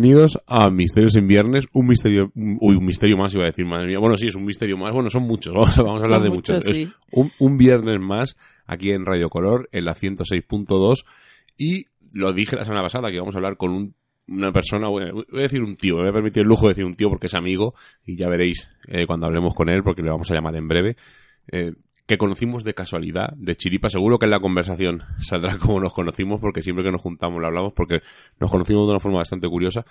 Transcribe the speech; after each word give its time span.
Bienvenidos 0.00 0.38
a 0.46 0.68
Misterios 0.68 1.16
en 1.16 1.26
Viernes, 1.26 1.64
un 1.72 1.86
misterio, 1.86 2.30
uy, 2.34 2.76
un 2.76 2.84
misterio 2.84 3.16
más 3.16 3.32
iba 3.32 3.44
a 3.44 3.46
decir, 3.46 3.64
madre 3.64 3.86
mía. 3.86 3.98
Bueno, 3.98 4.18
sí, 4.18 4.28
es 4.28 4.34
un 4.34 4.44
misterio 4.44 4.76
más, 4.76 4.92
bueno, 4.92 5.08
son 5.08 5.22
muchos, 5.22 5.54
vamos, 5.54 5.74
vamos 5.78 6.02
a 6.02 6.04
hablar 6.04 6.20
de 6.20 6.28
muchos, 6.28 6.56
muchos. 6.56 6.76
sí. 6.76 6.82
Es 6.82 6.88
un, 7.12 7.32
un 7.38 7.56
viernes 7.56 7.98
más 7.98 8.36
aquí 8.66 8.90
en 8.90 9.06
Radio 9.06 9.30
Color, 9.30 9.70
en 9.72 9.86
la 9.86 9.94
106.2, 9.94 11.06
y 11.56 11.86
lo 12.12 12.34
dije 12.34 12.56
la 12.56 12.66
semana 12.66 12.82
pasada 12.82 13.08
que 13.08 13.14
íbamos 13.16 13.34
a 13.36 13.38
hablar 13.38 13.56
con 13.56 13.70
un- 13.70 13.94
una 14.28 14.52
persona, 14.52 14.88
bueno, 14.88 15.14
voy 15.14 15.24
a 15.40 15.42
decir 15.44 15.62
un 15.62 15.76
tío, 15.76 15.94
me 15.94 16.02
voy 16.02 16.10
a 16.10 16.12
permitir 16.12 16.42
el 16.42 16.48
lujo 16.48 16.66
de 16.66 16.72
decir 16.72 16.84
un 16.84 16.92
tío 16.92 17.08
porque 17.08 17.28
es 17.28 17.34
amigo, 17.34 17.72
y 18.04 18.18
ya 18.18 18.28
veréis 18.28 18.68
eh, 18.88 19.06
cuando 19.06 19.24
hablemos 19.24 19.54
con 19.54 19.70
él, 19.70 19.82
porque 19.82 20.02
le 20.02 20.10
vamos 20.10 20.30
a 20.30 20.34
llamar 20.34 20.56
en 20.56 20.68
breve, 20.68 20.96
eh, 21.50 21.72
que 22.06 22.18
conocimos 22.18 22.64
de 22.64 22.74
casualidad, 22.74 23.32
de 23.36 23.56
chiripa, 23.56 23.90
seguro 23.90 24.18
que 24.18 24.26
en 24.26 24.30
la 24.30 24.40
conversación 24.40 25.02
saldrá 25.18 25.58
como 25.58 25.80
nos 25.80 25.92
conocimos, 25.92 26.40
porque 26.40 26.62
siempre 26.62 26.84
que 26.84 26.92
nos 26.92 27.00
juntamos 27.00 27.40
lo 27.40 27.46
hablamos, 27.46 27.72
porque 27.74 28.00
nos 28.40 28.50
conocimos 28.50 28.86
de 28.86 28.92
una 28.92 29.00
forma 29.00 29.18
bastante 29.18 29.48
curiosa, 29.48 29.84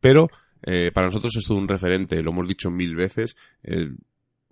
pero 0.00 0.28
eh, 0.62 0.90
para 0.92 1.06
nosotros 1.06 1.34
es 1.36 1.44
todo 1.44 1.58
un 1.58 1.68
referente, 1.68 2.22
lo 2.22 2.30
hemos 2.30 2.46
dicho 2.46 2.70
mil 2.70 2.94
veces, 2.94 3.36
eh, 3.62 3.90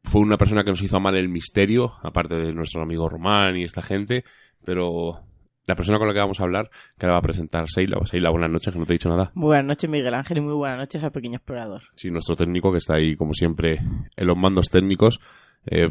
fue 0.02 0.22
una 0.22 0.38
persona 0.38 0.64
que 0.64 0.70
nos 0.70 0.82
hizo 0.82 0.96
amar 0.96 1.14
el 1.14 1.28
misterio, 1.28 1.92
aparte 2.02 2.34
de 2.34 2.52
nuestro 2.52 2.82
amigo 2.82 3.08
Román 3.08 3.56
y 3.56 3.64
esta 3.64 3.82
gente, 3.82 4.24
pero 4.64 5.22
la 5.66 5.76
persona 5.76 5.98
con 5.98 6.08
la 6.08 6.14
que 6.14 6.20
vamos 6.20 6.40
a 6.40 6.44
hablar, 6.44 6.70
que 6.98 7.06
ahora 7.06 7.14
va 7.14 7.18
a 7.18 7.22
presentar 7.22 7.66
Seila, 7.68 7.98
Seila, 8.06 8.30
buenas 8.30 8.50
noches, 8.50 8.72
que 8.72 8.78
no 8.78 8.86
te 8.86 8.94
he 8.94 8.98
dicho 8.98 9.10
nada. 9.10 9.30
Buenas 9.34 9.66
noches, 9.66 9.90
Miguel 9.90 10.14
Ángel, 10.14 10.38
y 10.38 10.40
muy 10.40 10.54
buenas 10.54 10.78
noches 10.78 11.04
al 11.04 11.12
pequeño 11.12 11.36
explorador. 11.36 11.82
Sí, 11.94 12.10
nuestro 12.10 12.34
técnico 12.34 12.72
que 12.72 12.78
está 12.78 12.94
ahí, 12.94 13.14
como 13.14 13.34
siempre, 13.34 13.78
en 14.16 14.26
los 14.26 14.36
mandos 14.36 14.68
técnicos, 14.68 15.20
eh, 15.66 15.90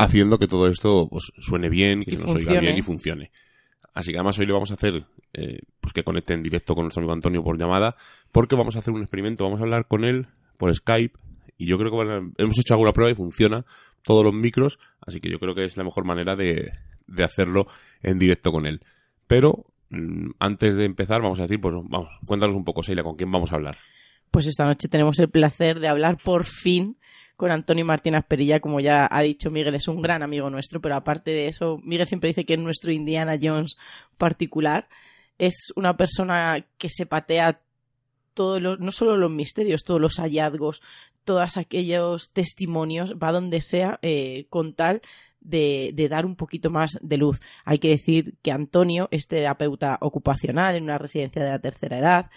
haciendo 0.00 0.38
que 0.38 0.46
todo 0.46 0.68
esto 0.68 1.08
pues, 1.10 1.32
suene 1.40 1.68
bien, 1.68 2.04
que 2.04 2.14
Y 2.14 2.16
nos 2.16 2.26
oiga 2.30 2.36
funcione. 2.36 2.60
bien 2.60 2.78
y 2.78 2.82
funcione. 2.82 3.30
Así 3.92 4.12
que 4.12 4.18
además 4.18 4.38
hoy 4.38 4.46
le 4.46 4.52
vamos 4.52 4.70
a 4.70 4.74
hacer 4.74 5.04
eh, 5.32 5.60
pues 5.80 5.92
que 5.92 6.04
conecte 6.04 6.34
en 6.34 6.42
directo 6.42 6.74
con 6.74 6.84
nuestro 6.84 7.00
amigo 7.00 7.12
Antonio 7.12 7.42
por 7.42 7.58
llamada, 7.58 7.96
porque 8.32 8.56
vamos 8.56 8.76
a 8.76 8.80
hacer 8.80 8.94
un 8.94 9.02
experimento, 9.02 9.44
vamos 9.44 9.60
a 9.60 9.64
hablar 9.64 9.86
con 9.86 10.04
él 10.04 10.28
por 10.56 10.74
Skype, 10.74 11.18
y 11.58 11.66
yo 11.66 11.76
creo 11.78 11.90
que 11.90 12.42
hemos 12.42 12.58
hecho 12.58 12.74
alguna 12.74 12.92
prueba 12.92 13.10
y 13.10 13.14
funciona 13.14 13.64
todos 14.02 14.24
los 14.24 14.32
micros, 14.32 14.78
así 15.00 15.20
que 15.20 15.30
yo 15.30 15.38
creo 15.38 15.54
que 15.54 15.64
es 15.64 15.76
la 15.76 15.84
mejor 15.84 16.04
manera 16.04 16.36
de, 16.36 16.72
de 17.06 17.24
hacerlo 17.24 17.66
en 18.02 18.18
directo 18.18 18.52
con 18.52 18.66
él. 18.66 18.80
Pero 19.26 19.66
mm, 19.90 20.30
antes 20.38 20.74
de 20.74 20.84
empezar, 20.84 21.20
vamos 21.20 21.38
a 21.38 21.42
decir, 21.42 21.60
pues 21.60 21.74
vamos, 21.74 22.08
cuéntanos 22.26 22.56
un 22.56 22.64
poco, 22.64 22.82
Seila, 22.82 23.02
con 23.02 23.16
quién 23.16 23.30
vamos 23.30 23.52
a 23.52 23.56
hablar. 23.56 23.76
Pues 24.30 24.46
esta 24.46 24.64
noche 24.64 24.88
tenemos 24.88 25.18
el 25.18 25.28
placer 25.28 25.80
de 25.80 25.88
hablar 25.88 26.16
por 26.16 26.44
fin 26.44 26.96
con 27.36 27.50
Antonio 27.50 27.86
Martínez 27.86 28.24
Perilla, 28.28 28.60
como 28.60 28.80
ya 28.80 29.08
ha 29.10 29.22
dicho 29.22 29.50
Miguel, 29.50 29.74
es 29.74 29.88
un 29.88 30.02
gran 30.02 30.22
amigo 30.22 30.50
nuestro, 30.50 30.80
pero 30.80 30.94
aparte 30.94 31.30
de 31.30 31.48
eso, 31.48 31.78
Miguel 31.82 32.06
siempre 32.06 32.28
dice 32.28 32.44
que 32.44 32.52
es 32.52 32.60
nuestro 32.60 32.92
Indiana 32.92 33.38
Jones 33.40 33.78
particular. 34.18 34.88
Es 35.38 35.72
una 35.74 35.96
persona 35.96 36.66
que 36.76 36.90
se 36.90 37.06
patea 37.06 37.54
todos 38.34 38.60
los, 38.60 38.78
no 38.78 38.92
solo 38.92 39.16
los 39.16 39.30
misterios, 39.30 39.84
todos 39.84 40.00
los 40.00 40.18
hallazgos, 40.18 40.82
todos 41.24 41.56
aquellos 41.56 42.30
testimonios, 42.32 43.14
va 43.14 43.32
donde 43.32 43.62
sea, 43.62 43.98
eh, 44.02 44.46
con 44.50 44.74
tal 44.74 45.00
de, 45.40 45.92
de 45.94 46.08
dar 46.10 46.26
un 46.26 46.36
poquito 46.36 46.70
más 46.70 46.98
de 47.00 47.16
luz. 47.16 47.40
Hay 47.64 47.78
que 47.78 47.88
decir 47.88 48.34
que 48.42 48.52
Antonio 48.52 49.08
es 49.10 49.26
terapeuta 49.26 49.96
ocupacional 50.02 50.76
en 50.76 50.84
una 50.84 50.98
residencia 50.98 51.42
de 51.42 51.50
la 51.50 51.58
tercera 51.58 51.98
edad, 51.98 52.30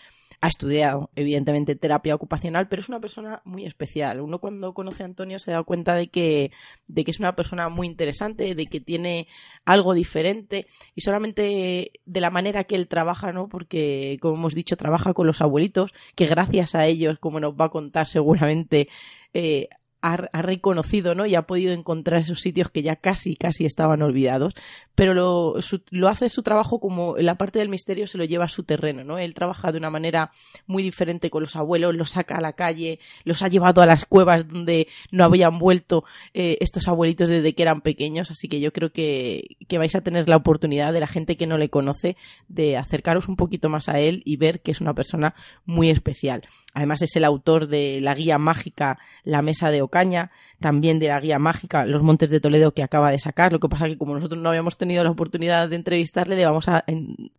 ha 0.44 0.48
estudiado, 0.48 1.10
evidentemente, 1.16 1.74
terapia 1.74 2.14
ocupacional, 2.14 2.68
pero 2.68 2.82
es 2.82 2.90
una 2.90 3.00
persona 3.00 3.42
muy 3.46 3.66
especial. 3.66 4.20
Uno 4.20 4.40
cuando 4.40 4.74
conoce 4.74 5.02
a 5.02 5.06
Antonio 5.06 5.40
se 5.40 5.52
da 5.52 5.64
cuenta 5.64 5.96
de 5.96 6.10
que, 6.10 6.52
de 6.86 7.06
que 7.06 7.12
es 7.12 7.20
una 7.20 7.34
persona 7.34 7.70
muy 7.70 7.88
interesante, 7.88 8.54
de 8.54 8.66
que 8.66 8.82
tiene 8.82 9.30
algo 9.64 9.94
diferente 9.94 10.68
y 10.96 11.00
solamente 11.00 11.94
de 12.04 12.20
la 12.20 12.30
manera 12.30 12.66
que 12.66 12.76
él 12.76 12.90
trabaja, 12.90 13.32
¿no? 13.32 13.48
Porque, 13.48 14.18
como 14.22 14.36
hemos 14.36 14.54
dicho, 14.54 14.76
trabaja 14.76 15.14
con 15.14 15.28
los 15.28 15.40
abuelitos, 15.40 15.94
que 16.14 16.26
gracias 16.26 16.76
a 16.76 16.88
ellos, 16.88 17.20
como 17.20 17.40
nos 17.40 17.54
va 17.54 17.68
a 17.68 17.70
contar 17.70 18.06
seguramente, 18.06 18.90
eh, 19.34 19.70
ha, 20.04 20.42
reconocido 20.42 21.16
¿no? 21.16 21.26
y 21.26 21.36
ha 21.36 21.44
podido 21.44 21.72
encontrar 21.72 22.20
esos 22.20 22.42
sitios 22.42 22.70
que 22.70 22.84
ya 22.84 22.98
casi, 22.98 23.36
casi 23.38 23.66
estaban 23.66 24.02
olvidados, 24.02 24.54
pero 24.96 25.14
lo, 25.14 25.62
su- 25.62 25.82
lo 25.92 26.10
hace 26.10 26.28
su 26.28 26.44
trabajo 26.44 26.80
como 26.80 27.16
la 27.18 27.36
parte 27.36 27.60
del 27.60 27.70
misterio 27.70 28.06
se 28.06 28.18
lo 28.18 28.26
lleva 28.26 28.44
a 28.46 28.50
su 28.50 28.64
terreno, 28.64 29.06
¿no? 29.06 29.18
Él 29.18 29.34
trabaja 29.34 29.72
de 29.72 29.78
una 29.78 29.90
manera 29.90 30.32
muy 30.68 30.84
diferente 30.84 31.30
con 31.30 31.42
los 31.42 31.56
abuelos, 31.56 31.96
los 31.96 32.10
saca 32.12 32.36
a 32.36 32.42
la 32.42 32.52
calle, 32.54 33.00
los 33.24 33.42
ha 33.44 33.48
llevado 33.48 33.82
a 33.82 33.86
las 33.86 34.06
cuevas 34.06 34.48
donde 34.48 34.88
no 35.12 35.24
habían 35.24 35.58
vuelto 35.58 36.04
eh, 36.34 36.58
estos 36.60 36.88
abuelitos 36.90 37.30
desde 37.30 37.56
que 37.56 37.64
eran 37.64 37.80
pequeños, 37.82 38.30
así 38.30 38.50
que 38.50 38.60
yo 38.60 38.74
creo 38.74 38.92
que, 38.92 39.56
que 39.70 39.78
vais 39.78 39.96
a 39.96 40.02
tener 40.02 40.28
la 40.28 40.36
oportunidad 40.36 40.92
de 40.92 41.00
la 41.00 41.08
gente 41.08 41.38
que 41.38 41.48
no 41.48 41.58
le 41.58 41.70
conoce 41.70 42.18
de 42.50 42.76
acercaros 42.76 43.30
un 43.30 43.38
poquito 43.38 43.70
más 43.70 43.88
a 43.88 44.00
él 44.02 44.22
y 44.26 44.36
ver 44.36 44.62
que 44.62 44.72
es 44.72 44.82
una 44.82 44.94
persona 44.94 45.34
muy 45.66 45.90
especial. 45.90 46.44
Además 46.74 47.02
es 47.02 47.16
el 47.16 47.24
autor 47.24 47.68
de 47.68 48.00
la 48.02 48.16
guía 48.16 48.38
mágica 48.38 48.98
La 49.24 49.42
Mesa 49.42 49.70
de 49.70 49.82
Ocaña, 49.82 50.32
también 50.60 50.98
de 50.98 51.10
la 51.10 51.20
guía 51.20 51.38
mágica 51.38 51.86
Los 51.86 52.02
Montes 52.02 52.30
de 52.30 52.40
Toledo 52.40 52.74
que 52.74 52.82
acaba 52.82 53.12
de 53.12 53.20
sacar. 53.20 53.54
Lo 53.54 53.60
que 53.60 53.70
pasa 53.70 53.88
que 53.88 53.98
como 53.98 54.16
nosotros 54.16 54.42
no 54.42 54.50
habíamos 54.50 54.78
tenido 54.78 55.04
la 55.04 55.12
oportunidad 55.12 55.70
de 55.70 55.76
entrevistarle, 55.76 56.36
le 56.36 56.46
vamos 56.46 56.68
a 56.68 56.84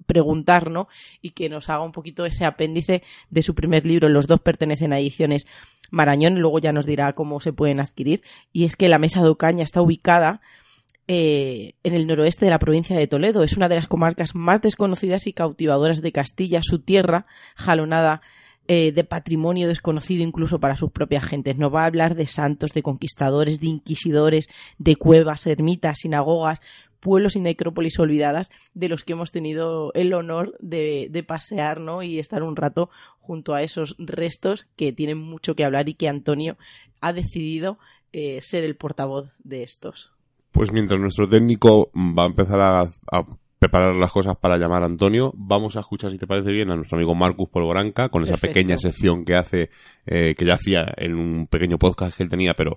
preguntar, 0.06 0.70
¿no? 0.70 0.88
Y 1.20 1.31
que 1.31 1.48
nos 1.48 1.69
haga 1.69 1.82
un 1.82 1.92
poquito 1.92 2.26
ese 2.26 2.44
apéndice 2.44 3.02
de 3.31 3.42
su 3.42 3.54
primer 3.54 3.86
libro. 3.86 4.08
Los 4.08 4.26
dos 4.26 4.40
pertenecen 4.40 4.92
a 4.92 4.98
ediciones 4.98 5.46
Marañón, 5.90 6.38
luego 6.40 6.58
ya 6.58 6.72
nos 6.72 6.86
dirá 6.86 7.12
cómo 7.14 7.40
se 7.40 7.52
pueden 7.52 7.81
adquirir. 7.81 8.22
Y 8.52 8.64
es 8.64 8.76
que 8.76 8.88
la 8.88 8.98
Mesa 8.98 9.22
de 9.22 9.28
Ocaña 9.28 9.64
está 9.64 9.82
ubicada 9.82 10.40
eh, 11.06 11.75
en 11.82 11.94
el 11.94 12.06
noroeste 12.06 12.46
de 12.46 12.50
la 12.50 12.58
provincia 12.58 12.96
de 12.96 13.06
Toledo. 13.06 13.42
Es 13.42 13.56
una 13.56 13.69
de 13.69 13.76
las 13.76 13.88
comarcas 13.88 14.34
más 14.34 14.62
desconocidas 14.62 15.26
y 15.26 15.32
cautivadoras 15.32 16.00
de 16.00 16.12
Castilla, 16.12 16.60
su 16.62 16.78
tierra 16.78 17.26
jalonada 17.56 18.22
eh, 18.69 18.93
de 18.93 19.05
patrimonio 19.05 19.69
desconocido 19.69 20.22
incluso 20.22 20.58
para 20.58 20.76
sus 20.76 20.90
propias 20.90 21.25
gentes. 21.25 21.58
Nos 21.58 21.72
va 21.72 21.82
a 21.82 21.87
hablar 21.87 22.14
de 22.14 22.26
santos, 22.26 22.72
de 22.72 22.82
conquistadores, 22.82 23.61
de 23.61 23.66
inquisidores, 23.66 24.49
de 24.78 24.96
cuevas, 24.96 25.46
ermitas, 25.46 25.99
sinagogas, 26.00 26.61
pueblos 27.00 27.37
y 27.37 27.40
necrópolis 27.40 27.99
olvidadas 27.99 28.50
de 28.72 28.88
los 28.88 29.05
que 29.05 29.12
hemos 29.12 29.31
tenido 29.31 29.93
el 29.93 30.14
honor 30.14 30.56
de, 30.61 31.08
de 31.11 31.22
pasear 31.22 31.78
¿no? 31.78 32.02
y 32.02 32.19
estar 32.19 32.43
un 32.43 32.56
rato 32.56 32.88
junto 33.19 33.55
a 33.55 33.62
esos 33.62 33.94
restos 33.99 34.67
que 34.76 34.93
tienen 34.93 35.19
mucho 35.19 35.55
que 35.55 35.64
hablar 35.64 35.88
y 35.88 35.94
que 35.94 36.08
Antonio 36.08 36.56
ha 37.02 37.12
decidido 37.12 37.78
eh, 38.12 38.40
ser 38.40 38.64
el 38.64 38.76
portavoz 38.76 39.28
de 39.43 39.64
estos. 39.64 40.12
Pues 40.52 40.72
mientras 40.72 41.00
nuestro 41.00 41.28
técnico 41.28 41.90
va 41.94 42.22
a 42.22 42.26
empezar 42.26 42.60
a, 42.62 42.90
preparar 43.64 43.94
las 43.94 44.12
cosas 44.12 44.37
para 44.37 44.58
llamar 44.58 44.82
a 44.82 44.87
Antonio, 44.87 45.32
vamos 45.34 45.75
a 45.76 45.81
escuchar, 45.81 46.12
si 46.12 46.19
te 46.19 46.26
parece 46.26 46.52
bien, 46.52 46.70
a 46.70 46.76
nuestro 46.76 46.99
amigo 46.99 47.14
Marcus 47.14 47.49
Polvoranca 47.49 48.11
con 48.11 48.22
esa 48.22 48.37
pequeña 48.37 48.76
sección 48.76 49.25
que 49.25 49.37
hace, 49.37 49.70
eh, 50.05 50.34
que 50.37 50.44
ya 50.44 50.55
hacía 50.55 50.93
en 50.99 51.14
un 51.14 51.46
pequeño 51.46 51.78
podcast 51.78 52.14
que 52.14 52.25
él 52.25 52.28
tenía, 52.28 52.52
pero 52.52 52.76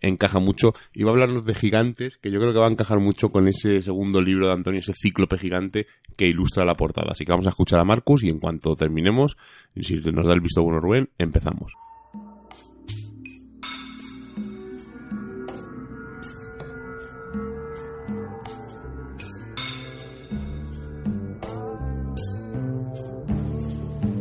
encaja 0.00 0.38
mucho. 0.38 0.72
Y 0.94 1.02
va 1.02 1.10
a 1.10 1.14
hablarnos 1.14 1.44
de 1.44 1.54
gigantes, 1.54 2.16
que 2.18 2.30
yo 2.30 2.38
creo 2.38 2.52
que 2.52 2.60
va 2.60 2.68
a 2.68 2.70
encajar 2.70 3.00
mucho 3.00 3.30
con 3.30 3.48
ese 3.48 3.82
segundo 3.82 4.22
libro 4.22 4.46
de 4.46 4.52
Antonio, 4.52 4.78
ese 4.78 4.92
cíclope 4.92 5.36
gigante 5.36 5.88
que 6.16 6.26
ilustra 6.26 6.64
la 6.64 6.74
portada. 6.74 7.08
Así 7.10 7.24
que 7.24 7.32
vamos 7.32 7.46
a 7.46 7.50
escuchar 7.50 7.80
a 7.80 7.84
Marcus 7.84 8.22
y 8.22 8.28
en 8.28 8.38
cuanto 8.38 8.76
terminemos, 8.76 9.36
si 9.80 9.96
nos 9.96 10.26
da 10.26 10.32
el 10.32 10.40
visto 10.40 10.62
bueno 10.62 10.78
Rubén, 10.78 11.10
empezamos. 11.18 11.72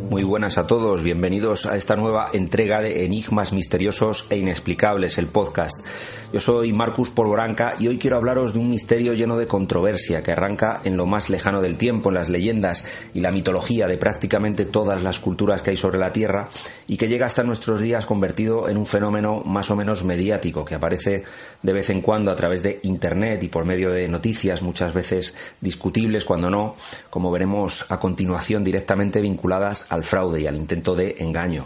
Muy 0.09 0.23
buenas 0.23 0.57
a 0.57 0.65
todos, 0.65 1.03
bienvenidos 1.03 1.67
a 1.67 1.77
esta 1.77 1.95
nueva 1.95 2.31
entrega 2.33 2.81
de 2.81 3.05
Enigmas 3.05 3.53
Misteriosos 3.53 4.25
e 4.31 4.37
Inexplicables, 4.37 5.19
el 5.19 5.27
podcast. 5.27 5.85
Yo 6.31 6.39
soy 6.39 6.73
Marcus 6.73 7.09
Polvoranca 7.09 7.73
y 7.79 7.87
hoy 7.87 7.97
quiero 7.97 8.17
hablaros 8.17 8.53
de 8.53 8.59
un 8.59 8.69
misterio 8.69 9.13
lleno 9.13 9.35
de 9.35 9.47
controversia 9.47 10.21
que 10.21 10.31
arranca 10.31 10.79
en 10.83 10.95
lo 10.95 11.07
más 11.07 11.31
lejano 11.31 11.59
del 11.59 11.75
tiempo, 11.75 12.09
en 12.09 12.15
las 12.15 12.29
leyendas 12.29 12.85
y 13.15 13.21
la 13.21 13.31
mitología 13.31 13.87
de 13.87 13.97
prácticamente 13.97 14.65
todas 14.65 15.01
las 15.01 15.19
culturas 15.19 15.63
que 15.63 15.71
hay 15.71 15.77
sobre 15.77 15.97
la 15.97 16.13
Tierra 16.13 16.47
y 16.85 16.97
que 16.97 17.07
llega 17.07 17.25
hasta 17.25 17.41
nuestros 17.41 17.81
días 17.81 18.05
convertido 18.05 18.69
en 18.69 18.77
un 18.77 18.85
fenómeno 18.85 19.41
más 19.43 19.71
o 19.71 19.75
menos 19.75 20.03
mediático 20.03 20.63
que 20.65 20.75
aparece 20.75 21.23
de 21.63 21.73
vez 21.73 21.89
en 21.89 22.01
cuando 22.01 22.29
a 22.29 22.35
través 22.35 22.61
de 22.61 22.79
Internet 22.83 23.41
y 23.41 23.47
por 23.47 23.65
medio 23.65 23.89
de 23.89 24.07
noticias 24.07 24.61
muchas 24.61 24.93
veces 24.93 25.33
discutibles, 25.61 26.25
cuando 26.25 26.51
no, 26.51 26.75
como 27.09 27.31
veremos 27.31 27.87
a 27.89 27.99
continuación, 27.99 28.63
directamente 28.63 29.19
vinculadas 29.19 29.87
al 29.89 30.03
fraude 30.03 30.41
y 30.41 30.45
al 30.45 30.57
intento 30.57 30.93
de 30.93 31.15
engaño. 31.17 31.65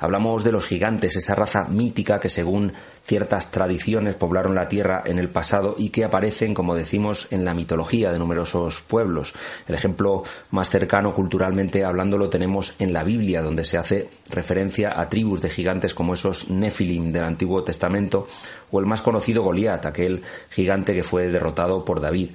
Hablamos 0.00 0.42
de 0.42 0.50
los 0.50 0.66
gigantes, 0.66 1.14
esa 1.14 1.36
raza 1.36 1.64
mítica 1.64 2.18
que 2.18 2.28
según 2.28 2.72
ciertas 3.04 3.50
tradiciones 3.50 4.14
poblaron 4.14 4.54
la 4.54 4.68
tierra 4.68 5.02
en 5.04 5.18
el 5.18 5.28
pasado 5.28 5.74
y 5.76 5.90
que 5.90 6.04
aparecen, 6.04 6.54
como 6.54 6.74
decimos, 6.74 7.28
en 7.30 7.44
la 7.44 7.54
mitología 7.54 8.12
de 8.12 8.18
numerosos 8.18 8.82
pueblos. 8.82 9.34
El 9.66 9.74
ejemplo 9.74 10.22
más 10.50 10.70
cercano 10.70 11.14
culturalmente 11.14 11.84
hablando 11.84 12.18
lo 12.18 12.30
tenemos 12.30 12.74
en 12.78 12.92
la 12.92 13.04
Biblia, 13.04 13.42
donde 13.42 13.64
se 13.64 13.78
hace 13.78 14.08
referencia 14.30 14.98
a 15.00 15.08
tribus 15.08 15.42
de 15.42 15.50
gigantes 15.50 15.94
como 15.94 16.14
esos 16.14 16.50
Nephilim 16.50 17.12
del 17.12 17.24
Antiguo 17.24 17.62
Testamento 17.64 18.26
o 18.70 18.80
el 18.80 18.86
más 18.86 19.02
conocido 19.02 19.42
Goliat, 19.42 19.84
aquel 19.86 20.22
gigante 20.50 20.94
que 20.94 21.02
fue 21.02 21.28
derrotado 21.28 21.84
por 21.84 22.00
David. 22.00 22.30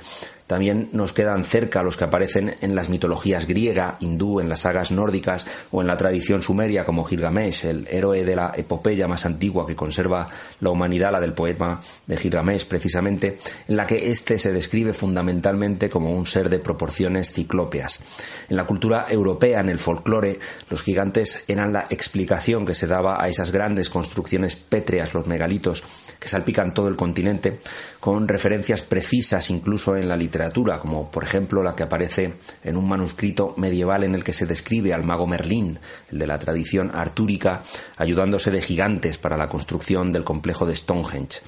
También 0.48 0.88
nos 0.94 1.12
quedan 1.12 1.44
cerca 1.44 1.84
los 1.84 1.98
que 1.98 2.06
aparecen 2.06 2.56
en 2.62 2.74
las 2.74 2.88
mitologías 2.88 3.46
griega, 3.48 3.98
hindú, 4.00 4.40
en 4.40 4.48
las 4.48 4.62
sagas 4.62 4.92
nórdicas 4.92 5.46
o 5.72 5.82
en 5.82 5.88
la 5.88 5.98
tradición 5.98 6.42
sumeria 6.42 6.86
como 6.86 7.04
Gilgamesh, 7.04 7.66
el 7.66 7.86
héroe 7.92 8.24
de 8.24 8.36
la 8.38 8.54
epopeya 8.56 9.10
más 9.10 9.26
antigua 9.26 9.68
que 9.68 9.76
conserva 9.76 10.30
la 10.60 10.70
humanidad, 10.70 11.12
la 11.12 11.20
del 11.20 11.34
poema 11.34 11.80
de 12.06 12.18
Gilgamesh 12.18 12.66
precisamente, 12.66 13.38
en 13.68 13.76
la 13.76 13.86
que 13.86 14.12
éste 14.12 14.40
se 14.40 14.52
describe 14.52 14.94
fundamentalmente 14.94 15.90
como 15.90 16.12
un 16.12 16.26
ser 16.26 16.50
de 16.50 16.60
proporciones 16.60 17.32
ciclópeas. 17.32 18.00
En 18.50 18.58
la 18.58 18.66
cultura 18.66 19.06
europea, 19.10 19.60
en 19.60 19.70
el 19.70 19.80
folclore, 19.80 20.40
los 20.70 20.82
gigantes 20.82 21.44
eran 21.48 21.74
la 21.74 21.86
explicación 21.90 22.66
que 22.66 22.74
se 22.74 22.88
daba 22.88 23.18
a 23.22 23.28
esas 23.30 23.52
grandes 23.52 23.90
construcciones 23.90 24.56
pétreas, 24.56 25.14
los 25.14 25.28
megalitos, 25.28 25.84
que 26.20 26.30
salpican 26.30 26.74
todo 26.74 26.88
el 26.88 26.96
continente, 26.96 27.60
con 28.00 28.28
referencias 28.28 28.82
precisas 28.82 29.50
incluso 29.50 29.96
en 29.96 30.08
la 30.08 30.18
literatura 30.18 30.80
como 30.80 31.10
por 31.10 31.24
ejemplo 31.24 31.64
la 31.64 31.76
que 31.76 31.84
aparece 31.84 32.34
en 32.64 32.78
un 32.78 32.88
manuscrito 32.88 33.54
medieval 33.58 34.04
en 34.04 34.16
el 34.16 34.24
que 34.24 34.34
se 34.34 34.46
describe 34.46 34.94
al 34.94 35.04
mago 35.04 35.28
Merlín, 35.28 35.80
el 36.12 36.20
de 36.20 36.28
la 36.28 36.40
tradición 36.40 36.92
artúrica, 36.94 37.64
ayudándose 37.98 38.52
de 38.52 38.62
gigantes 38.62 39.18
para 39.18 39.38
la 39.38 39.50
construcción 39.50 40.12
del 40.12 40.24
complejo 40.24 40.66
de 40.66 40.76
Stonehenge. 40.76 41.42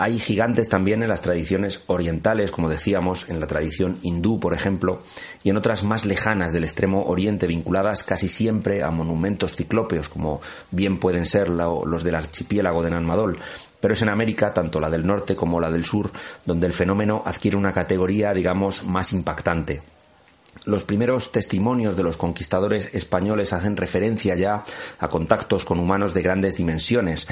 Hay 0.00 0.20
gigantes 0.20 0.68
también 0.68 1.02
en 1.02 1.08
las 1.08 1.22
tradiciones 1.22 1.82
orientales, 1.88 2.52
como 2.52 2.68
decíamos, 2.68 3.28
en 3.28 3.40
la 3.40 3.48
tradición 3.48 3.98
hindú, 4.02 4.38
por 4.38 4.54
ejemplo, 4.54 5.02
y 5.42 5.50
en 5.50 5.56
otras 5.56 5.82
más 5.82 6.06
lejanas 6.06 6.52
del 6.52 6.62
extremo 6.62 7.06
oriente, 7.06 7.48
vinculadas 7.48 8.04
casi 8.04 8.28
siempre 8.28 8.84
a 8.84 8.92
monumentos 8.92 9.56
ciclópeos, 9.56 10.08
como 10.08 10.40
bien 10.70 11.00
pueden 11.00 11.26
ser 11.26 11.48
los 11.48 12.04
del 12.04 12.14
archipiélago 12.14 12.84
de 12.84 12.90
Nanmadol, 12.90 13.38
pero 13.80 13.94
es 13.94 14.02
en 14.02 14.08
América, 14.08 14.52
tanto 14.52 14.80
la 14.80 14.90
del 14.90 15.06
norte 15.06 15.36
como 15.36 15.60
la 15.60 15.70
del 15.70 15.84
sur, 15.84 16.10
donde 16.44 16.66
el 16.66 16.72
fenómeno 16.72 17.22
adquiere 17.24 17.56
una 17.56 17.72
categoría, 17.72 18.34
digamos, 18.34 18.84
más 18.84 19.12
impactante. 19.12 19.82
Los 20.64 20.84
primeros 20.84 21.30
testimonios 21.30 21.96
de 21.96 22.02
los 22.02 22.16
conquistadores 22.16 22.94
españoles 22.94 23.52
hacen 23.52 23.76
referencia 23.76 24.34
ya 24.34 24.64
a 24.98 25.08
contactos 25.08 25.64
con 25.64 25.78
humanos 25.78 26.14
de 26.14 26.22
grandes 26.22 26.56
dimensiones. 26.56 27.26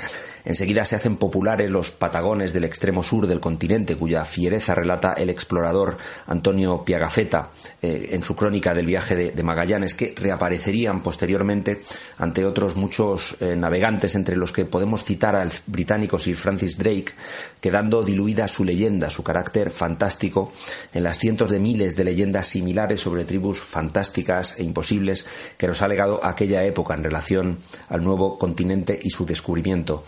Enseguida 0.46 0.84
se 0.84 0.94
hacen 0.94 1.16
populares 1.16 1.72
los 1.72 1.90
patagones 1.90 2.52
del 2.52 2.64
extremo 2.64 3.02
sur 3.02 3.26
del 3.26 3.40
continente, 3.40 3.96
cuya 3.96 4.24
fiereza 4.24 4.76
relata 4.76 5.12
el 5.14 5.28
explorador 5.28 5.96
Antonio 6.28 6.84
Piagafetta 6.84 7.50
eh, 7.82 8.10
en 8.12 8.22
su 8.22 8.36
crónica 8.36 8.72
del 8.72 8.86
viaje 8.86 9.16
de, 9.16 9.42
Magallanes, 9.42 9.96
que 9.96 10.14
reaparecerían 10.16 11.02
posteriormente 11.02 11.82
ante 12.18 12.44
otros 12.44 12.76
muchos 12.76 13.36
eh, 13.40 13.56
navegantes, 13.56 14.14
entre 14.14 14.36
los 14.36 14.52
que 14.52 14.64
podemos 14.64 15.02
citar 15.02 15.34
al 15.34 15.50
británico 15.66 16.16
Sir 16.16 16.36
Francis 16.36 16.78
Drake, 16.78 17.12
quedando 17.60 18.04
diluida 18.04 18.46
su 18.46 18.62
leyenda, 18.62 19.10
su 19.10 19.24
carácter 19.24 19.72
fantástico, 19.72 20.52
en 20.94 21.02
las 21.02 21.18
cientos 21.18 21.50
de 21.50 21.58
miles 21.58 21.96
de 21.96 22.04
leyendas 22.04 22.46
similares 22.46 23.00
sobre 23.00 23.24
tribus 23.24 23.60
fantásticas 23.60 24.54
e 24.58 24.62
imposibles 24.62 25.26
que 25.58 25.66
nos 25.66 25.82
ha 25.82 25.88
legado 25.88 26.24
aquella 26.24 26.62
época 26.62 26.94
en 26.94 27.02
relación 27.02 27.58
al 27.88 28.04
nuevo 28.04 28.38
continente 28.38 28.96
y 29.02 29.10
su 29.10 29.26
descubrimiento. 29.26 30.04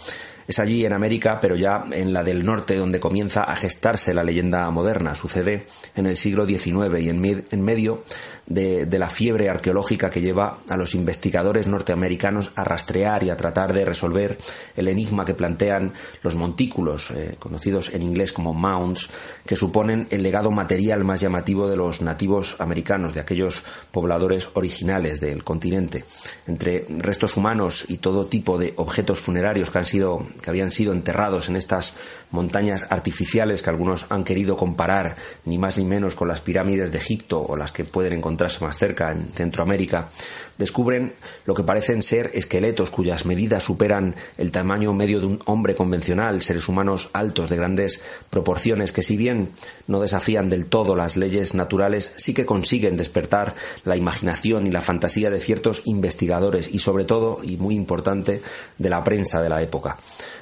Es 0.49 0.59
allí 0.59 0.87
en 0.87 0.95
América, 0.95 1.39
pero 1.43 1.57
ya 1.57 1.85
en 1.93 2.15
la 2.15 2.25
del 2.25 2.43
norte, 2.43 2.75
donde 2.75 2.99
comienza 2.99 3.43
a 3.43 3.55
gestarse 3.55 4.15
la 4.15 4.25
leyenda 4.25 4.71
moderna. 4.71 5.15
Sucede 5.15 5.67
en 5.95 6.07
el 6.07 6.17
siglo 6.17 6.47
XIX 6.47 6.99
y 7.01 7.11
en, 7.11 7.63
medio 7.63 8.03
de, 8.49 8.99
la 8.99 9.09
fiebre 9.09 9.49
arqueológica 9.49 10.11
que 10.11 10.21
lleva 10.21 10.61
a 10.69 10.77
los 10.77 10.95
investigadores 10.95 11.67
norteamericanos 11.67 12.51
a 12.57 12.65
rastrear 12.65 13.23
y 13.23 13.31
a 13.31 13.37
tratar 13.37 13.73
de 13.73 13.85
resolver 13.85 14.39
el 14.77 14.89
enigma 14.89 15.25
que 15.25 15.35
plantean 15.35 15.93
los 16.23 16.35
montículos, 16.35 17.11
eh, 17.11 17.37
conocidos 17.39 17.95
en 17.95 18.03
inglés 18.03 18.33
como 18.33 18.55
mounds, 18.55 19.09
que 19.47 19.57
suponen 19.57 20.07
el 20.11 20.23
legado 20.23 20.51
material 20.51 21.05
más 21.05 21.21
llamativo 21.21 21.69
de 21.69 21.77
los 21.77 22.01
nativos 22.03 22.57
americanos, 22.59 23.15
de 23.15 23.21
aquellos 23.21 23.63
pobladores 23.93 24.49
originales 24.55 25.21
del 25.21 25.45
continente. 25.45 26.05
Entre 26.47 26.87
restos 26.89 27.37
humanos 27.37 27.85
y 27.89 27.99
todo 27.99 28.27
tipo 28.27 28.59
de 28.59 28.73
objetos 28.77 29.21
funerarios 29.21 29.71
que 29.71 29.79
han 29.79 29.85
sido 29.85 30.27
que 30.43 30.51
habían 30.51 30.73
sido 30.73 30.93
enterrados 30.93 31.49
en 31.49 31.57
estas 31.57 31.95
montañas 32.31 32.87
artificiales 32.91 33.63
que 33.63 33.71
algunos 33.71 34.11
han 34.11 34.25
querido 34.25 34.57
comparar 34.57 35.17
ni 35.45 35.59
más 35.59 35.79
ni 35.79 35.85
menos 35.85 36.15
con 36.15 36.29
las 36.29 36.41
pirámides 36.41 36.93
de 36.93 36.99
Egipto 36.99 37.41
o 37.41 37.57
las 37.57 37.73
que 37.73 37.85
pueden 37.85 38.21
más 38.61 38.79
cerca 38.79 39.11
en 39.13 39.29
Centroamérica, 39.33 40.09
descubren 40.57 41.15
lo 41.45 41.55
que 41.55 41.65
parecen 41.65 42.03
ser 42.03 42.31
esqueletos 42.35 42.91
cuyas 42.91 43.27
medidas 43.27 43.65
superan 43.65 44.15
el 44.37 44.53
tamaño 44.53 44.93
medio 44.93 45.21
de 45.21 45.27
un 45.27 45.41
hombre 45.47 45.75
convencional, 45.75 46.43
seres 46.43 46.69
humanos 46.69 47.11
altos 47.13 47.51
de 47.51 47.57
grandes 47.57 48.01
proporciones 48.31 48.93
que 48.93 49.03
si 49.03 49.17
bien 49.17 49.51
no 49.87 50.01
desafían 50.01 50.49
del 50.49 50.67
todo 50.67 50.97
las 50.97 51.17
leyes 51.17 51.55
naturales, 51.55 52.13
sí 52.17 52.35
que 52.35 52.47
consiguen 52.47 52.97
despertar 52.97 53.55
la 53.85 53.97
imaginación 53.97 54.67
y 54.67 54.71
la 54.71 54.81
fantasía 54.81 55.31
de 55.31 55.41
ciertos 55.41 55.83
investigadores 55.85 56.69
y 56.73 56.79
sobre 56.79 57.05
todo, 57.05 57.41
y 57.43 57.57
muy 57.57 57.75
importante, 57.75 58.41
de 58.79 58.91
la 58.91 59.03
prensa 59.05 59.43
de 59.43 59.49
la 59.49 59.63
época 59.63 59.97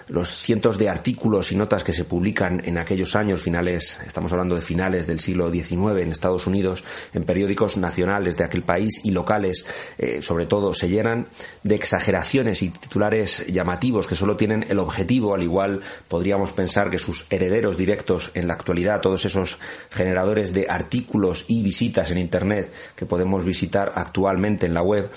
los 0.09 0.29
cientos 0.29 0.79
de 0.79 0.89
artículos 0.89 1.53
y 1.53 1.57
notas 1.57 1.83
que 1.83 1.93
se 1.93 2.05
publican 2.05 2.63
en 2.65 2.79
aquellos 2.79 3.17
años 3.17 3.43
finales, 3.43 3.99
estamos 4.07 4.33
hablando 4.33 4.55
de 4.55 4.61
finales 4.61 5.07
del 5.07 5.21
siglo 5.21 5.51
XIX 5.51 6.01
en 6.01 6.13
Estados 6.13 6.47
Unidos, 6.47 6.85
en 7.13 7.25
periódicos 7.25 7.77
nacionales 7.77 8.37
de 8.37 8.45
aquel 8.45 8.63
país 8.63 9.01
y 9.05 9.11
locales, 9.11 9.67
eh, 9.99 10.23
sobre 10.23 10.47
todo, 10.47 10.75
se 10.75 10.89
llenan 10.89 11.27
de 11.63 11.75
exageraciones 11.75 12.63
y 12.63 12.71
titulares 12.71 13.47
llamativos 13.47 14.07
que 14.07 14.15
solo 14.15 14.37
tienen 14.37 14.65
el 14.69 14.79
objetivo, 14.79 15.35
al 15.35 15.43
igual 15.43 15.81
podríamos 16.09 16.53
pensar 16.53 16.91
que 16.91 16.99
sus 16.99 17.27
herederos 17.31 17.77
directos 17.77 18.31
en 18.35 18.47
la 18.47 18.55
actualidad, 18.55 19.01
todos 19.01 19.25
esos 19.25 19.59
generadores 19.91 20.53
de 20.53 20.67
artículos 20.69 21.45
y 21.49 21.63
visitas 21.63 22.11
en 22.11 22.19
Internet 22.19 22.73
que 22.95 23.07
podemos 23.07 23.45
visitar 23.45 23.93
actualmente 23.97 24.67
en 24.67 24.75
la 24.75 24.83
web, 24.83 25.11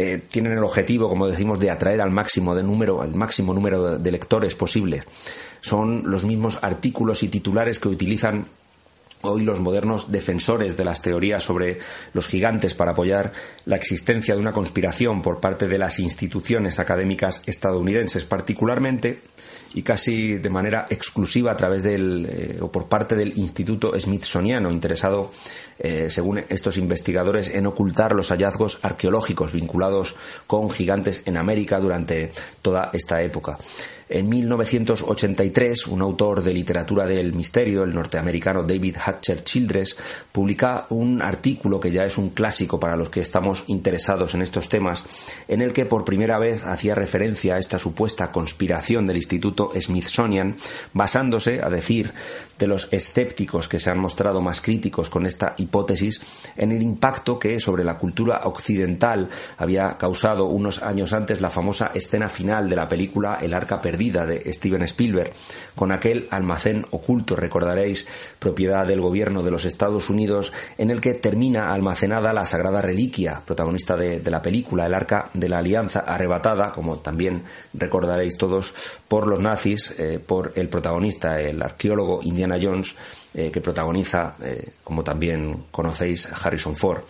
eh, 0.00 0.22
tienen 0.30 0.52
el 0.52 0.62
objetivo, 0.62 1.08
como 1.08 1.26
decimos, 1.26 1.58
de 1.58 1.72
atraer 1.72 2.00
al 2.00 2.12
máximo 2.12 2.54
de 2.54 2.62
número, 2.62 3.02
al 3.02 3.16
máximo 3.16 3.52
número 3.52 3.98
de, 3.98 4.12
lectores 4.12 4.54
posible. 4.54 5.02
Son 5.60 6.08
los 6.08 6.24
mismos 6.24 6.60
artículos 6.62 7.24
y 7.24 7.28
titulares 7.28 7.80
que 7.80 7.88
utilizan 7.88 8.46
Hoy 9.22 9.42
los 9.42 9.58
modernos 9.58 10.12
defensores 10.12 10.76
de 10.76 10.84
las 10.84 11.02
teorías 11.02 11.42
sobre 11.42 11.78
los 12.12 12.28
gigantes 12.28 12.74
para 12.74 12.92
apoyar 12.92 13.32
la 13.64 13.74
existencia 13.74 14.34
de 14.34 14.40
una 14.40 14.52
conspiración 14.52 15.22
por 15.22 15.40
parte 15.40 15.66
de 15.66 15.76
las 15.76 15.98
instituciones 15.98 16.78
académicas 16.78 17.42
estadounidenses, 17.46 18.24
particularmente 18.24 19.18
y 19.74 19.82
casi 19.82 20.38
de 20.38 20.50
manera 20.50 20.86
exclusiva 20.88 21.52
a 21.52 21.56
través 21.56 21.82
del 21.82 22.26
eh, 22.28 22.58
o 22.60 22.70
por 22.70 22.86
parte 22.86 23.16
del 23.16 23.36
Instituto 23.38 23.98
Smithsoniano, 23.98 24.70
interesado, 24.70 25.30
eh, 25.78 26.08
según 26.10 26.44
estos 26.48 26.76
investigadores, 26.76 27.48
en 27.48 27.66
ocultar 27.66 28.12
los 28.12 28.28
hallazgos 28.30 28.78
arqueológicos 28.82 29.52
vinculados 29.52 30.16
con 30.46 30.70
gigantes 30.70 31.22
en 31.26 31.36
América 31.36 31.80
durante 31.80 32.30
toda 32.62 32.90
esta 32.92 33.22
época. 33.22 33.58
En 34.10 34.26
1983, 34.26 35.86
un 35.88 36.00
autor 36.00 36.42
de 36.42 36.54
literatura 36.54 37.04
del 37.04 37.34
misterio, 37.34 37.82
el 37.82 37.94
norteamericano 37.94 38.62
David 38.62 38.96
Hatcher 38.96 39.44
Childress, 39.44 39.98
publica 40.32 40.86
un 40.88 41.20
artículo 41.20 41.78
que 41.78 41.90
ya 41.90 42.04
es 42.04 42.16
un 42.16 42.30
clásico 42.30 42.80
para 42.80 42.96
los 42.96 43.10
que 43.10 43.20
estamos 43.20 43.64
interesados 43.66 44.34
en 44.34 44.40
estos 44.40 44.70
temas, 44.70 45.04
en 45.46 45.60
el 45.60 45.74
que 45.74 45.84
por 45.84 46.06
primera 46.06 46.38
vez 46.38 46.64
hacía 46.64 46.94
referencia 46.94 47.56
a 47.56 47.58
esta 47.58 47.78
supuesta 47.78 48.32
conspiración 48.32 49.04
del 49.04 49.18
Instituto 49.18 49.72
Smithsonian, 49.78 50.56
basándose, 50.94 51.60
a 51.62 51.68
decir, 51.68 52.12
de 52.58 52.66
los 52.66 52.88
escépticos 52.90 53.68
que 53.68 53.78
se 53.78 53.90
han 53.90 53.98
mostrado 53.98 54.40
más 54.40 54.62
críticos 54.62 55.10
con 55.10 55.26
esta 55.26 55.54
hipótesis, 55.58 56.22
en 56.56 56.72
el 56.72 56.80
impacto 56.80 57.38
que 57.38 57.60
sobre 57.60 57.84
la 57.84 57.98
cultura 57.98 58.40
occidental 58.44 59.28
había 59.58 59.98
causado 59.98 60.46
unos 60.46 60.82
años 60.82 61.12
antes 61.12 61.42
la 61.42 61.50
famosa 61.50 61.90
escena 61.94 62.30
final 62.30 62.70
de 62.70 62.76
la 62.76 62.88
película 62.88 63.38
El 63.42 63.52
arca 63.52 63.82
perdida 63.82 63.97
de 63.98 64.52
Steven 64.52 64.82
Spielberg, 64.82 65.32
con 65.74 65.90
aquel 65.90 66.28
almacén 66.30 66.86
oculto, 66.92 67.34
recordaréis, 67.34 68.06
propiedad 68.38 68.86
del 68.86 69.00
gobierno 69.00 69.42
de 69.42 69.50
los 69.50 69.64
Estados 69.64 70.08
Unidos, 70.08 70.52
en 70.78 70.90
el 70.90 71.00
que 71.00 71.14
termina 71.14 71.72
almacenada 71.72 72.32
la 72.32 72.46
sagrada 72.46 72.80
reliquia, 72.80 73.42
protagonista 73.44 73.96
de, 73.96 74.22
la 74.30 74.40
película, 74.40 74.86
el 74.86 74.94
arca 74.94 75.30
de 75.34 75.48
la 75.48 75.58
alianza, 75.58 76.00
arrebatada, 76.00 76.70
como 76.70 76.98
también 76.98 77.42
recordaréis 77.74 78.36
todos, 78.36 78.72
por 79.08 79.26
los 79.26 79.40
nazis, 79.40 79.92
eh, 79.98 80.20
por 80.24 80.52
el 80.54 80.68
protagonista, 80.68 81.40
el 81.40 81.60
arqueólogo 81.60 82.20
Indiana 82.22 82.56
Jones, 82.60 82.94
eh, 83.34 83.50
que 83.50 83.60
protagoniza, 83.60 84.36
eh, 84.42 84.74
como 84.84 85.02
también 85.02 85.64
conocéis, 85.72 86.28
Harrison 86.32 86.76
Ford. 86.76 87.02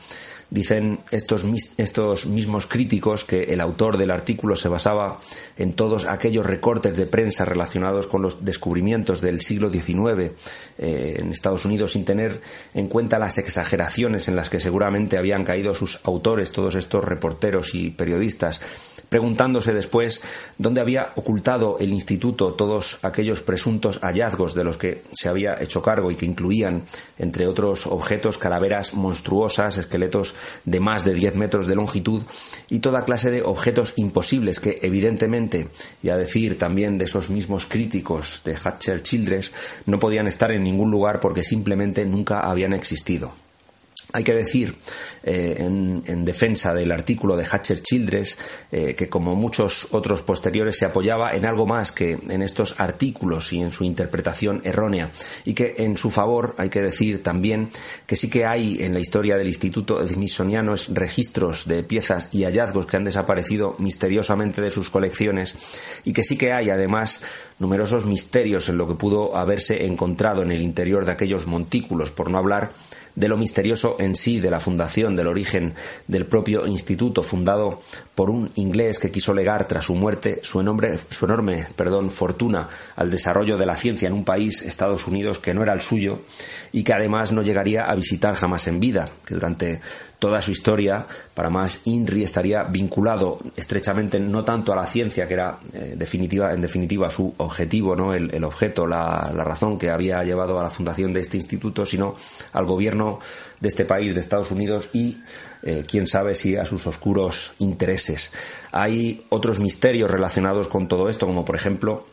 Dicen 0.51 1.01
estos, 1.11 1.45
estos 1.77 2.25
mismos 2.25 2.67
críticos 2.67 3.25
que 3.25 3.45
el 3.45 3.61
autor 3.61 3.99
del 3.99 4.11
artículo 4.11 4.57
se 4.57 4.69
basaba 4.69 5.21
en 5.59 5.75
todos 5.75 6.07
aquellos 6.07 6.47
recortes 6.47 6.97
de 6.97 7.05
prensa 7.05 7.45
relacionados 7.45 8.07
con 8.07 8.23
los 8.23 8.47
descubrimientos 8.47 9.21
del 9.21 9.43
siglo 9.43 9.69
XIX 9.69 10.33
eh, 10.79 11.17
en 11.19 11.33
Estados 11.33 11.67
Unidos 11.67 11.93
sin 11.93 12.07
tener 12.07 12.41
en 12.73 12.87
cuenta 12.87 13.19
las 13.19 13.37
exageraciones 13.37 14.29
en 14.29 14.37
las 14.37 14.49
que 14.49 14.59
seguramente 14.59 15.19
habían 15.19 15.45
caído 15.45 15.75
sus 15.75 16.01
autores, 16.05 16.51
todos 16.51 16.77
estos 16.77 17.05
reporteros 17.05 17.75
y 17.75 17.91
periodistas, 17.91 18.63
preguntándose 19.09 19.73
después 19.73 20.21
dónde 20.59 20.81
había 20.81 21.13
ocultado 21.17 21.79
el 21.81 21.93
instituto 21.93 22.55
todos 22.55 22.99
aquellos 23.03 23.41
presuntos 23.41 23.99
hallazgos 24.01 24.55
de 24.55 24.65
los 24.65 24.79
que 24.79 25.03
se 25.13 25.29
había 25.29 25.61
hecho 25.61 25.83
cargo 25.83 26.11
y 26.11 26.17
que 26.17 26.27
incluían, 26.27 26.85
entre 27.19 27.47
otros 27.47 27.87
objetos, 27.87 28.39
calaveras 28.39 28.95
monstruosas, 28.95 29.79
esqueletos 29.79 30.35
de 30.65 30.81
más 30.81 31.05
de 31.05 31.15
10 31.15 31.37
metros 31.37 31.67
de 31.67 31.75
longitud 31.75 32.23
y 32.69 32.81
toda 32.81 33.05
clase 33.05 33.31
de 33.31 33.43
objetos 33.43 33.95
imposibles 33.97 34.61
que, 34.61 34.77
evidentemente, 34.83 35.69
y 36.03 36.11
a 36.11 36.17
decir 36.17 36.59
también 36.59 36.99
de 36.99 37.07
esos 37.07 37.31
mismos 37.31 37.67
críticos 37.67 38.43
de 38.45 38.57
Hatcher 38.57 39.03
Childress, 39.03 39.53
no 39.87 39.99
podían 39.99 40.27
estar 40.27 40.53
en 40.53 40.63
ningún 40.63 40.91
lugar 40.91 41.21
porque 41.21 41.45
simplemente 41.45 42.05
nunca 42.05 42.41
habían 42.41 42.73
existido. 42.73 43.48
Hay 44.15 44.25
que 44.25 44.33
decir, 44.33 44.75
eh, 45.23 45.57
en, 45.59 46.25
defensa 46.25 46.73
del 46.73 46.93
artículo 46.93 47.37
de 47.37 47.45
Hatcher 47.45 47.83
Childress, 47.83 48.39
eh, 48.73 48.95
que 48.95 49.09
como 49.09 49.35
muchos 49.35 49.89
otros 49.91 50.23
posteriores 50.23 50.79
se 50.79 50.87
apoyaba 50.87 51.35
en 51.35 51.45
algo 51.45 51.67
más 51.67 51.93
que 51.93 52.13
en 52.13 52.43
estos 52.43 52.81
artículos 52.81 53.53
y 53.53 53.61
en 53.61 53.71
su 53.71 53.85
interpretación 53.85 54.63
errónea, 54.65 55.11
y 55.45 55.53
que 55.53 55.75
en 55.79 55.99
su 55.99 56.11
favor 56.11 56.55
hay 56.57 56.71
que 56.71 56.81
decir 56.81 57.23
también 57.23 57.69
que 58.07 58.17
sí 58.17 58.31
que 58.31 58.47
hay 58.47 58.83
en 58.83 58.95
la 58.95 59.01
historia 59.01 59.37
del 59.37 59.49
Instituto 59.49 60.07
Smithsoniano 60.07 60.75
registros 60.89 61.69
de 61.69 61.83
piezas 61.83 62.31
y 62.33 62.45
hallazgos 62.45 62.87
que 62.87 62.97
han 62.97 63.05
desaparecido 63.05 63.77
misteriosamente 63.79 64.63
de 64.63 64.71
sus 64.71 64.89
colecciones, 64.89 65.55
y 66.05 66.15
que 66.15 66.25
sí 66.25 66.39
que 66.39 66.55
hay 66.55 66.71
además 66.71 67.21
numerosos 67.59 68.07
misterios 68.07 68.71
en 68.71 68.79
lo 68.79 68.89
que 68.89 68.95
pudo 68.95 69.37
haberse 69.37 69.85
encontrado 69.85 70.43
en 70.43 70.51
el 70.51 70.63
interior 70.63 71.05
de 71.05 71.13
aquellos 71.13 71.47
montículos, 71.47 72.11
por 72.11 72.31
no 72.31 72.39
hablar 72.39 72.73
de 73.19 73.27
lo 73.27 73.37
misterioso 73.37 73.97
en 73.99 74.15
sí 74.15 74.39
de 74.39 74.51
la 74.51 74.61
fundación, 74.61 75.17
del 75.17 75.27
origen 75.27 75.75
del 76.07 76.27
propio 76.27 76.69
instituto, 76.69 77.25
fundado 77.25 77.81
por 78.15 78.31
un 78.31 78.49
inglés 78.55 79.01
que 79.01 79.11
quiso 79.11 79.35
legar 79.35 79.67
tras 79.67 79.87
su 79.87 79.97
muerte 79.97 80.39
su 80.45 80.61
enorme, 80.61 80.99
su 81.11 81.25
enorme 81.25 81.67
perdón, 81.75 82.11
fortuna 82.11 82.69
al 82.95 83.11
desarrollo 83.11 83.59
de 83.59 83.67
la 83.67 83.75
ciencia 83.75 84.07
en 84.07 84.15
un 84.15 84.25
país, 84.25 84.63
Estados 84.63 85.09
Unidos, 85.09 85.41
que 85.41 85.53
no 85.53 85.65
era 85.65 85.73
el 85.73 85.81
suyo 85.81 86.21
y 86.71 86.85
que 86.85 86.93
además 86.93 87.33
no 87.33 87.43
llegaría 87.43 87.87
a 87.87 87.95
visitar 87.97 88.37
jamás 88.37 88.69
en 88.69 88.79
vida, 88.79 89.09
que 89.27 89.35
durante 89.35 89.81
toda 90.19 90.43
su 90.43 90.51
historia, 90.51 91.07
para 91.35 91.49
más 91.49 91.81
INRI 91.85 92.25
estaría 92.25 92.65
vinculado 92.65 93.39
estrechamente 93.57 94.19
no 94.19 94.45
tanto 94.45 94.73
a 94.73 94.77
la 94.77 94.87
ciencia, 94.87 95.29
que 95.29 95.35
era 95.35 95.59
eh, 95.73 95.95
definitiva, 95.97 96.53
en 96.53 96.61
definitiva 96.61 97.09
su 97.11 97.33
objetivo, 97.37 97.95
¿no? 97.95 98.15
el, 98.15 98.43
objeto, 98.45 98.87
la, 98.87 99.21
razón 99.45 99.79
que 99.79 99.91
había 99.91 100.23
llevado 100.25 100.59
a 100.59 100.63
la 100.63 100.71
fundación 100.71 101.13
de 101.13 101.21
este 101.21 101.37
instituto, 101.37 101.87
sino 101.87 102.17
al 102.53 102.67
gobierno 102.67 103.21
de 103.61 103.69
este 103.69 103.85
país, 103.85 104.15
de 104.15 104.21
Estados 104.21 104.51
Unidos, 104.51 104.89
y 104.93 105.19
eh, 105.63 105.85
quién 105.89 106.07
sabe 106.07 106.35
si 106.35 106.57
a 106.57 106.65
sus 106.65 106.87
oscuros 106.87 107.53
intereses. 107.59 108.33
Hay 108.73 109.25
otros 109.29 109.61
misterios 109.61 110.11
relacionados 110.11 110.69
con 110.69 110.89
todo 110.89 111.09
esto, 111.09 111.27
como 111.27 111.45
por 111.45 111.55
ejemplo 111.55 112.05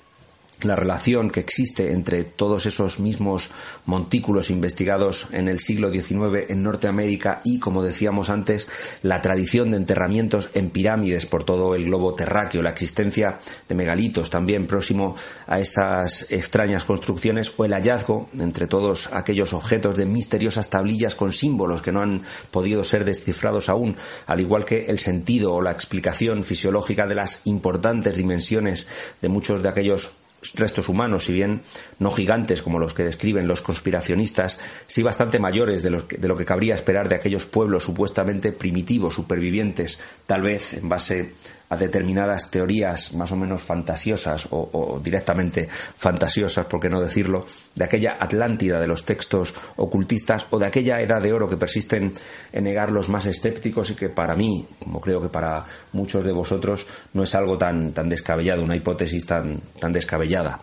la 0.64 0.76
relación 0.76 1.30
que 1.30 1.40
existe 1.40 1.92
entre 1.92 2.24
todos 2.24 2.66
esos 2.66 3.00
mismos 3.00 3.52
montículos 3.86 4.50
investigados 4.50 5.28
en 5.32 5.48
el 5.48 5.60
siglo 5.60 5.92
XIX 5.92 6.50
en 6.50 6.64
Norteamérica 6.64 7.42
y, 7.44 7.60
como 7.60 7.84
decíamos 7.84 8.30
antes, 8.30 8.68
la 9.02 9.22
tradición 9.22 9.72
de 9.72 9.78
enterramientos 9.78 10.50
en 10.54 10.70
pirámides 10.70 11.26
por 11.26 11.44
todo 11.44 11.76
el 11.76 11.86
globo 11.86 12.14
terráqueo, 12.14 12.62
la 12.62 12.70
existencia 12.70 13.38
de 13.68 13.76
megalitos 13.76 14.30
también 14.30 14.66
próximo 14.66 15.16
a 15.48 15.60
esas 15.60 16.28
extrañas 16.32 16.86
construcciones 16.86 17.54
o 17.58 17.66
el 17.66 17.74
hallazgo 17.74 18.30
entre 18.40 18.68
todos 18.68 19.10
aquellos 19.14 19.54
objetos 19.54 19.96
de 19.96 20.06
misteriosas 20.06 20.70
tablillas 20.70 21.16
con 21.16 21.34
símbolos 21.34 21.82
que 21.82 21.92
no 21.92 22.02
han 22.02 22.24
podido 22.52 22.84
ser 22.84 23.06
descifrados 23.06 23.70
aún, 23.70 23.96
al 24.28 24.40
igual 24.40 24.66
que 24.66 24.86
el 24.86 25.00
sentido 25.00 25.54
o 25.54 25.62
la 25.62 25.72
explicación 25.72 26.44
fisiológica 26.44 27.08
de 27.08 27.16
las 27.16 27.42
importantes 27.46 28.16
dimensiones 28.16 28.88
de 29.22 29.30
muchos 29.30 29.62
de 29.62 29.70
aquellos 29.70 30.12
restos 30.54 30.90
humanos, 30.90 31.26
si 31.26 31.34
bien 31.34 31.62
no 32.00 32.12
gigantes 32.12 32.62
como 32.62 32.80
los 32.80 32.94
que 32.94 33.04
describen 33.04 33.48
los 33.48 33.62
conspiracionistas, 33.62 34.60
sí 34.88 35.04
bastante 35.04 35.40
mayores 35.40 35.84
de, 35.84 35.90
lo 35.90 36.08
que 36.08 36.46
cabría 36.46 36.76
esperar 36.76 37.10
de 37.10 37.16
aquellos 37.16 37.46
pueblos 37.46 37.84
supuestamente 37.84 38.52
primitivos, 38.52 39.16
supervivientes, 39.16 40.00
tal 40.26 40.42
vez 40.42 40.74
en 40.74 40.90
base 40.90 41.34
a 41.70 41.78
determinadas 41.78 42.52
teorías 42.52 43.14
más 43.14 43.32
o 43.32 43.36
menos 43.36 43.62
fantasiosas 43.62 44.48
o, 44.52 45.00
directamente 45.04 45.68
fantasiosas, 45.70 46.66
por 46.66 46.80
qué 46.80 46.90
no 46.90 47.02
decirlo, 47.02 47.46
de 47.74 47.86
aquella 47.86 48.18
Atlántida 48.20 48.80
de 48.80 48.88
los 48.88 49.06
textos 49.06 49.54
ocultistas 49.76 50.48
o 50.50 50.60
de 50.60 50.66
aquella 50.66 51.02
edad 51.02 51.22
de 51.22 51.34
oro 51.34 51.50
que 51.50 51.58
persisten 51.58 52.14
en 52.52 52.64
negar 52.64 52.92
los 52.92 53.10
más 53.10 53.26
escépticos 53.26 53.90
y 53.92 53.96
que 53.96 54.10
para 54.10 54.36
mí, 54.36 54.68
como 54.80 55.02
creo 55.02 55.22
que 55.22 55.30
para 55.30 55.66
muchos 55.94 56.24
de 56.24 56.32
vosotros, 56.32 56.88
no 57.14 57.24
es 57.24 57.36
algo 57.36 57.58
tan, 57.58 57.94
tan 57.94 58.10
descabellado, 58.10 58.64
una 58.64 58.76
hipótesis 58.76 59.26
tan, 59.26 59.62
tan 59.80 59.94
descabellada 59.94 60.60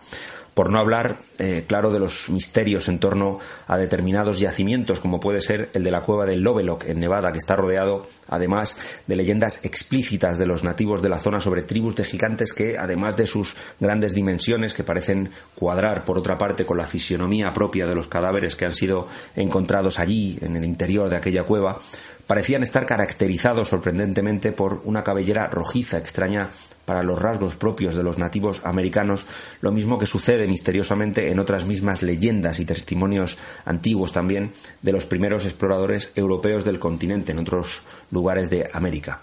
por 0.53 0.69
no 0.69 0.79
hablar, 0.79 1.17
eh, 1.39 1.65
claro, 1.67 1.91
de 1.91 1.99
los 1.99 2.29
misterios 2.29 2.87
en 2.87 2.99
torno 2.99 3.39
a 3.67 3.77
determinados 3.77 4.39
yacimientos, 4.39 4.99
como 4.99 5.19
puede 5.19 5.41
ser 5.41 5.69
el 5.73 5.83
de 5.83 5.91
la 5.91 6.01
cueva 6.01 6.25
del 6.25 6.41
Lovelock 6.41 6.85
en 6.85 6.99
Nevada, 6.99 7.31
que 7.31 7.39
está 7.39 7.55
rodeado, 7.55 8.05
además, 8.29 8.77
de 9.07 9.15
leyendas 9.15 9.65
explícitas 9.65 10.37
de 10.37 10.45
los 10.45 10.63
nativos 10.63 11.01
de 11.01 11.09
la 11.09 11.19
zona 11.19 11.39
sobre 11.39 11.63
tribus 11.63 11.95
de 11.95 12.03
gigantes 12.03 12.53
que, 12.53 12.77
además 12.77 13.17
de 13.17 13.25
sus 13.25 13.55
grandes 13.79 14.13
dimensiones, 14.13 14.73
que 14.73 14.83
parecen 14.83 15.31
cuadrar, 15.55 16.05
por 16.05 16.17
otra 16.17 16.37
parte, 16.37 16.65
con 16.65 16.77
la 16.77 16.85
fisionomía 16.85 17.53
propia 17.53 17.87
de 17.87 17.95
los 17.95 18.07
cadáveres 18.07 18.55
que 18.55 18.65
han 18.65 18.75
sido 18.75 19.07
encontrados 19.35 19.99
allí, 19.99 20.37
en 20.41 20.55
el 20.55 20.65
interior 20.65 21.09
de 21.09 21.17
aquella 21.17 21.43
cueva, 21.43 21.79
parecían 22.27 22.63
estar 22.63 22.85
caracterizados 22.85 23.67
sorprendentemente 23.67 24.51
por 24.51 24.81
una 24.85 25.03
cabellera 25.03 25.47
rojiza 25.47 25.97
extraña 25.97 26.49
para 26.85 27.03
los 27.03 27.21
rasgos 27.21 27.55
propios 27.55 27.95
de 27.95 28.03
los 28.03 28.17
nativos 28.17 28.61
americanos, 28.65 29.27
lo 29.61 29.71
mismo 29.71 29.97
que 29.97 30.05
sucede 30.05 30.47
misteriosamente 30.47 31.31
en 31.31 31.39
otras 31.39 31.65
mismas 31.65 32.03
leyendas 32.03 32.59
y 32.59 32.65
testimonios 32.65 33.37
antiguos 33.65 34.11
también 34.11 34.51
de 34.81 34.91
los 34.91 35.05
primeros 35.05 35.45
exploradores 35.45 36.11
europeos 36.15 36.65
del 36.65 36.79
continente 36.79 37.31
en 37.31 37.39
otros 37.39 37.83
lugares 38.11 38.49
de 38.49 38.69
América. 38.73 39.21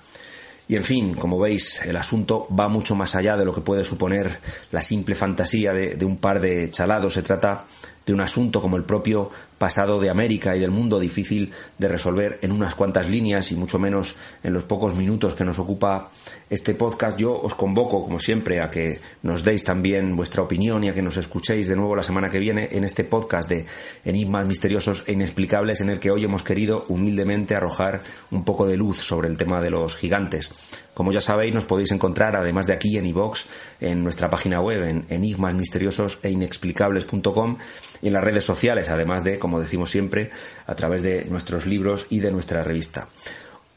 Y 0.70 0.76
en 0.76 0.84
fin, 0.84 1.14
como 1.14 1.36
veis, 1.36 1.82
el 1.82 1.96
asunto 1.96 2.46
va 2.56 2.68
mucho 2.68 2.94
más 2.94 3.16
allá 3.16 3.36
de 3.36 3.44
lo 3.44 3.52
que 3.52 3.60
puede 3.60 3.82
suponer 3.82 4.38
la 4.70 4.80
simple 4.80 5.16
fantasía 5.16 5.72
de, 5.72 6.04
un 6.04 6.18
par 6.18 6.40
de 6.40 6.70
chalados. 6.70 7.14
Se 7.14 7.22
trata 7.22 7.64
de 8.06 8.14
un 8.14 8.20
asunto 8.20 8.62
como 8.62 8.76
el 8.76 8.84
propio 8.84 9.32
pasado 9.58 9.98
de 9.98 10.10
América 10.10 10.54
y 10.54 10.60
del 10.60 10.70
mundo 10.70 11.00
difícil 11.00 11.52
de 11.76 11.88
resolver 11.88 12.38
en 12.42 12.52
unas 12.52 12.76
cuantas 12.76 13.10
líneas 13.10 13.50
y 13.50 13.56
mucho 13.56 13.80
menos 13.80 14.14
en 14.44 14.52
los 14.52 14.62
pocos 14.62 14.94
minutos 14.94 15.34
que 15.34 15.44
nos 15.44 15.58
ocupa 15.58 16.10
este 16.50 16.74
podcast, 16.74 17.16
yo 17.16 17.32
os 17.32 17.54
convoco, 17.54 18.02
como 18.02 18.18
siempre, 18.18 18.60
a 18.60 18.68
que 18.68 18.98
nos 19.22 19.44
deis 19.44 19.62
también 19.62 20.16
vuestra 20.16 20.42
opinión 20.42 20.82
y 20.82 20.88
a 20.88 20.94
que 20.94 21.00
nos 21.00 21.16
escuchéis 21.16 21.68
de 21.68 21.76
nuevo 21.76 21.94
la 21.94 22.02
semana 22.02 22.28
que 22.28 22.40
viene 22.40 22.68
en 22.72 22.82
este 22.82 23.04
podcast 23.04 23.48
de 23.48 23.66
Enigmas 24.04 24.48
misteriosos 24.48 25.04
e 25.06 25.12
inexplicables 25.12 25.80
en 25.80 25.90
el 25.90 26.00
que 26.00 26.10
hoy 26.10 26.24
hemos 26.24 26.42
querido 26.42 26.84
humildemente 26.88 27.54
arrojar 27.54 28.02
un 28.32 28.44
poco 28.44 28.66
de 28.66 28.76
luz 28.76 28.98
sobre 28.98 29.28
el 29.28 29.36
tema 29.36 29.60
de 29.60 29.70
los 29.70 29.94
gigantes. 29.94 30.50
Como 30.92 31.12
ya 31.12 31.20
sabéis, 31.20 31.54
nos 31.54 31.66
podéis 31.66 31.92
encontrar, 31.92 32.34
además 32.34 32.66
de 32.66 32.72
aquí 32.72 32.98
en 32.98 33.06
iVox, 33.06 33.46
en 33.80 34.02
nuestra 34.02 34.28
página 34.28 34.60
web, 34.60 34.82
en 34.82 35.06
enigmasmisteriosos 35.08 36.18
e 36.24 36.30
inexplicables.com 36.30 37.58
y 38.02 38.08
en 38.08 38.12
las 38.12 38.24
redes 38.24 38.44
sociales, 38.44 38.88
además 38.88 39.22
de, 39.22 39.38
como 39.38 39.60
decimos 39.60 39.90
siempre, 39.90 40.30
a 40.66 40.74
través 40.74 41.02
de 41.02 41.26
nuestros 41.26 41.66
libros 41.66 42.06
y 42.10 42.18
de 42.18 42.32
nuestra 42.32 42.64
revista. 42.64 43.08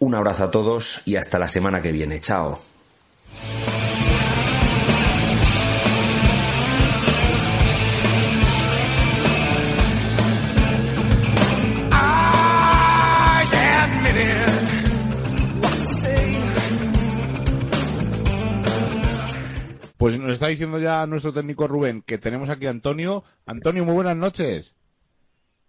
Un 0.03 0.15
abrazo 0.15 0.43
a 0.43 0.51
todos 0.51 1.01
y 1.07 1.15
hasta 1.15 1.39
la 1.39 1.48
semana 1.48 1.81
que 1.81 1.93
viene. 1.93 2.19
Chao. 2.19 2.60
Pues 19.98 20.19
nos 20.19 20.33
está 20.33 20.48
diciendo 20.48 20.79
ya 20.79 21.07
nuestro 21.07 21.31
técnico 21.31 21.65
Rubén 21.69 22.01
que 22.01 22.17
tenemos 22.17 22.50
aquí 22.50 22.65
a 22.65 22.72
Antonio. 22.72 23.24
Antonio, 23.45 23.86
muy 23.86 23.93
buenas 23.93 24.17
noches. 24.17 24.75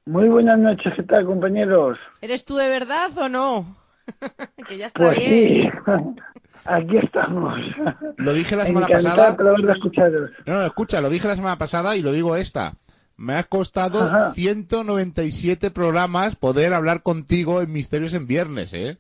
Muy 0.07 0.29
buenas 0.29 0.59
noches, 0.59 0.93
¿qué 0.97 1.05
tal, 1.05 1.25
compañeros? 1.25 1.99
¿Eres 2.21 2.45
tú 2.45 2.57
de 2.57 2.69
verdad 2.69 3.17
o 3.17 3.29
no? 3.29 3.84
que 4.69 4.79
ya 4.79 4.87
está 4.87 4.99
Pues 4.99 5.19
bien. 5.19 5.31
sí, 5.31 5.69
aquí 6.65 6.97
estamos. 6.99 7.59
Lo 8.17 8.33
dije 8.33 8.57
la 8.57 8.65
semana 8.65 8.87
Encantado 8.87 9.17
pasada. 9.17 9.37
No, 10.47 10.55
no, 10.55 10.67
escucha, 10.67 11.01
lo 11.01 11.11
dije 11.11 11.29
la 11.29 11.37
semana 11.37 11.59
pasada 11.59 11.97
y 11.97 12.03
lo 12.03 12.13
digo 12.13 12.37
esta. 12.37 12.75
Me 13.17 13.37
ha 13.37 13.45
costado 13.45 14.03
Ajá. 14.03 14.33
197 14.33 15.71
programas 15.71 16.35
poder 16.37 16.75
hablar 16.75 17.03
contigo 17.03 17.63
en 17.63 17.73
Misterios 17.73 18.13
en 18.15 18.27
Viernes, 18.27 18.75
¿eh? 18.75 18.99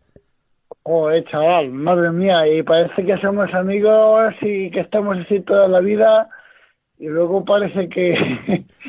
Joder, 0.82 1.24
chaval, 1.30 1.70
madre 1.72 2.10
mía, 2.12 2.46
y 2.46 2.62
parece 2.62 3.04
que 3.04 3.16
somos 3.18 3.52
amigos 3.54 4.34
y 4.42 4.70
que 4.70 4.80
estamos 4.80 5.16
así 5.18 5.40
toda 5.40 5.66
la 5.66 5.80
vida 5.80 6.28
y 6.98 7.06
luego 7.08 7.44
parece 7.44 7.88
que... 7.88 8.12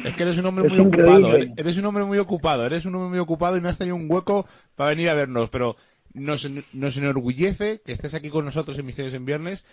Es 0.04 0.14
que 0.16 0.24
eres 0.24 0.38
un 0.38 0.46
hombre 0.46 0.70
muy 0.70 0.80
ocupado, 0.80 1.36
eres, 1.36 1.52
eres 1.58 1.78
un 1.78 1.86
hombre 1.86 2.04
muy 2.04 2.18
ocupado, 2.20 2.66
eres 2.66 2.86
un 2.86 2.96
hombre 2.96 3.10
muy 3.10 3.20
ocupado 3.20 3.58
y 3.58 3.62
no 3.62 3.70
has 3.70 3.78
tenido 3.78 3.96
un 3.96 4.12
hueco 4.12 4.46
para 4.76 4.92
venir 4.92 5.10
a 5.10 5.14
vernos, 5.16 5.50
pero 5.50 5.76
nos, 6.16 6.50
nos 6.74 6.98
enorgullece 6.98 7.82
que 7.86 7.92
estés 7.92 8.16
aquí 8.16 8.30
con 8.30 8.46
nosotros 8.46 8.80
en 8.80 8.86
Misterios 8.86 9.14
en 9.14 9.26
Viernes 9.26 9.66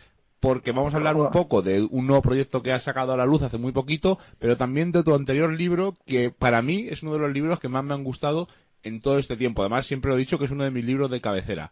porque 0.43 0.73
vamos 0.73 0.93
a 0.93 0.97
hablar 0.97 1.15
un 1.15 1.31
poco 1.31 1.63
de 1.63 1.87
un 1.89 2.09
nuevo 2.09 2.21
proyecto 2.21 2.65
que 2.65 2.73
has 2.73 2.83
sacado 2.83 3.13
a 3.13 3.17
la 3.17 3.25
luz 3.25 3.43
hace 3.43 3.59
muy 3.59 3.71
poquito, 3.71 4.19
pero 4.41 4.57
también 4.57 4.91
de 4.91 5.05
tu 5.05 5.15
anterior 5.15 5.53
libro 5.53 5.95
que 6.05 6.31
para 6.31 6.63
mí 6.63 6.89
es 6.91 7.05
uno 7.05 7.13
de 7.13 7.21
los 7.21 7.33
libros 7.33 7.61
que 7.61 7.69
más 7.69 7.85
me 7.85 7.95
han 7.95 8.03
gustado 8.03 8.49
en 8.83 9.01
todo 9.01 9.19
este 9.19 9.37
tiempo. 9.37 9.63
Además, 9.63 9.87
siempre 9.87 10.11
lo 10.11 10.17
he 10.17 10.19
dicho 10.19 10.41
que 10.41 10.47
es 10.47 10.51
uno 10.51 10.65
de 10.65 10.73
mis 10.73 10.85
libros 10.85 11.13
de 11.13 11.21
cabecera. 11.21 11.71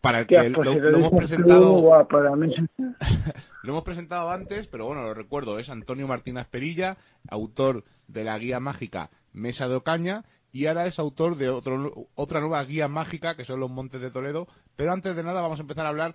Para 0.00 0.18
el 0.18 0.26
que 0.26 0.36
pues 0.52 0.66
lo, 0.66 0.96
hemos 0.96 1.12
presentado 1.12 2.08
para 2.08 2.34
mí 2.34 2.52
lo 3.62 3.70
hemos 3.70 3.84
presentado 3.84 4.30
antes, 4.32 4.66
pero 4.66 4.86
bueno, 4.86 5.02
lo 5.02 5.14
recuerdo, 5.14 5.60
es 5.60 5.70
Antonio 5.70 6.08
Martínez 6.08 6.46
Perilla, 6.46 6.96
autor 7.28 7.84
de 8.08 8.24
la 8.24 8.36
guía 8.36 8.58
mágica 8.58 9.10
Mesa 9.32 9.68
de 9.68 9.76
Ocaña, 9.76 10.24
y 10.52 10.66
ahora 10.66 10.86
es 10.86 10.98
autor 10.98 11.36
de 11.36 11.48
otro, 11.48 12.08
otra 12.14 12.40
nueva 12.40 12.62
guía 12.64 12.88
mágica, 12.88 13.36
que 13.36 13.44
son 13.44 13.60
los 13.60 13.70
Montes 13.70 14.00
de 14.00 14.10
Toledo. 14.10 14.46
Pero 14.76 14.92
antes 14.92 15.14
de 15.14 15.22
nada 15.22 15.42
vamos 15.42 15.60
a 15.60 15.62
empezar 15.62 15.86
a 15.86 15.90
hablar 15.90 16.14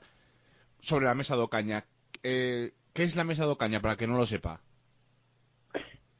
sobre 0.80 1.06
la 1.06 1.15
Mesa 1.15 1.36
de 1.36 1.42
Ocaña. 1.42 1.86
Eh, 2.24 2.72
¿Qué 2.94 3.04
es 3.04 3.15
la 3.15 3.24
Mesa 3.24 3.46
de 3.46 3.51
Ocaña, 3.51 3.79
para 3.79 3.96
que 3.96 4.07
no 4.07 4.18
lo 4.18 4.25
sepa? 4.25 4.59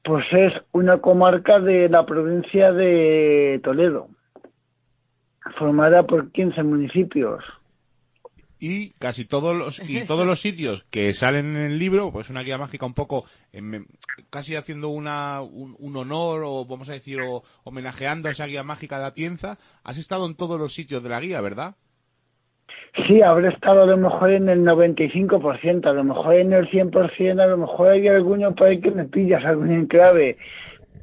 Pues 0.04 0.26
es 0.32 0.54
una 0.72 1.00
comarca 1.00 1.60
de 1.60 1.90
la 1.90 2.06
provincia 2.06 2.72
de 2.72 3.60
Toledo, 3.64 4.08
formada 5.58 6.04
por 6.04 6.32
15 6.32 6.64
municipios. 6.64 7.44
Y 8.60 8.92
casi 8.92 9.26
todos 9.26 9.56
los 9.56 9.90
y 9.90 10.06
todos 10.08 10.26
los 10.26 10.40
sitios 10.40 10.86
que 10.90 11.14
salen 11.14 11.56
en 11.56 11.64
el 11.64 11.80
libro 11.80 12.12
pues 12.12 12.30
una 12.30 12.44
guía 12.44 12.58
mágica 12.58 12.86
un 12.86 12.94
poco 12.94 13.26
casi 14.30 14.56
haciendo 14.56 14.90
una 14.90 15.42
un, 15.42 15.76
un 15.80 15.98
honor 15.98 16.44
o 16.46 16.66
vamos 16.66 16.90
a 16.90 16.94
decir 16.94 17.20
o 17.22 17.44
homenajeando 17.64 18.30
a 18.30 18.32
esa 18.32 18.46
guía 18.46 18.64
mágica 18.64 19.00
de 19.00 19.06
Atienza 19.06 19.58
has 19.84 19.98
estado 19.98 20.26
en 20.26 20.36
todos 20.36 20.60
los 20.60 20.74
sitios 20.74 21.04
de 21.04 21.10
la 21.10 21.20
guía 21.20 21.42
verdad 21.42 21.76
Sí, 23.08 23.22
habré 23.22 23.50
estado 23.50 23.84
a 23.84 23.86
lo 23.86 23.98
mejor 23.98 24.32
en 24.32 24.48
el 24.48 24.64
95%, 24.64 25.86
a 25.86 25.94
lo 25.94 26.04
mejor 26.06 26.36
en 26.36 26.54
el 26.54 26.70
100%, 26.70 27.42
a 27.42 27.48
lo 27.48 27.58
mejor 27.58 27.90
hay 27.90 28.08
alguno 28.08 28.56
por 28.56 28.68
ahí 28.68 28.80
que 28.80 28.90
me 28.90 29.04
pillas 29.04 29.44
algún 29.44 29.70
enclave, 29.72 30.38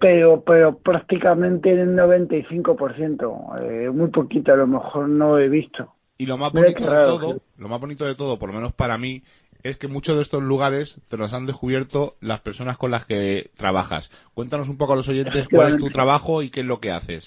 pero 0.00 0.42
pero 0.42 0.78
prácticamente 0.78 1.70
en 1.70 1.80
el 1.80 1.96
95%, 1.96 3.62
eh, 3.62 3.90
muy 3.90 4.08
poquito, 4.08 4.54
a 4.54 4.56
lo 4.56 4.66
mejor 4.66 5.08
no 5.08 5.38
he 5.38 5.50
visto. 5.50 5.92
Y 6.22 6.26
lo 6.26 6.38
más 6.38 6.52
bonito 6.52 6.88
de 6.88 7.02
todo 7.02 7.42
lo 7.58 7.68
más 7.68 7.80
bonito 7.80 8.04
de 8.04 8.14
todo 8.14 8.38
por 8.38 8.48
lo 8.48 8.54
menos 8.54 8.72
para 8.72 8.96
mí 8.96 9.22
es 9.64 9.76
que 9.76 9.88
muchos 9.88 10.16
de 10.16 10.22
estos 10.22 10.42
lugares 10.42 11.00
te 11.08 11.16
los 11.16 11.34
han 11.34 11.46
descubierto 11.46 12.14
las 12.20 12.40
personas 12.40 12.78
con 12.78 12.90
las 12.90 13.06
que 13.06 13.50
trabajas. 13.56 14.10
Cuéntanos 14.34 14.68
un 14.68 14.76
poco 14.76 14.94
a 14.94 14.96
los 14.96 15.08
oyentes 15.08 15.48
cuál 15.48 15.74
es 15.74 15.78
tu 15.78 15.88
trabajo 15.88 16.42
y 16.42 16.50
qué 16.50 16.60
es 16.60 16.66
lo 16.66 16.80
que 16.80 16.90
haces. 16.90 17.26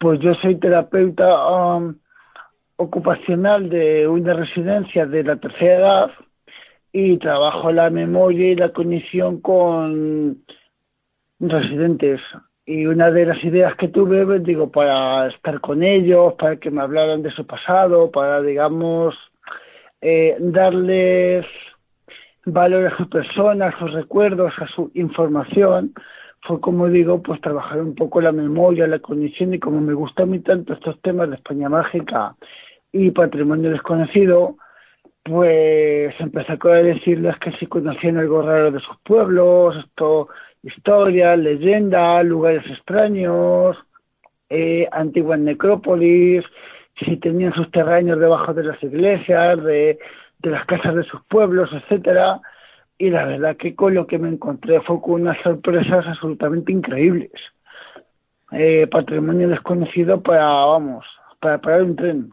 Pues 0.00 0.18
yo 0.18 0.34
soy 0.42 0.56
terapeuta 0.56 1.76
um, 1.76 1.94
ocupacional 2.76 3.70
de 3.70 4.08
una 4.08 4.34
residencia 4.34 5.06
de 5.06 5.22
la 5.22 5.36
tercera 5.36 5.76
edad 5.76 6.10
y 6.92 7.16
trabajo 7.18 7.70
la 7.70 7.90
memoria 7.90 8.50
y 8.50 8.56
la 8.56 8.72
cognición 8.72 9.40
con 9.40 10.42
residentes. 11.38 12.20
Y 12.70 12.84
una 12.84 13.10
de 13.10 13.24
las 13.24 13.42
ideas 13.42 13.74
que 13.76 13.88
tuve, 13.88 14.26
pues, 14.26 14.44
digo, 14.44 14.70
para 14.70 15.28
estar 15.28 15.58
con 15.58 15.82
ellos, 15.82 16.34
para 16.34 16.56
que 16.56 16.70
me 16.70 16.82
hablaran 16.82 17.22
de 17.22 17.30
su 17.30 17.46
pasado, 17.46 18.10
para, 18.10 18.42
digamos, 18.42 19.14
eh, 20.02 20.36
darles 20.38 21.46
valor 22.44 22.84
a 22.84 22.96
su 22.98 23.08
persona, 23.08 23.64
a 23.64 23.78
sus 23.78 23.94
recuerdos, 23.94 24.52
a 24.58 24.66
su 24.68 24.90
información, 24.92 25.94
fue 26.42 26.60
como 26.60 26.88
digo, 26.88 27.22
pues 27.22 27.40
trabajar 27.40 27.80
un 27.80 27.94
poco 27.94 28.20
la 28.20 28.32
memoria, 28.32 28.86
la 28.86 28.98
cognición 28.98 29.54
y 29.54 29.58
como 29.58 29.80
me 29.80 29.94
gusta 29.94 30.24
a 30.24 30.26
mí 30.26 30.40
tanto 30.40 30.74
estos 30.74 31.00
temas 31.00 31.30
de 31.30 31.36
España 31.36 31.70
mágica 31.70 32.36
y 32.92 33.12
patrimonio 33.12 33.70
desconocido, 33.70 34.56
pues 35.22 36.14
empecé 36.20 36.52
a 36.52 36.68
decirles 36.68 37.34
que 37.38 37.52
si 37.52 37.66
conocían 37.66 38.18
algo 38.18 38.42
raro 38.42 38.70
de 38.72 38.80
sus 38.80 38.98
pueblos, 39.04 39.74
esto, 39.86 40.28
historias, 40.62 41.38
leyendas, 41.38 42.24
lugares 42.24 42.64
extraños, 42.70 43.76
eh, 44.48 44.88
antiguas 44.92 45.38
necrópolis, 45.38 46.44
si 47.04 47.16
tenían 47.16 47.52
sus 47.54 47.70
terrenos 47.70 48.18
debajo 48.18 48.54
de 48.54 48.64
las 48.64 48.82
iglesias, 48.82 49.62
de, 49.62 49.98
de 50.38 50.50
las 50.50 50.64
casas 50.66 50.94
de 50.94 51.04
sus 51.04 51.22
pueblos, 51.24 51.70
etcétera. 51.72 52.40
Y 52.98 53.10
la 53.10 53.24
verdad 53.26 53.56
que 53.56 53.76
con 53.76 53.94
lo 53.94 54.06
que 54.06 54.18
me 54.18 54.28
encontré 54.28 54.80
fue 54.80 55.00
con 55.00 55.22
unas 55.22 55.40
sorpresas 55.42 56.06
absolutamente 56.06 56.72
increíbles. 56.72 57.30
Eh, 58.50 58.86
patrimonio 58.90 59.48
desconocido 59.48 60.22
para, 60.22 60.46
vamos, 60.46 61.04
para 61.40 61.60
parar 61.60 61.82
un 61.82 61.96
tren. 61.96 62.32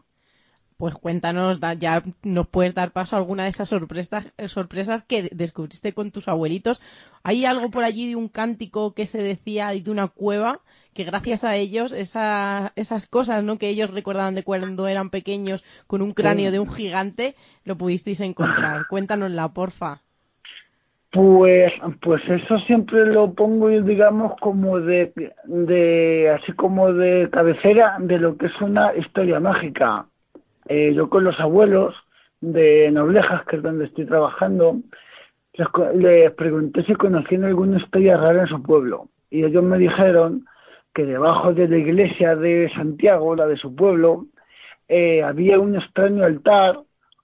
Pues 0.78 0.94
cuéntanos, 0.94 1.58
da- 1.60 1.72
ya 1.74 2.02
nos 2.22 2.48
puedes 2.48 2.74
dar 2.74 2.92
paso 2.92 3.16
a 3.16 3.18
alguna 3.18 3.44
de 3.44 3.48
esas 3.50 3.68
sorpresas, 3.70 4.26
eh, 4.36 4.48
sorpresas 4.48 5.02
que 5.04 5.28
descubriste 5.32 5.92
con 5.94 6.10
tus 6.10 6.28
abuelitos. 6.28 6.82
¿Hay 7.22 7.46
algo 7.46 7.70
por 7.70 7.84
allí 7.84 8.08
de 8.10 8.16
un 8.16 8.28
cántico 8.28 8.92
que 8.94 9.06
se 9.06 9.22
decía 9.22 9.74
y 9.74 9.80
de 9.82 9.90
una 9.90 10.08
cueva 10.08 10.60
que 10.94 11.04
gracias 11.04 11.44
a 11.44 11.56
ellos 11.56 11.92
esa, 11.92 12.72
esas 12.76 13.06
cosas 13.08 13.42
¿no? 13.44 13.58
que 13.58 13.68
ellos 13.70 13.90
recordaban 13.90 14.34
de 14.34 14.42
cuando 14.44 14.86
eran 14.86 15.10
pequeños 15.10 15.64
con 15.86 16.02
un 16.02 16.12
cráneo 16.12 16.50
de 16.50 16.58
un 16.60 16.70
gigante 16.70 17.36
lo 17.64 17.76
pudisteis 17.78 18.20
encontrar? 18.20 18.86
Cuéntanosla, 18.88 19.52
porfa. 19.54 20.02
Pues, 21.12 21.72
pues 22.02 22.22
eso 22.28 22.58
siempre 22.66 23.06
lo 23.06 23.32
pongo, 23.32 23.68
digamos, 23.70 24.34
como 24.40 24.78
de, 24.80 25.12
de, 25.44 26.30
así 26.38 26.52
como 26.52 26.92
de 26.92 27.30
cabecera 27.30 27.96
de 28.00 28.18
lo 28.18 28.36
que 28.36 28.46
es 28.46 28.60
una 28.60 28.94
historia 28.94 29.40
mágica. 29.40 30.06
Eh, 30.68 30.92
yo 30.94 31.08
con 31.08 31.24
los 31.24 31.38
abuelos 31.40 31.94
de 32.40 32.90
Noblejas, 32.90 33.44
que 33.46 33.56
es 33.56 33.62
donde 33.62 33.86
estoy 33.86 34.06
trabajando, 34.06 34.80
les, 35.54 35.68
les 35.94 36.32
pregunté 36.32 36.84
si 36.84 36.94
conocían 36.94 37.44
alguna 37.44 37.78
historia 37.78 38.16
rara 38.16 38.42
en 38.42 38.48
su 38.48 38.62
pueblo. 38.62 39.08
Y 39.30 39.44
ellos 39.44 39.62
me 39.62 39.78
dijeron 39.78 40.46
que 40.94 41.04
debajo 41.04 41.52
de 41.52 41.68
la 41.68 41.76
iglesia 41.76 42.36
de 42.36 42.70
Santiago, 42.74 43.36
la 43.36 43.46
de 43.46 43.56
su 43.56 43.74
pueblo, 43.74 44.26
eh, 44.88 45.22
había 45.22 45.58
un 45.58 45.76
extraño 45.76 46.24
altar 46.24 46.80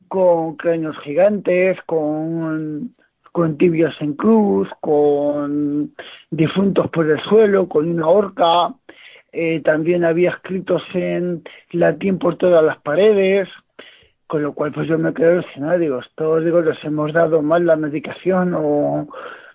con 0.09 0.57
cráneos 0.57 0.99
gigantes, 0.99 1.79
con, 1.87 2.95
con 3.33 3.57
tibias 3.57 3.95
en 4.01 4.15
cruz, 4.15 4.69
con 4.81 5.95
difuntos 6.31 6.91
por 6.91 7.09
el 7.09 7.21
suelo, 7.23 7.69
con 7.69 7.89
una 7.89 8.09
horca, 8.09 8.75
eh, 9.33 9.63
también 9.65 10.05
había 10.05 10.31
escritos 10.31 10.83
en 10.93 11.43
latín 11.71 12.19
por 12.19 12.37
todas 12.37 12.63
las 12.63 12.79
paredes, 12.83 13.49
con 14.27 14.43
lo 14.43 14.53
cual 14.53 14.73
pues 14.73 14.89
yo 14.89 14.99
me 14.99 15.15
quedé 15.15 15.33
alucinado, 15.33 15.79
digo, 15.79 16.01
esto 16.01 16.41
digo, 16.41 16.61
les 16.61 16.83
hemos 16.85 17.13
dado 17.15 17.41
mal 17.41 17.65
la 17.65 17.77
medicación 17.77 18.55
o 18.55 19.09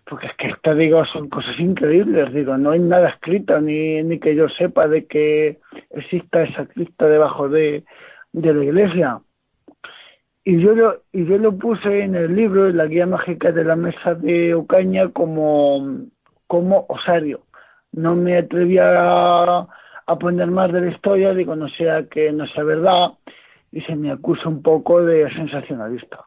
porque 0.09 0.27
es 0.27 0.33
que 0.37 0.47
esto 0.47 0.73
digo 0.73 1.05
son 1.05 1.29
cosas 1.29 1.59
increíbles, 1.59 2.33
digo, 2.33 2.57
no 2.57 2.71
hay 2.71 2.79
nada 2.79 3.09
escrito 3.09 3.59
ni, 3.61 4.01
ni 4.01 4.19
que 4.19 4.35
yo 4.35 4.49
sepa 4.49 4.87
de 4.87 5.05
que 5.05 5.59
exista 5.91 6.43
esa 6.43 6.65
crista 6.65 7.07
debajo 7.07 7.49
de, 7.49 7.83
de 8.31 8.53
la 8.53 8.63
iglesia. 8.63 9.19
Y 10.43 10.61
yo 10.61 10.73
lo, 10.73 11.03
y 11.11 11.25
yo 11.25 11.37
lo 11.37 11.57
puse 11.57 12.03
en 12.03 12.15
el 12.15 12.33
libro, 12.33 12.69
en 12.69 12.77
la 12.77 12.85
guía 12.85 13.05
mágica 13.05 13.51
de 13.51 13.65
la 13.65 13.75
mesa 13.75 14.15
de 14.15 14.55
Ocaña 14.55 15.09
como, 15.09 16.05
como 16.47 16.85
osario 16.87 17.41
no 17.97 18.15
me 18.15 18.37
atrevía 18.37 18.83
a, 18.85 19.67
poner 20.19 20.49
más 20.51 20.71
de 20.71 20.81
la 20.81 20.91
historia, 20.91 21.33
digo, 21.33 21.55
no 21.55 21.67
sea 21.69 22.03
que 22.03 22.31
no 22.31 22.47
sea 22.47 22.63
verdad, 22.63 23.13
y 23.71 23.81
se 23.81 23.95
me 23.95 24.11
acusa 24.11 24.47
un 24.47 24.61
poco 24.61 25.03
de 25.03 25.29
sensacionalista. 25.33 26.25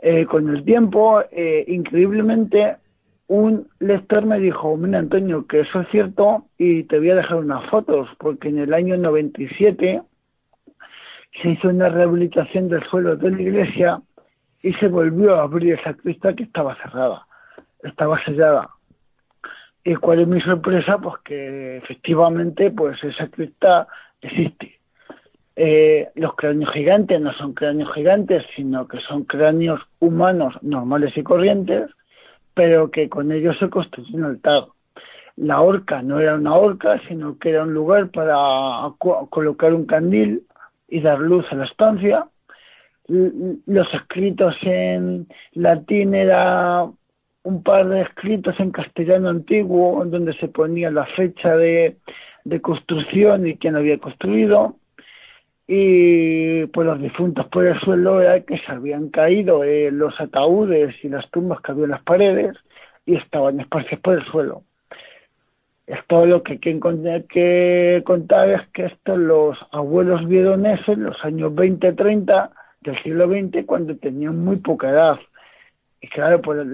Eh, 0.00 0.24
con 0.26 0.48
el 0.48 0.64
tiempo, 0.64 1.22
eh, 1.32 1.64
increíblemente, 1.66 2.76
un 3.26 3.68
lector 3.80 4.24
me 4.24 4.38
dijo, 4.38 4.76
mira 4.76 5.00
Antonio, 5.00 5.46
que 5.46 5.60
eso 5.60 5.80
es 5.80 5.88
cierto 5.88 6.46
y 6.56 6.84
te 6.84 6.98
voy 6.98 7.10
a 7.10 7.16
dejar 7.16 7.38
unas 7.38 7.68
fotos, 7.68 8.08
porque 8.18 8.48
en 8.48 8.58
el 8.58 8.72
año 8.72 8.96
97 8.96 10.00
se 11.42 11.48
hizo 11.48 11.68
una 11.68 11.88
rehabilitación 11.88 12.68
del 12.68 12.84
suelo 12.84 13.16
de 13.16 13.30
la 13.30 13.42
iglesia 13.42 14.00
y 14.62 14.72
se 14.72 14.88
volvió 14.88 15.36
a 15.36 15.42
abrir 15.42 15.74
esa 15.74 15.94
crista 15.94 16.34
que 16.34 16.44
estaba 16.44 16.76
cerrada, 16.76 17.26
estaba 17.82 18.22
sellada. 18.24 18.70
¿Y 19.88 19.96
cuál 19.96 20.20
es 20.20 20.28
mi 20.28 20.38
sorpresa? 20.42 20.98
Pues 20.98 21.14
que 21.24 21.78
efectivamente 21.78 22.70
pues 22.70 23.02
esa 23.02 23.26
cripta 23.28 23.88
existe. 24.20 24.78
Eh, 25.56 26.10
los 26.14 26.36
cráneos 26.36 26.70
gigantes 26.74 27.18
no 27.18 27.32
son 27.32 27.54
cráneos 27.54 27.94
gigantes, 27.94 28.44
sino 28.54 28.86
que 28.86 28.98
son 29.00 29.24
cráneos 29.24 29.80
humanos 29.98 30.54
normales 30.60 31.16
y 31.16 31.22
corrientes, 31.22 31.88
pero 32.52 32.90
que 32.90 33.08
con 33.08 33.32
ellos 33.32 33.56
se 33.58 33.70
construyó 33.70 34.14
un 34.14 34.24
altar. 34.24 34.66
La 35.36 35.62
horca 35.62 36.02
no 36.02 36.20
era 36.20 36.34
una 36.34 36.54
horca, 36.54 37.00
sino 37.08 37.38
que 37.38 37.48
era 37.48 37.62
un 37.62 37.72
lugar 37.72 38.10
para 38.10 38.92
colocar 38.98 39.72
un 39.72 39.86
candil 39.86 40.42
y 40.86 41.00
dar 41.00 41.18
luz 41.18 41.46
a 41.50 41.54
la 41.54 41.64
estancia. 41.64 42.28
Los 43.06 43.94
escritos 43.94 44.54
en 44.60 45.28
latín 45.54 46.14
era 46.14 46.90
un 47.42 47.62
par 47.62 47.88
de 47.88 48.02
escritos 48.02 48.58
en 48.58 48.70
castellano 48.70 49.28
antiguo 49.28 50.04
donde 50.04 50.34
se 50.34 50.48
ponía 50.48 50.90
la 50.90 51.06
fecha 51.06 51.56
de, 51.56 51.96
construcción 52.62 53.46
y 53.46 53.56
quién 53.56 53.76
había 53.76 53.98
construido 53.98 54.76
y 55.66 56.64
pues 56.66 56.86
los 56.86 56.98
difuntos 56.98 57.46
por 57.48 57.66
el 57.66 57.78
suelo 57.80 58.22
era 58.22 58.40
que 58.40 58.56
se 58.58 58.72
habían 58.72 59.10
caído 59.10 59.64
eh, 59.64 59.90
los 59.90 60.18
ataúdes 60.18 60.94
y 61.04 61.10
las 61.10 61.30
tumbas 61.30 61.60
que 61.60 61.72
había 61.72 61.84
en 61.84 61.90
las 61.90 62.02
paredes 62.02 62.56
y 63.04 63.16
estaban 63.16 63.60
esparcidos 63.60 64.00
por 64.00 64.14
el 64.14 64.24
suelo. 64.26 64.62
Esto 65.86 66.24
lo 66.24 66.42
que 66.42 66.52
hay 66.52 66.58
que 66.58 68.02
contar 68.04 68.50
es 68.50 68.68
que 68.68 68.86
esto 68.86 69.16
los 69.16 69.58
abuelos 69.70 70.26
vieron 70.26 70.64
eso 70.64 70.92
en 70.92 71.04
los 71.04 71.22
años 71.22 71.52
20-30 71.52 72.50
del 72.80 73.02
siglo 73.02 73.26
XX 73.26 73.66
cuando 73.66 73.96
tenían 73.96 74.42
muy 74.42 74.56
poca 74.56 74.88
edad 74.88 75.18
y 76.00 76.08
claro, 76.08 76.40
pues 76.40 76.64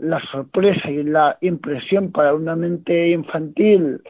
la 0.00 0.20
sorpresa 0.30 0.90
y 0.90 1.02
la 1.02 1.36
impresión 1.40 2.12
para 2.12 2.34
una 2.34 2.54
mente 2.54 3.08
infantil, 3.10 4.00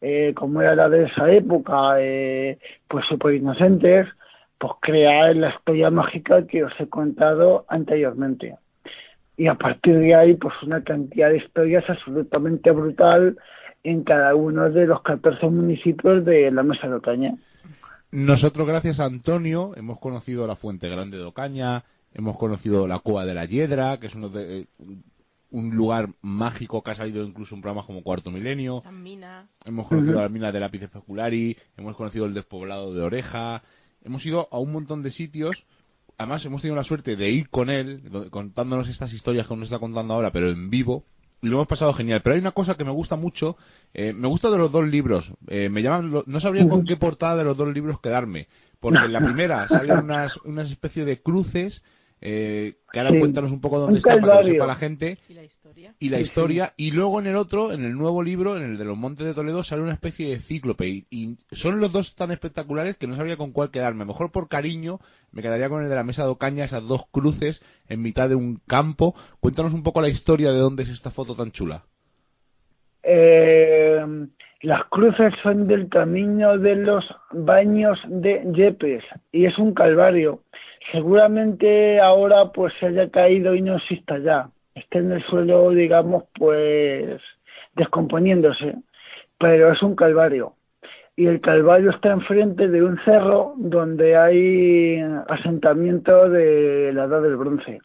eh, 0.00 0.32
como 0.34 0.62
era 0.62 0.74
la 0.74 0.88
de 0.88 1.04
esa 1.04 1.30
época, 1.30 1.96
eh, 1.98 2.58
pues 2.88 3.04
súper 3.06 3.34
inocentes, 3.34 4.06
pues 4.58 4.72
crear 4.80 5.36
la 5.36 5.50
historia 5.50 5.90
mágica 5.90 6.46
que 6.46 6.64
os 6.64 6.72
he 6.78 6.88
contado 6.88 7.66
anteriormente. 7.68 8.56
Y 9.36 9.46
a 9.46 9.56
partir 9.56 9.98
de 9.98 10.14
ahí, 10.14 10.34
pues 10.34 10.54
una 10.62 10.82
cantidad 10.82 11.28
de 11.28 11.38
historias 11.38 11.84
absolutamente 11.88 12.70
brutal 12.70 13.36
en 13.82 14.04
cada 14.04 14.34
uno 14.34 14.70
de 14.70 14.86
los 14.86 15.02
14 15.02 15.46
municipios 15.48 16.24
de 16.24 16.50
la 16.50 16.62
Mesa 16.62 16.88
de 16.88 16.94
Ocaña. 16.94 17.34
Nosotros, 18.10 18.66
gracias 18.66 19.00
a 19.00 19.06
Antonio, 19.06 19.72
hemos 19.76 19.98
conocido 19.98 20.46
la 20.46 20.56
Fuente 20.56 20.88
Grande 20.88 21.18
de 21.18 21.24
Ocaña, 21.24 21.82
Hemos 22.14 22.38
conocido 22.38 22.86
la 22.86 23.00
Cueva 23.00 23.26
de 23.26 23.34
la 23.34 23.44
Hiedra, 23.44 23.98
que 23.98 24.06
es 24.06 24.14
uno 24.14 24.28
de, 24.28 24.60
eh, 24.60 24.66
un 25.54 25.76
lugar 25.76 26.10
mágico 26.20 26.82
que 26.82 26.90
ha 26.90 26.94
salido 26.96 27.24
incluso 27.24 27.54
en 27.54 27.60
programas 27.60 27.86
como 27.86 28.02
Cuarto 28.02 28.32
Milenio. 28.32 28.82
Las 28.84 28.92
minas. 28.92 29.58
Hemos 29.64 29.86
conocido 29.86 30.20
las 30.20 30.30
minas 30.30 30.52
de 30.52 30.58
lápiz 30.58 30.82
especulari, 30.82 31.56
hemos 31.76 31.96
conocido 31.96 32.26
el 32.26 32.34
despoblado 32.34 32.92
de 32.92 33.02
Oreja. 33.02 33.62
Hemos 34.02 34.26
ido 34.26 34.48
a 34.50 34.58
un 34.58 34.72
montón 34.72 35.04
de 35.04 35.12
sitios. 35.12 35.64
Además, 36.18 36.44
hemos 36.44 36.62
tenido 36.62 36.74
la 36.74 36.82
suerte 36.82 37.14
de 37.14 37.30
ir 37.30 37.50
con 37.50 37.70
él, 37.70 38.02
contándonos 38.30 38.88
estas 38.88 39.12
historias 39.12 39.46
que 39.46 39.54
nos 39.54 39.64
está 39.66 39.78
contando 39.78 40.14
ahora, 40.14 40.32
pero 40.32 40.50
en 40.50 40.70
vivo. 40.70 41.04
Y 41.40 41.46
lo 41.46 41.56
hemos 41.56 41.68
pasado 41.68 41.92
genial. 41.92 42.20
Pero 42.22 42.34
hay 42.34 42.40
una 42.40 42.50
cosa 42.50 42.76
que 42.76 42.84
me 42.84 42.90
gusta 42.90 43.14
mucho. 43.14 43.56
Eh, 43.92 44.12
me 44.12 44.26
gusta 44.26 44.50
de 44.50 44.58
los 44.58 44.72
dos 44.72 44.86
libros. 44.88 45.34
Eh, 45.46 45.68
me 45.68 45.82
llaman, 45.82 46.24
no 46.26 46.40
sabría 46.40 46.68
con 46.68 46.84
qué 46.84 46.96
portada 46.96 47.36
de 47.36 47.44
los 47.44 47.56
dos 47.56 47.72
libros 47.72 48.00
quedarme. 48.00 48.48
Porque 48.80 49.04
en 49.04 49.12
la 49.12 49.20
primera 49.20 49.68
salen 49.68 49.98
unas, 49.98 50.36
unas 50.38 50.70
especie 50.70 51.04
de 51.04 51.22
cruces 51.22 51.82
eh, 52.26 52.78
que 52.90 53.00
ahora 53.00 53.18
cuéntanos 53.18 53.52
un 53.52 53.60
poco 53.60 53.78
dónde 53.78 53.98
está 53.98 54.18
para 54.18 54.38
que 54.38 54.52
sepa 54.52 54.66
la 54.66 54.74
gente. 54.74 55.18
Y 55.28 55.34
la 55.34 55.44
historia. 55.44 55.94
Y 55.98 56.08
la 56.08 56.20
historia. 56.20 56.72
Y 56.78 56.92
luego 56.92 57.20
en 57.20 57.26
el 57.26 57.36
otro, 57.36 57.70
en 57.70 57.84
el 57.84 57.92
nuevo 57.98 58.22
libro, 58.22 58.56
en 58.56 58.62
el 58.62 58.78
de 58.78 58.86
los 58.86 58.96
Montes 58.96 59.26
de 59.26 59.34
Toledo, 59.34 59.62
sale 59.62 59.82
una 59.82 59.92
especie 59.92 60.30
de 60.30 60.38
cíclope. 60.38 60.86
Y, 60.88 61.36
son 61.52 61.80
los 61.80 61.92
dos 61.92 62.16
tan 62.16 62.30
espectaculares 62.30 62.96
que 62.96 63.06
no 63.06 63.14
sabía 63.14 63.36
con 63.36 63.52
cuál 63.52 63.70
quedarme. 63.70 64.06
Mejor 64.06 64.32
por 64.32 64.48
cariño 64.48 65.00
me 65.32 65.42
quedaría 65.42 65.68
con 65.68 65.82
el 65.82 65.90
de 65.90 65.94
la 65.96 66.02
mesa 66.02 66.22
de 66.22 66.30
Ocaña, 66.30 66.64
esas 66.64 66.88
dos 66.88 67.04
cruces 67.10 67.62
en 67.90 68.00
mitad 68.00 68.30
de 68.30 68.36
un 68.36 68.58
campo. 68.66 69.14
Cuéntanos 69.40 69.74
un 69.74 69.82
poco 69.82 70.00
la 70.00 70.08
historia 70.08 70.50
de 70.50 70.58
dónde 70.58 70.84
es 70.84 70.88
esta 70.88 71.10
foto 71.10 71.36
tan 71.36 71.52
chula. 71.52 71.84
Eh, 73.02 74.02
las 74.62 74.84
cruces 74.88 75.34
son 75.42 75.66
del 75.66 75.90
camino 75.90 76.56
de 76.56 76.76
los 76.76 77.04
baños 77.32 77.98
de 78.08 78.42
Yepes 78.54 79.04
y 79.30 79.44
es 79.44 79.58
un 79.58 79.74
calvario 79.74 80.40
seguramente 80.92 82.00
ahora 82.00 82.50
pues 82.52 82.72
se 82.78 82.86
haya 82.86 83.10
caído 83.10 83.54
y 83.54 83.62
no 83.62 83.76
exista 83.76 84.18
ya, 84.18 84.50
esté 84.74 84.98
en 84.98 85.12
el 85.12 85.24
suelo, 85.24 85.70
digamos, 85.70 86.24
pues 86.34 87.20
descomponiéndose, 87.74 88.74
pero 89.38 89.72
es 89.72 89.82
un 89.82 89.94
calvario. 89.94 90.54
Y 91.16 91.26
el 91.26 91.40
calvario 91.40 91.90
está 91.90 92.10
enfrente 92.10 92.68
de 92.68 92.82
un 92.82 92.98
cerro 93.04 93.54
donde 93.56 94.16
hay 94.16 95.00
asentamiento 95.28 96.28
de 96.28 96.92
la 96.92 97.04
edad 97.04 97.22
del 97.22 97.36
bronce. 97.36 97.78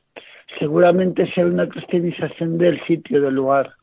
Seguramente 0.57 1.31
sea 1.33 1.45
una 1.45 1.69
cristianización 1.69 2.57
del 2.57 2.83
sitio, 2.88 3.21
del 3.21 3.35
lugar. 3.35 3.73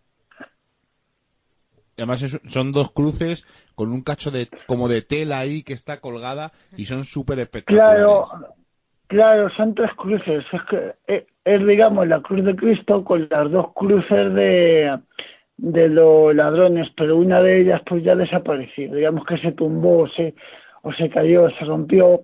Además 1.97 2.39
son 2.47 2.73
dos 2.73 2.91
cruces 2.91 3.47
con 3.75 3.93
un 3.93 4.03
cacho 4.03 4.31
de 4.31 4.49
como 4.67 4.89
de 4.89 5.03
tela 5.03 5.39
ahí 5.39 5.63
que 5.63 5.73
está 5.73 6.01
colgada 6.01 6.53
y 6.77 6.85
son 6.87 7.05
súper 7.05 7.39
espectaculares. 7.39 7.97
Claro, 7.97 8.25
Claro, 9.09 9.49
son 9.51 9.75
tres 9.75 9.93
cruces. 9.95 10.45
Es, 10.53 10.63
que, 10.65 10.95
eh, 11.07 11.59
digamos, 11.59 12.09
la 12.09 12.21
cruz 12.21 12.45
de 12.45 12.57
Cristo 12.57 13.05
con 13.05 13.29
las 13.31 13.51
dos 13.51 13.73
cruces 13.73 14.35
de, 14.35 14.99
de 15.57 15.89
los 15.89 16.35
ladrones, 16.35 16.89
pero 16.97 17.17
una 17.17 17.41
de 17.41 17.61
ellas 17.61 17.83
pues 17.87 18.03
ya 18.03 18.17
desapareció. 18.17 18.93
Digamos 18.95 19.25
que 19.25 19.39
se 19.39 19.53
tumbó 19.53 20.01
o 20.01 20.09
se, 20.09 20.35
o 20.83 20.93
se 20.93 21.09
cayó, 21.09 21.49
se 21.51 21.65
rompió. 21.65 22.23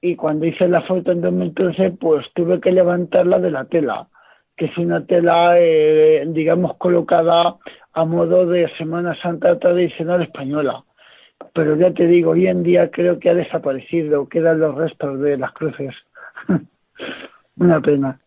Y 0.00 0.16
cuando 0.16 0.46
hice 0.46 0.68
la 0.68 0.82
foto 0.82 1.12
en 1.12 1.22
2013, 1.22 1.92
pues 1.92 2.26
tuve 2.34 2.60
que 2.60 2.72
levantarla 2.72 3.38
de 3.38 3.50
la 3.50 3.64
tela, 3.64 4.08
que 4.56 4.66
es 4.66 4.78
una 4.78 5.06
tela, 5.06 5.58
eh, 5.58 6.24
digamos, 6.28 6.76
colocada 6.76 7.56
a 7.94 8.04
modo 8.04 8.46
de 8.46 8.70
Semana 8.76 9.16
Santa 9.22 9.58
tradicional 9.58 10.22
española 10.22 10.84
pero 11.54 11.76
ya 11.76 11.92
te 11.92 12.06
digo, 12.06 12.32
hoy 12.32 12.46
en 12.46 12.62
día 12.62 12.90
creo 12.90 13.18
que 13.18 13.30
ha 13.30 13.34
desaparecido, 13.34 14.28
quedan 14.28 14.60
los 14.60 14.74
restos 14.74 15.20
de 15.20 15.36
las 15.36 15.52
cruces. 15.52 15.94
Una 17.56 17.80
pena. 17.80 18.20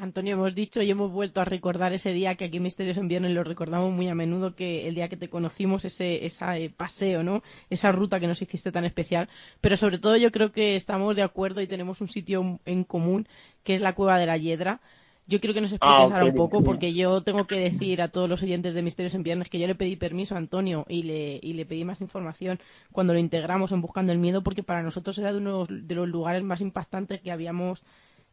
Antonio, 0.00 0.34
hemos 0.34 0.54
dicho 0.54 0.80
y 0.80 0.90
hemos 0.90 1.10
vuelto 1.10 1.40
a 1.40 1.44
recordar 1.44 1.92
ese 1.92 2.12
día 2.12 2.36
que 2.36 2.44
aquí 2.44 2.58
en 2.58 2.62
Misterios 2.62 2.96
en 2.98 3.08
Viernes 3.08 3.32
lo 3.32 3.42
recordamos 3.42 3.92
muy 3.92 4.08
a 4.08 4.14
menudo, 4.14 4.54
que 4.54 4.86
el 4.86 4.94
día 4.94 5.08
que 5.08 5.16
te 5.16 5.28
conocimos, 5.28 5.84
ese, 5.84 6.24
ese 6.24 6.72
paseo, 6.76 7.24
¿no? 7.24 7.42
Esa 7.68 7.90
ruta 7.90 8.20
que 8.20 8.28
nos 8.28 8.40
hiciste 8.40 8.70
tan 8.70 8.84
especial. 8.84 9.28
Pero 9.60 9.76
sobre 9.76 9.98
todo 9.98 10.16
yo 10.16 10.30
creo 10.30 10.52
que 10.52 10.76
estamos 10.76 11.16
de 11.16 11.22
acuerdo 11.22 11.60
y 11.62 11.66
tenemos 11.66 12.00
un 12.00 12.06
sitio 12.06 12.60
en 12.64 12.84
común, 12.84 13.26
que 13.64 13.74
es 13.74 13.80
la 13.80 13.94
Cueva 13.94 14.18
de 14.18 14.26
la 14.26 14.36
Hiedra. 14.36 14.80
Yo 15.28 15.40
quiero 15.40 15.52
que 15.52 15.60
nos 15.60 15.72
expliques 15.72 16.10
ah, 16.10 16.16
ahora 16.16 16.24
un 16.24 16.34
poco, 16.34 16.64
porque 16.64 16.94
yo 16.94 17.22
tengo 17.22 17.46
que 17.46 17.56
decir 17.56 18.00
a 18.00 18.08
todos 18.08 18.30
los 18.30 18.42
oyentes 18.42 18.72
de 18.72 18.80
Misterios 18.80 19.14
en 19.14 19.22
Viernes 19.22 19.50
que 19.50 19.58
yo 19.58 19.66
le 19.66 19.74
pedí 19.74 19.94
permiso 19.94 20.34
a 20.34 20.38
Antonio 20.38 20.86
y 20.88 21.02
le, 21.02 21.38
y 21.42 21.52
le 21.52 21.66
pedí 21.66 21.84
más 21.84 22.00
información 22.00 22.58
cuando 22.92 23.12
lo 23.12 23.18
integramos 23.18 23.70
en 23.72 23.82
Buscando 23.82 24.10
el 24.10 24.18
Miedo, 24.18 24.42
porque 24.42 24.62
para 24.62 24.82
nosotros 24.82 25.18
era 25.18 25.30
de 25.30 25.36
uno 25.36 25.66
de 25.66 25.94
los 25.94 26.08
lugares 26.08 26.42
más 26.42 26.62
impactantes 26.62 27.20
que 27.20 27.30
habíamos 27.30 27.84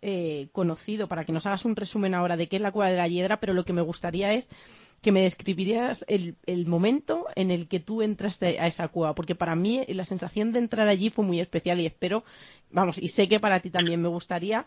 eh, 0.02 0.48
conocido, 0.54 1.10
para 1.10 1.26
que 1.26 1.34
nos 1.34 1.46
hagas 1.46 1.66
un 1.66 1.76
resumen 1.76 2.14
ahora 2.14 2.38
de 2.38 2.48
qué 2.48 2.56
es 2.56 2.62
la 2.62 2.72
Cueva 2.72 2.90
de 2.90 2.98
la 2.98 3.10
Hiedra, 3.10 3.42
pero 3.42 3.54
lo 3.54 3.66
que 3.66 3.74
me 3.74 3.82
gustaría 3.82 4.32
es 4.32 4.50
que 5.02 5.12
me 5.12 5.22
describirías 5.22 6.06
el, 6.08 6.38
el, 6.46 6.66
momento 6.66 7.26
en 7.36 7.52
el 7.52 7.68
que 7.68 7.82
tú 7.82 8.04
entraste 8.04 8.58
a 8.58 8.68
esa 8.68 8.88
cueva, 8.88 9.16
porque 9.16 9.36
para 9.36 9.56
mí 9.56 9.84
la 9.90 10.06
sensación 10.06 10.54
de 10.54 10.60
entrar 10.60 10.88
allí 10.88 11.10
fue 11.10 11.26
muy 11.26 11.42
especial 11.42 11.82
y 11.82 11.86
espero, 11.86 12.24
vamos, 12.72 12.98
y 13.00 13.10
sé 13.10 13.28
que 13.28 13.42
para 13.42 13.60
ti 13.60 13.70
también 13.70 14.02
me 14.02 14.08
gustaría. 14.08 14.66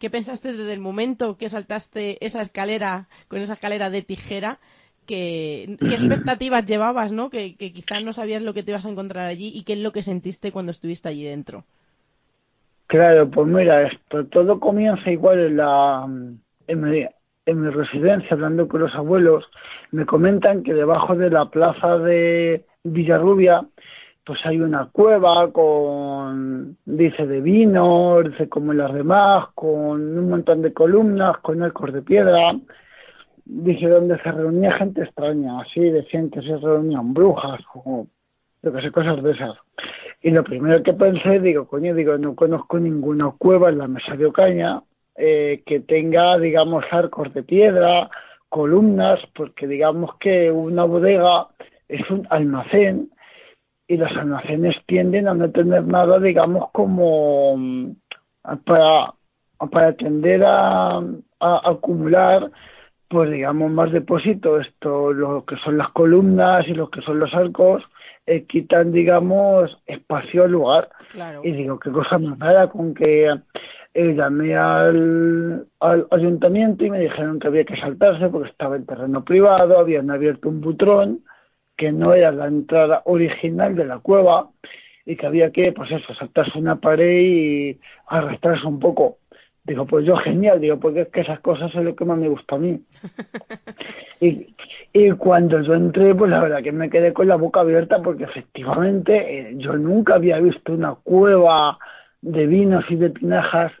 ¿Qué 0.00 0.08
pensaste 0.08 0.54
desde 0.54 0.72
el 0.72 0.80
momento 0.80 1.36
que 1.36 1.50
saltaste 1.50 2.24
esa 2.24 2.40
escalera, 2.40 3.06
con 3.28 3.40
esa 3.40 3.52
escalera 3.52 3.90
de 3.90 4.00
tijera? 4.00 4.58
Que, 5.06 5.76
¿Qué 5.78 5.94
expectativas 5.94 6.64
llevabas, 6.64 7.12
no? 7.12 7.28
Que, 7.28 7.54
que 7.54 7.72
quizás 7.72 8.02
no 8.02 8.14
sabías 8.14 8.40
lo 8.40 8.54
que 8.54 8.62
te 8.62 8.70
ibas 8.70 8.86
a 8.86 8.90
encontrar 8.90 9.26
allí 9.26 9.52
y 9.54 9.62
qué 9.62 9.74
es 9.74 9.80
lo 9.80 9.92
que 9.92 10.02
sentiste 10.02 10.52
cuando 10.52 10.72
estuviste 10.72 11.10
allí 11.10 11.24
dentro. 11.24 11.64
Claro, 12.86 13.30
pues 13.30 13.46
mira, 13.46 13.86
esto 13.86 14.24
todo 14.26 14.58
comienza 14.58 15.10
igual 15.10 15.38
en 15.38 15.56
la 15.58 16.06
en, 16.66 17.08
en 17.46 17.60
mi 17.60 17.70
residencia, 17.70 18.30
hablando 18.32 18.68
con 18.68 18.80
los 18.80 18.94
abuelos, 18.94 19.44
me 19.90 20.06
comentan 20.06 20.62
que 20.62 20.72
debajo 20.72 21.14
de 21.14 21.30
la 21.30 21.50
plaza 21.50 21.98
de 21.98 22.64
Villarrubia, 22.82 23.66
pues 24.30 24.46
hay 24.46 24.60
una 24.60 24.88
cueva 24.92 25.50
con, 25.50 26.76
dice, 26.84 27.26
de 27.26 27.40
vino, 27.40 28.22
dice, 28.22 28.48
como 28.48 28.72
las 28.72 28.94
demás, 28.94 29.48
con 29.56 30.16
un 30.16 30.30
montón 30.30 30.62
de 30.62 30.72
columnas, 30.72 31.38
con 31.38 31.64
arcos 31.64 31.92
de 31.92 32.02
piedra, 32.02 32.52
dice, 33.44 33.88
donde 33.88 34.22
se 34.22 34.30
reunía 34.30 34.70
gente 34.74 35.02
extraña, 35.02 35.60
así 35.62 35.80
decían 35.80 36.30
que 36.30 36.42
se 36.42 36.56
reunían 36.58 37.12
brujas, 37.12 37.60
o 37.74 38.06
lo 38.62 38.72
que 38.72 38.80
sé, 38.80 38.92
cosas 38.92 39.20
de 39.20 39.32
esas. 39.32 39.56
Y 40.22 40.30
lo 40.30 40.44
primero 40.44 40.80
que 40.84 40.92
pensé, 40.92 41.40
digo, 41.40 41.66
coño, 41.66 41.92
digo, 41.92 42.16
no 42.16 42.36
conozco 42.36 42.78
ninguna 42.78 43.32
cueva 43.36 43.70
en 43.70 43.78
la 43.78 43.88
mesa 43.88 44.14
de 44.14 44.26
Ocaña, 44.26 44.80
eh, 45.16 45.64
que 45.66 45.80
tenga, 45.80 46.38
digamos, 46.38 46.84
arcos 46.92 47.34
de 47.34 47.42
piedra, 47.42 48.08
columnas, 48.48 49.18
porque 49.34 49.66
digamos 49.66 50.14
que 50.20 50.52
una 50.52 50.84
bodega 50.84 51.48
es 51.88 52.08
un 52.12 52.28
almacén 52.30 53.10
y 53.90 53.96
los 53.96 54.16
almacenes 54.16 54.76
tienden 54.86 55.26
a 55.26 55.34
no 55.34 55.50
tener 55.50 55.84
nada, 55.84 56.20
digamos, 56.20 56.70
como 56.70 57.56
mm, 57.56 57.90
para, 58.64 59.12
para 59.68 59.92
tender 59.94 60.44
a, 60.44 61.02
acumular, 61.40 62.52
pues 63.08 63.32
digamos, 63.32 63.68
más 63.72 63.90
depósito. 63.90 64.60
Esto, 64.60 65.12
lo 65.12 65.44
que 65.44 65.56
son 65.56 65.76
las 65.76 65.88
columnas 65.88 66.68
y 66.68 66.74
lo 66.74 66.88
que 66.88 67.00
son 67.00 67.18
los 67.18 67.34
arcos, 67.34 67.82
eh, 68.26 68.44
quitan, 68.44 68.92
digamos, 68.92 69.76
espacio 69.86 70.44
al 70.44 70.52
lugar. 70.52 70.88
Y 71.42 71.50
digo, 71.50 71.80
qué 71.80 71.90
cosa 71.90 72.16
más 72.20 72.38
rara 72.38 72.68
con 72.68 72.94
que 72.94 73.28
eh, 73.94 74.14
llamé 74.14 74.54
al, 74.54 75.66
al, 75.80 76.06
ayuntamiento 76.12 76.84
y 76.84 76.90
me 76.90 77.00
dijeron 77.00 77.40
que 77.40 77.48
había 77.48 77.64
que 77.64 77.80
saltarse 77.80 78.28
porque 78.28 78.50
estaba 78.50 78.76
en 78.76 78.86
terreno 78.86 79.24
privado, 79.24 79.80
habían 79.80 80.12
abierto 80.12 80.48
un 80.48 80.60
butrón 80.60 81.24
que 81.80 81.92
no 81.92 82.12
era 82.12 82.30
la 82.30 82.46
entrada 82.46 83.00
original 83.06 83.74
de 83.74 83.86
la 83.86 84.00
cueva 84.00 84.50
y 85.06 85.16
que 85.16 85.26
había 85.26 85.50
que, 85.50 85.72
pues 85.72 85.90
eso, 85.90 86.12
saltarse 86.12 86.58
una 86.58 86.76
pared 86.76 87.20
y 87.22 87.80
arrastrarse 88.06 88.66
un 88.66 88.78
poco. 88.78 89.16
Digo, 89.64 89.86
pues 89.86 90.04
yo 90.04 90.14
genial, 90.16 90.60
digo, 90.60 90.78
porque 90.78 91.00
es 91.02 91.08
que 91.08 91.22
esas 91.22 91.40
cosas 91.40 91.74
es 91.74 91.82
lo 91.82 91.96
que 91.96 92.04
más 92.04 92.18
me 92.18 92.28
gusta 92.28 92.56
a 92.56 92.58
mí. 92.58 92.82
y, 94.20 94.54
y 94.92 95.10
cuando 95.12 95.62
yo 95.62 95.72
entré, 95.72 96.14
pues 96.14 96.30
la 96.30 96.42
verdad 96.42 96.62
que 96.62 96.72
me 96.72 96.90
quedé 96.90 97.14
con 97.14 97.28
la 97.28 97.36
boca 97.36 97.60
abierta 97.60 98.02
porque 98.02 98.24
efectivamente 98.24 99.14
eh, 99.14 99.54
yo 99.56 99.72
nunca 99.78 100.16
había 100.16 100.38
visto 100.38 100.74
una 100.74 100.96
cueva 100.96 101.78
de 102.20 102.46
vinos 102.46 102.84
y 102.90 102.96
de 102.96 103.08
tinajas 103.08 103.72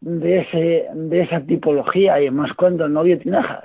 de 0.00 0.38
ese 0.40 0.86
de 0.94 1.20
esa 1.20 1.40
tipología 1.42 2.18
y 2.18 2.22
además 2.22 2.52
cuando 2.56 2.88
no 2.88 3.00
había 3.00 3.18
tinajas 3.18 3.64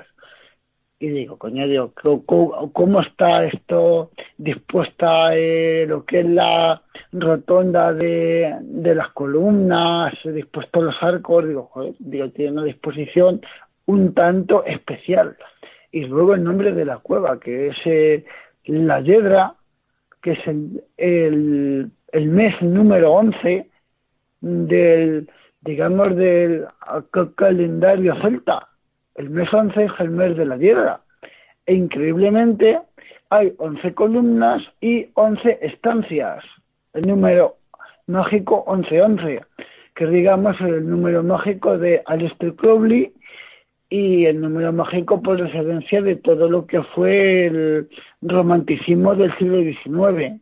y 0.99 1.09
digo 1.09 1.37
coño 1.37 1.67
digo 1.67 1.93
cómo, 1.95 3.01
está 3.01 3.45
esto 3.45 4.11
dispuesta 4.37 5.35
eh, 5.35 5.85
lo 5.87 6.05
que 6.05 6.21
es 6.21 6.25
la 6.25 6.81
rotonda 7.11 7.93
de, 7.93 8.55
de 8.61 8.95
las 8.95 9.09
columnas 9.09 10.13
dispuestos 10.23 10.83
los 10.83 10.95
arcos 11.01 11.47
digo 11.47 11.69
digo 11.99 12.29
tiene 12.31 12.53
una 12.53 12.63
disposición 12.63 13.41
un 13.85 14.13
tanto 14.13 14.65
especial 14.65 15.37
y 15.91 16.05
luego 16.05 16.33
el 16.33 16.43
nombre 16.43 16.71
de 16.71 16.85
la 16.85 16.97
cueva 16.97 17.39
que 17.39 17.67
es 17.67 17.77
eh, 17.85 18.25
la 18.65 19.01
Yedra 19.01 19.55
que 20.21 20.31
es 20.31 20.47
el, 20.47 20.83
el, 20.97 21.91
el 22.11 22.27
mes 22.27 22.61
número 22.61 23.13
11 23.13 23.69
del, 24.41 25.29
digamos, 25.61 26.15
del 26.15 26.65
calendario 27.35 28.15
celta. 28.21 28.67
El 29.17 29.31
mes 29.31 29.51
11 29.51 29.83
es 29.83 29.91
el 29.99 30.11
mes 30.11 30.37
de 30.37 30.45
la 30.45 30.57
tierra. 30.57 31.01
E 31.65 31.73
increíblemente 31.73 32.79
hay 33.29 33.53
11 33.57 33.93
columnas 33.95 34.63
y 34.79 35.07
11 35.15 35.59
estancias. 35.61 36.43
El 36.93 37.01
número 37.07 37.57
mágico 38.05 38.63
1111, 38.67 39.41
que 39.95 40.05
digamos 40.05 40.59
el 40.61 40.87
número 40.87 41.23
mágico 41.23 41.77
de 41.79 42.03
Aleister 42.05 42.53
Crowley 42.55 43.11
y 43.89 44.25
el 44.25 44.39
número 44.39 44.71
mágico 44.71 45.21
por 45.21 45.39
referencia 45.39 46.01
de 46.01 46.17
todo 46.17 46.47
lo 46.47 46.67
que 46.67 46.83
fue 46.83 47.47
el 47.47 47.89
romanticismo 48.21 49.15
del 49.15 49.35
siglo 49.39 49.61
XIX. 49.61 50.39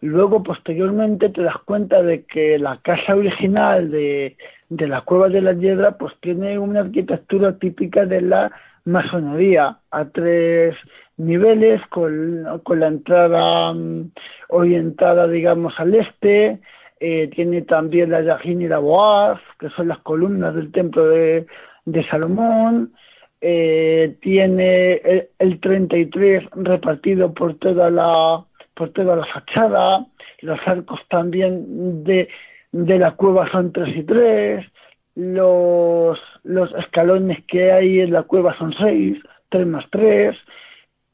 Luego, 0.00 0.42
posteriormente, 0.42 1.28
te 1.28 1.42
das 1.42 1.58
cuenta 1.64 2.02
de 2.02 2.24
que 2.24 2.58
la 2.58 2.80
casa 2.82 3.14
original 3.14 3.90
de, 3.90 4.36
de 4.68 4.88
la 4.88 5.02
Cueva 5.02 5.28
de 5.28 5.40
la 5.40 5.52
Hiedra 5.52 5.96
pues 5.98 6.14
tiene 6.20 6.58
una 6.58 6.80
arquitectura 6.80 7.58
típica 7.58 8.04
de 8.04 8.20
la 8.20 8.50
masonería 8.84 9.78
a 9.90 10.04
tres 10.06 10.76
niveles 11.16 11.80
con, 11.88 12.60
con 12.62 12.80
la 12.80 12.88
entrada 12.88 13.72
mm, 13.72 14.10
orientada 14.48 15.26
digamos 15.28 15.74
al 15.78 15.94
este 15.94 16.60
eh, 16.98 17.28
tiene 17.34 17.62
también 17.62 18.10
la 18.10 18.22
Yajin 18.22 18.62
y 18.62 18.68
la 18.68 18.78
Boaz 18.78 19.40
que 19.58 19.70
son 19.70 19.88
las 19.88 19.98
columnas 19.98 20.54
del 20.54 20.72
templo 20.72 21.08
de, 21.08 21.46
de 21.84 22.08
Salomón 22.08 22.92
eh, 23.40 24.16
tiene 24.22 24.94
el, 24.94 25.28
el 25.38 25.60
33 25.60 26.44
repartido 26.54 27.32
por 27.34 27.54
toda 27.58 27.90
la 27.90 28.44
por 28.76 28.90
toda 28.90 29.16
la 29.16 29.24
fachada, 29.24 30.06
los 30.42 30.60
arcos 30.66 31.00
también 31.08 32.04
de, 32.04 32.28
de 32.72 32.98
la 32.98 33.12
cueva 33.12 33.50
son 33.50 33.72
tres 33.72 33.96
y 33.96 34.02
tres, 34.02 34.66
los, 35.14 36.18
los 36.44 36.72
escalones 36.74 37.44
que 37.46 37.72
hay 37.72 38.00
en 38.00 38.12
la 38.12 38.24
cueva 38.24 38.56
son 38.58 38.74
seis, 38.74 39.18
tres 39.48 39.66
más 39.66 39.84
tres, 39.90 40.36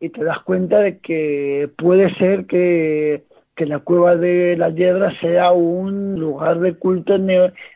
y 0.00 0.08
te 0.08 0.24
das 0.24 0.40
cuenta 0.40 0.80
de 0.80 0.98
que 0.98 1.70
puede 1.76 2.12
ser 2.16 2.46
que, 2.46 3.24
que 3.54 3.66
la 3.66 3.78
cueva 3.78 4.16
de 4.16 4.56
la 4.56 4.70
Hiedra 4.70 5.16
sea 5.20 5.52
un 5.52 6.18
lugar 6.18 6.58
de 6.58 6.74
culto 6.74 7.16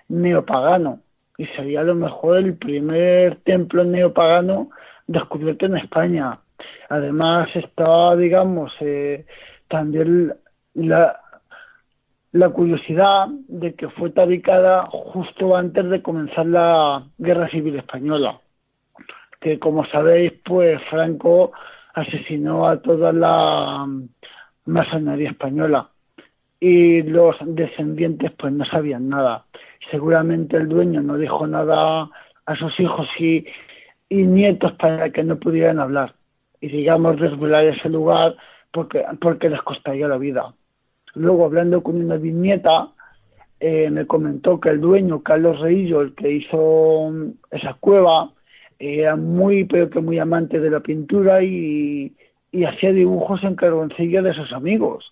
neopagano, 0.09 1.01
y 1.39 1.47
sería 1.47 1.81
a 1.81 1.85
lo 1.85 1.95
mejor 1.95 2.39
el 2.39 2.55
primer 2.55 3.37
templo 3.45 3.85
neopagano 3.85 4.71
descubierto 5.07 5.67
en 5.67 5.77
España. 5.77 6.41
Además 6.89 7.49
está, 7.55 8.17
digamos, 8.17 8.73
eh, 8.81 9.27
también 9.69 10.35
la, 10.75 11.21
la 12.37 12.51
curiosidad 12.51 13.29
de 13.49 13.75
que 13.75 13.89
fue 13.89 14.11
tabicada 14.11 14.87
justo 14.91 15.57
antes 15.57 15.89
de 15.89 16.03
comenzar 16.03 16.47
la 16.47 17.05
Guerra 17.19 17.49
Civil 17.49 17.77
Española, 17.77 18.41
que 19.41 19.59
como 19.59 19.87
sabéis, 19.87 20.33
pues 20.45 20.81
Franco 20.91 21.53
asesinó 21.95 22.69
a 22.69 22.81
toda 22.83 23.13
la 23.13 23.87
masonería 24.67 25.31
española 25.31 25.89
y 26.61 27.03
los 27.03 27.37
descendientes 27.41 28.33
pues 28.33 28.53
no 28.53 28.65
sabían 28.67 29.09
nada. 29.09 29.45
Seguramente 29.91 30.57
el 30.57 30.69
dueño 30.69 31.03
no 31.03 31.17
dijo 31.17 31.47
nada 31.47 32.11
a 32.45 32.57
sus 32.57 32.79
hijos 32.81 33.09
y, 33.19 33.47
y 34.09 34.23
nietos 34.23 34.73
para 34.73 35.11
que 35.11 35.23
no 35.23 35.39
pudieran 35.39 35.79
hablar. 35.79 36.15
Y 36.61 36.69
digamos 36.69 37.21
desvelar 37.21 37.65
ese 37.65 37.89
lugar 37.89 38.37
porque, 38.73 39.05
porque 39.21 39.49
les 39.49 39.63
costaría 39.63 40.09
la 40.09 40.19
vida. 40.19 40.53
Luego, 41.17 41.47
hablando 41.47 41.83
con 41.83 41.97
una 41.97 42.17
viñeta, 42.19 42.91
eh, 43.59 43.89
me 43.91 44.07
comentó 44.07 44.61
que 44.61 44.69
el 44.69 44.83
dueño, 44.83 45.23
Carlos 45.23 45.61
Reillo, 45.61 46.03
el 46.03 46.15
que 46.15 46.31
hizo 46.31 47.11
mm, 47.11 47.31
esa 47.51 47.75
cueva, 47.81 48.33
era 48.79 49.17
muy, 49.17 49.65
pero 49.65 49.89
que 49.89 50.01
muy 50.01 50.19
amante 50.19 50.61
de 50.61 50.69
la 50.71 50.81
pintura 50.81 51.43
y, 51.43 52.15
y 52.53 52.65
hacía 52.65 52.93
dibujos 52.93 53.43
en 53.45 53.57
carboncillo 53.57 54.23
de 54.23 54.35
sus 54.35 54.53
amigos. 54.53 55.11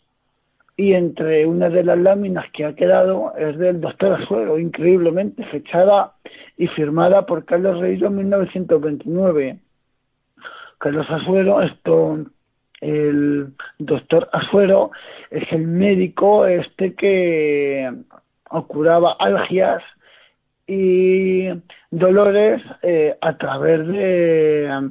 Y 0.76 0.92
entre 0.92 1.46
una 1.46 1.70
de 1.70 1.84
las 1.84 1.98
láminas 1.98 2.44
que 2.52 2.66
ha 2.66 2.74
quedado 2.74 3.32
es 3.38 3.56
del 3.56 3.80
doctor 3.80 4.20
Azuero, 4.20 4.58
increíblemente, 4.58 5.42
fechada 5.46 6.16
y 6.58 6.66
firmada 6.66 7.24
por 7.24 7.46
Carlos 7.46 7.80
Reillo 7.80 8.08
en 8.08 8.16
1929. 8.16 9.58
Carlos 10.76 11.06
Azuero, 11.08 11.62
esto 11.62 12.18
el 12.80 13.52
doctor 13.78 14.28
Azuero 14.32 14.90
es 15.30 15.44
el 15.52 15.66
médico 15.66 16.46
este 16.46 16.94
que 16.94 17.90
curaba 18.68 19.16
algias 19.18 19.82
y 20.66 21.48
dolores 21.90 22.62
eh, 22.82 23.16
a 23.20 23.36
través 23.36 23.86
de 23.86 24.90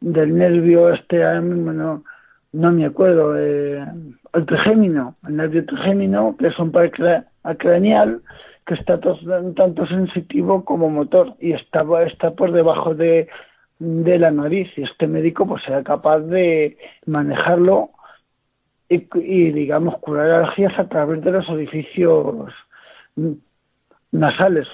del 0.00 0.36
nervio 0.36 0.92
este 0.92 1.22
no, 1.40 2.02
me 2.52 2.84
acuerdo 2.84 3.34
eh, 3.38 3.84
el 4.34 4.46
trigémino 4.46 5.16
el 5.26 5.36
nervio 5.36 5.64
trigémino 5.64 6.36
que 6.38 6.48
es 6.48 6.58
un 6.58 6.72
par 6.72 6.90
craneal 7.58 8.20
que 8.66 8.74
está 8.74 8.98
tanto 9.00 9.86
sensitivo 9.86 10.64
como 10.64 10.88
motor 10.88 11.34
y 11.40 11.52
está, 11.52 11.84
está 12.06 12.30
por 12.32 12.52
debajo 12.52 12.94
de, 12.94 13.28
de 13.82 14.18
la 14.18 14.30
nariz. 14.30 14.68
Y 14.76 14.82
este 14.82 15.06
médico 15.06 15.46
pues 15.46 15.62
sea 15.64 15.82
capaz 15.82 16.20
de 16.20 16.78
manejarlo 17.06 17.90
y, 18.88 19.06
y 19.14 19.52
digamos 19.52 19.98
curar 19.98 20.30
alergias 20.30 20.78
a 20.78 20.88
través 20.88 21.22
de 21.22 21.32
los 21.32 21.48
orificios 21.48 22.52
nasales. 24.12 24.68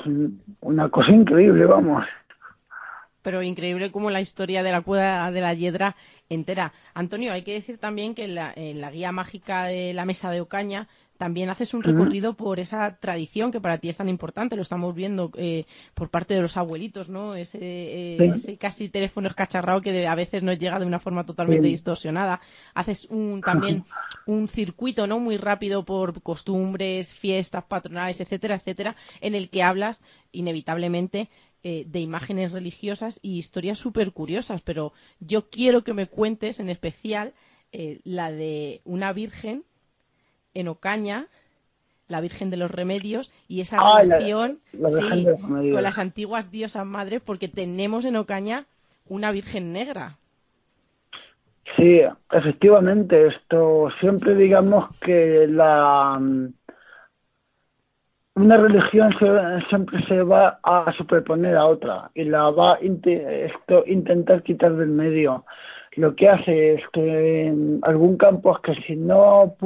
Una 0.61 0.89
cosa 0.91 1.11
increíble 1.13 1.65
vamos. 1.65 2.05
Pero 3.23 3.43
increíble 3.43 3.91
como 3.91 4.11
la 4.11 4.21
historia 4.21 4.63
de 4.63 4.73
la 4.73 4.83
cueva 4.83 5.31
de 5.31 5.41
la 5.41 5.55
hiedra 5.55 5.97
entera. 6.29 6.73
Antonio, 6.95 7.33
hay 7.33 7.43
que 7.43 7.55
decir 7.55 7.79
también 7.79 8.15
que 8.15 8.25
en 8.25 8.35
la, 8.81 8.91
guía 8.91 9.13
mágica 9.13 9.65
de 9.65 9.93
la 9.95 10.05
mesa 10.05 10.31
de 10.31 10.41
Ocaña 10.41 10.89
también 11.19 11.51
haces 11.51 11.75
un 11.75 11.83
recorrido 11.83 12.35
por 12.35 12.61
esa 12.61 12.97
tradición 12.97 13.51
que 13.51 13.61
para 13.61 13.79
ti 13.79 13.89
es 13.89 13.97
tan 13.97 14.09
importante, 14.09 14.55
lo 14.55 14.63
estamos 14.63 14.95
viendo 14.95 15.33
eh, 15.37 15.67
por 15.95 16.11
parte 16.11 16.33
de 16.33 16.41
los 16.41 16.57
abuelitos, 16.57 17.09
¿no? 17.09 17.35
Ese, 17.35 17.59
eh, 17.61 18.57
casi 18.59 18.89
teléfono 18.89 19.29
escacharrado 19.29 19.83
que 19.83 20.07
a 20.07 20.15
veces 20.15 20.45
nos 20.45 20.59
llega 20.59 20.79
de 20.79 20.87
una 20.87 21.01
forma 21.01 21.27
totalmente 21.27 21.67
distorsionada. 21.67 22.41
Haces 22.73 23.07
un, 23.11 23.43
también 23.43 23.85
un 24.27 24.47
circuito, 24.47 25.09
¿no? 25.09 25.19
Muy 25.19 25.37
rápido 25.37 25.85
por 25.85 26.23
costumbres, 26.23 27.13
fiestas 27.13 27.65
patronales, 27.65 28.21
etcétera, 28.21 28.55
etcétera, 28.55 28.97
en 29.21 29.35
el 29.35 29.51
que 29.51 29.65
hablas 29.65 30.01
inevitablemente 30.31 31.29
eh, 31.65 31.85
de 31.89 31.99
imágenes 31.99 32.53
religiosas 32.53 33.19
y 33.23 33.39
historias 33.39 33.79
súper 33.79 34.13
curiosas, 34.13 34.63
pero 34.63 34.93
yo 35.19 35.51
quiero 35.51 35.83
que 35.83 35.95
me 35.95 36.07
cuentes 36.07 36.61
en 36.61 36.71
especial 36.71 37.35
eh, 37.73 37.99
la 38.05 38.31
de 38.31 38.81
una 38.85 39.13
virgen 39.13 39.65
en 40.61 40.69
Ocaña, 40.69 41.27
la 42.09 42.21
Virgen 42.21 42.51
de 42.51 42.57
los 42.57 42.71
Remedios, 42.71 43.33
y 43.49 43.61
esa 43.61 43.79
ah, 43.81 44.01
relación 44.01 44.61
con 44.73 45.83
las 45.83 45.99
antiguas 45.99 46.51
diosas 46.51 46.87
madres, 46.87 47.21
porque 47.25 47.49
tenemos 47.49 48.05
en 48.05 48.17
Ocaña 48.17 48.67
una 49.09 49.31
Virgen 49.33 49.73
negra. 49.73 50.17
Sí, 51.77 52.01
efectivamente, 52.33 53.29
esto 53.29 53.89
siempre 54.01 54.35
digamos 54.35 54.89
que 55.01 55.47
la 55.49 56.19
una 58.39 58.57
religión 58.57 59.13
siempre 59.69 60.01
se 60.07 60.23
va 60.23 60.61
a 60.63 60.93
superponer 60.97 61.57
a 61.57 61.67
otra 61.67 62.11
y 62.15 62.25
la 62.25 62.51
va 62.51 62.75
a 62.75 62.79
esto, 62.79 63.85
intentar 63.87 64.43
quitar 64.45 64.77
del 64.77 64.91
medio. 64.91 65.45
Lo 65.99 66.15
que 66.15 66.29
hace 66.29 66.75
es 66.75 66.83
que 66.93 67.47
en 67.49 67.81
algún 67.83 68.17
campo 68.17 68.57
es 68.57 68.63
que 68.63 68.83
si 68.83 68.95
no 68.95 69.57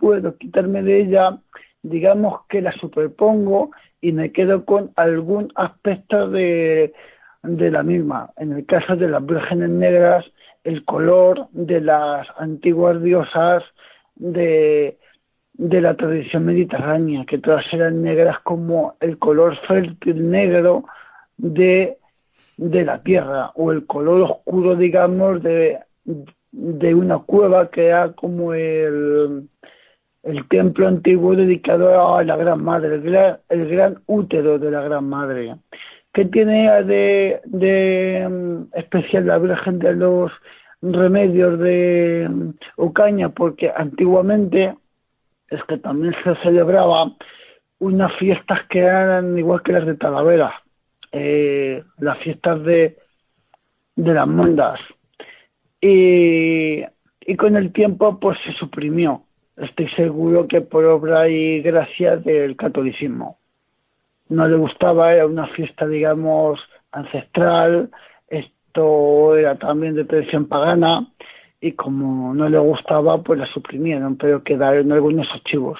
puedo 0.00 0.38
quitarme 0.38 0.82
de 0.82 1.02
ella, 1.02 1.38
digamos 1.82 2.46
que 2.48 2.62
la 2.62 2.72
superpongo 2.72 3.72
y 4.00 4.12
me 4.12 4.32
quedo 4.32 4.64
con 4.64 4.92
algún 4.96 5.52
aspecto 5.54 6.30
de, 6.30 6.94
de 7.42 7.70
la 7.70 7.82
misma. 7.82 8.30
En 8.38 8.52
el 8.52 8.64
caso 8.64 8.96
de 8.96 9.06
las 9.06 9.24
vírgenes 9.26 9.68
negras, 9.68 10.24
el 10.64 10.82
color 10.86 11.48
de 11.52 11.82
las 11.82 12.26
antiguas 12.38 13.02
diosas 13.02 13.62
de 14.16 14.96
de 15.54 15.80
la 15.82 15.94
tradición 15.94 16.46
mediterránea, 16.46 17.26
que 17.26 17.36
todas 17.38 17.64
eran 17.72 18.02
negras 18.02 18.38
como 18.40 18.96
el 19.00 19.18
color 19.18 19.58
fértil 19.68 20.30
negro 20.30 20.84
de, 21.36 21.98
de 22.56 22.84
la 22.84 23.02
tierra, 23.02 23.50
o 23.54 23.72
el 23.72 23.86
color 23.86 24.22
oscuro, 24.22 24.76
digamos, 24.76 25.42
de, 25.42 25.78
de 26.52 26.94
una 26.94 27.18
cueva 27.18 27.70
que 27.70 27.86
era 27.86 28.12
como 28.12 28.54
el, 28.54 29.48
el 30.22 30.48
templo 30.48 30.86
antiguo 30.86 31.34
dedicado 31.34 32.14
a 32.16 32.22
la 32.24 32.36
Gran 32.36 32.62
Madre, 32.62 32.96
el 32.96 33.02
gran, 33.02 33.38
el 33.48 33.68
gran 33.68 33.98
útero 34.06 34.58
de 34.58 34.70
la 34.70 34.82
Gran 34.82 35.08
Madre. 35.08 35.56
¿Qué 36.12 36.26
tiene 36.26 36.82
de, 36.84 37.40
de 37.44 38.28
mm, 38.28 38.78
especial 38.78 39.26
la 39.26 39.38
Virgen 39.38 39.78
de 39.78 39.94
los 39.94 40.30
Remedios 40.82 41.58
de 41.58 42.28
mm, 42.30 42.50
Ocaña? 42.76 43.30
Porque 43.30 43.72
antiguamente 43.74 44.74
es 45.48 45.62
que 45.64 45.78
también 45.78 46.14
se 46.22 46.34
celebraba 46.42 47.12
unas 47.78 48.12
fiestas 48.16 48.60
que 48.68 48.80
eran 48.80 49.36
igual 49.38 49.62
que 49.62 49.72
las 49.72 49.86
de 49.86 49.96
Talavera, 49.96 50.61
eh, 51.12 51.82
las 51.98 52.18
fiestas 52.18 52.62
de, 52.64 52.96
de 53.96 54.14
las 54.14 54.26
mondas. 54.26 54.80
Y, 55.80 56.82
y 57.20 57.36
con 57.36 57.56
el 57.56 57.72
tiempo 57.72 58.18
pues 58.18 58.38
se 58.44 58.52
suprimió. 58.52 59.22
Estoy 59.56 59.88
seguro 59.90 60.48
que 60.48 60.62
por 60.62 60.84
obra 60.86 61.28
y 61.28 61.60
gracia 61.60 62.16
del 62.16 62.56
catolicismo. 62.56 63.38
No 64.28 64.48
le 64.48 64.56
gustaba, 64.56 65.12
era 65.12 65.26
una 65.26 65.46
fiesta, 65.48 65.86
digamos, 65.86 66.58
ancestral, 66.90 67.90
esto 68.28 69.36
era 69.36 69.56
también 69.56 69.94
de 69.94 70.04
tradición 70.06 70.46
pagana, 70.46 71.06
y 71.60 71.72
como 71.72 72.34
no 72.34 72.48
le 72.48 72.58
gustaba, 72.58 73.22
pues 73.22 73.38
la 73.38 73.46
suprimieron, 73.46 74.16
pero 74.16 74.42
quedaron 74.42 74.90
algunos 74.90 75.28
archivos. 75.32 75.78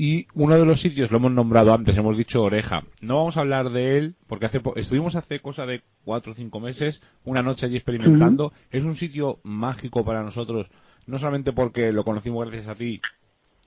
Y 0.00 0.28
uno 0.32 0.58
de 0.58 0.64
los 0.64 0.80
sitios 0.80 1.10
lo 1.10 1.18
hemos 1.18 1.32
nombrado 1.32 1.74
antes, 1.74 1.98
hemos 1.98 2.16
dicho 2.16 2.42
Oreja. 2.42 2.84
No 3.02 3.16
vamos 3.16 3.36
a 3.36 3.40
hablar 3.40 3.68
de 3.68 3.98
él 3.98 4.14
porque 4.28 4.46
hace 4.46 4.62
estuvimos 4.76 5.14
hace 5.14 5.40
cosa 5.40 5.66
de 5.66 5.82
cuatro 6.06 6.32
o 6.32 6.34
cinco 6.34 6.58
meses, 6.58 7.02
una 7.22 7.42
noche 7.42 7.66
allí 7.66 7.76
experimentando. 7.76 8.54
Es 8.70 8.82
un 8.82 8.94
sitio 8.94 9.40
mágico 9.42 10.02
para 10.02 10.22
nosotros, 10.22 10.68
no 11.06 11.18
solamente 11.18 11.52
porque 11.52 11.92
lo 11.92 12.02
conocimos 12.02 12.48
gracias 12.48 12.68
a 12.68 12.76
ti, 12.76 13.02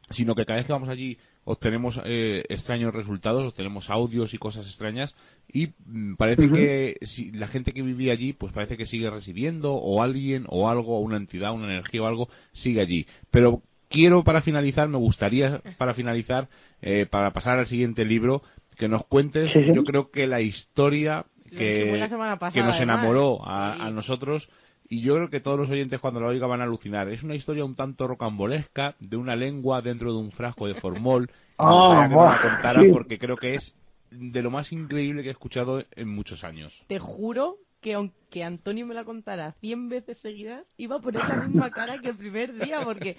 sino 0.10 0.34
que 0.34 0.43
cada 0.48 0.58
vez 0.58 0.65
que 0.65 0.74
vamos 0.74 0.89
allí 0.89 1.19
obtenemos 1.43 2.02
eh, 2.04 2.43
extraños 2.50 2.96
resultados, 2.96 3.50
obtenemos 3.50 3.91
audios 3.91 4.34
y 4.34 4.39
cosas 4.39 4.65
extrañas 4.65 5.13
y 5.48 5.74
mm, 5.86 6.15
parece 6.15 6.50
que 6.50 6.98
si 7.04 7.32
la 7.32 7.48
gente 7.48 7.74
que 7.74 7.84
vivía 7.84 8.13
allí 8.13 8.34
pues 8.34 8.52
parece 8.54 8.76
que 8.76 8.88
sigue 8.88 9.12
recibiendo 9.12 9.76
o 9.76 10.02
alguien 10.02 10.46
o 10.50 10.67
algo, 10.67 11.00
una 11.00 11.17
entidad, 11.17 11.54
una 11.54 11.65
energía 11.65 12.02
o 12.02 12.08
algo 12.08 12.28
sigue 12.54 12.82
allí. 12.82 13.06
Pero 13.30 13.62
quiero 13.94 14.24
para 14.24 14.42
finalizar, 14.42 14.90
me 14.90 14.98
gustaría 14.98 15.62
para 15.78 15.94
finalizar, 15.94 16.50
eh, 16.82 17.06
para 17.06 17.32
pasar 17.32 17.60
al 17.60 17.68
siguiente 17.68 18.04
libro, 18.04 18.42
que 18.76 18.90
nos 18.90 19.06
cuentes, 19.06 19.54
yo 19.54 19.84
creo 19.84 20.10
que 20.10 20.26
la 20.26 20.42
historia 20.42 21.28
que, 21.50 22.04
que 22.52 22.64
nos 22.64 22.80
enamoró 22.80 23.38
a, 23.46 23.86
a 23.86 23.92
nosotros 23.92 24.50
y 24.90 25.02
yo 25.02 25.16
creo 25.16 25.30
que 25.30 25.40
todos 25.40 25.60
los 25.60 25.70
oyentes 25.70 26.00
cuando 26.00 26.20
lo 26.20 26.28
oigan 26.28 26.50
van 26.50 26.62
a 26.62 26.64
alucinar. 26.64 27.08
Es 27.08 27.22
una 27.24 27.36
historia 27.36 27.64
un 27.64 27.76
tanto 27.76 28.08
rocambolesca 28.08 28.96
de 29.00 29.16
una 29.16 29.36
lengua 29.36 29.82
dentro 29.82 30.12
de 30.12 30.18
un 30.18 30.32
frasco 30.32 30.68
de 30.68 30.74
formol. 30.74 31.30
Ah, 31.60 32.08
que 32.10 32.16
me 32.16 32.50
contara 32.50 32.82
porque 32.92 33.20
creo 33.20 33.38
que 33.38 33.54
es 33.54 33.78
de 34.10 34.42
lo 34.42 34.50
más 34.50 34.72
increíble 34.72 35.22
que 35.22 35.30
he 35.30 35.32
escuchado 35.32 35.86
en 35.92 36.10
muchos 36.10 36.44
años. 36.44 36.84
Te 36.88 36.98
juro 36.98 37.60
que 37.84 37.93
aunque 37.93 38.43
Antonio 38.43 38.88
me 38.88 38.96
la 38.96 39.04
contara 39.04 39.52
100 39.60 39.89
veces 39.89 40.17
seguidas, 40.17 40.65
iba 40.78 40.96
a 40.96 41.00
poner 41.00 41.28
la 41.28 41.36
misma 41.36 41.69
cara 41.69 42.00
que 42.00 42.10
el 42.10 42.15
primer 42.15 42.54
día, 42.58 42.80
porque 42.82 43.17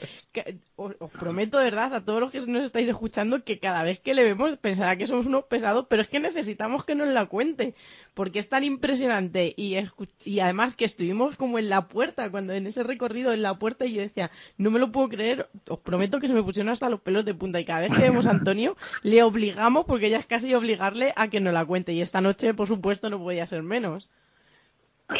os, 0.74 0.94
prometo, 1.12 1.58
de 1.58 1.64
verdad, 1.64 1.94
a 1.94 2.04
todos 2.04 2.18
los 2.18 2.32
que 2.32 2.40
nos 2.46 2.64
estáis 2.64 2.88
escuchando, 2.88 3.44
que 3.44 3.60
cada 3.60 3.82
vez 3.82 4.00
que 4.00 4.14
le 4.14 4.24
vemos 4.24 4.56
pensará 4.56 4.96
que 4.96 5.06
somos 5.06 5.26
unos 5.26 5.44
pesados, 5.44 5.86
pero 5.88 6.00
es 6.00 6.08
que 6.08 6.18
necesitamos 6.18 6.84
que 6.86 6.94
nos 6.94 7.08
la 7.08 7.26
cuente, 7.26 7.74
porque 8.14 8.38
es 8.38 8.48
tan 8.48 8.64
impresionante 8.64 9.52
y, 9.54 9.76
y 10.24 10.40
además 10.40 10.74
que 10.74 10.86
estuvimos 10.86 11.36
como 11.36 11.58
en 11.58 11.68
la 11.68 11.86
puerta, 11.86 12.30
cuando 12.30 12.54
en 12.54 12.66
ese 12.66 12.82
recorrido 12.82 13.34
en 13.34 13.42
la 13.42 13.58
puerta 13.58 13.84
y 13.84 13.92
yo 13.92 14.00
decía, 14.00 14.30
no 14.56 14.70
me 14.70 14.80
lo 14.80 14.90
puedo 14.90 15.10
creer, 15.10 15.48
os 15.68 15.78
prometo 15.78 16.18
que 16.20 16.28
se 16.28 16.34
me 16.34 16.42
pusieron 16.42 16.70
hasta 16.72 16.88
los 16.88 17.02
pelos 17.02 17.26
de 17.26 17.34
punta 17.34 17.60
y 17.60 17.66
cada 17.66 17.82
vez 17.82 17.92
que 17.92 18.02
vemos 18.02 18.26
a 18.26 18.30
Antonio 18.30 18.78
le 19.02 19.22
obligamos, 19.22 19.84
porque 19.84 20.08
ya 20.08 20.18
es 20.18 20.26
casi 20.26 20.54
obligarle 20.54 21.12
a 21.16 21.28
que 21.28 21.40
nos 21.40 21.52
la 21.52 21.66
cuente 21.66 21.92
y 21.92 22.00
esta 22.00 22.22
noche, 22.22 22.54
por 22.54 22.66
supuesto, 22.66 23.10
no 23.10 23.18
podía 23.18 23.44
ser 23.46 23.62
menos. 23.62 24.08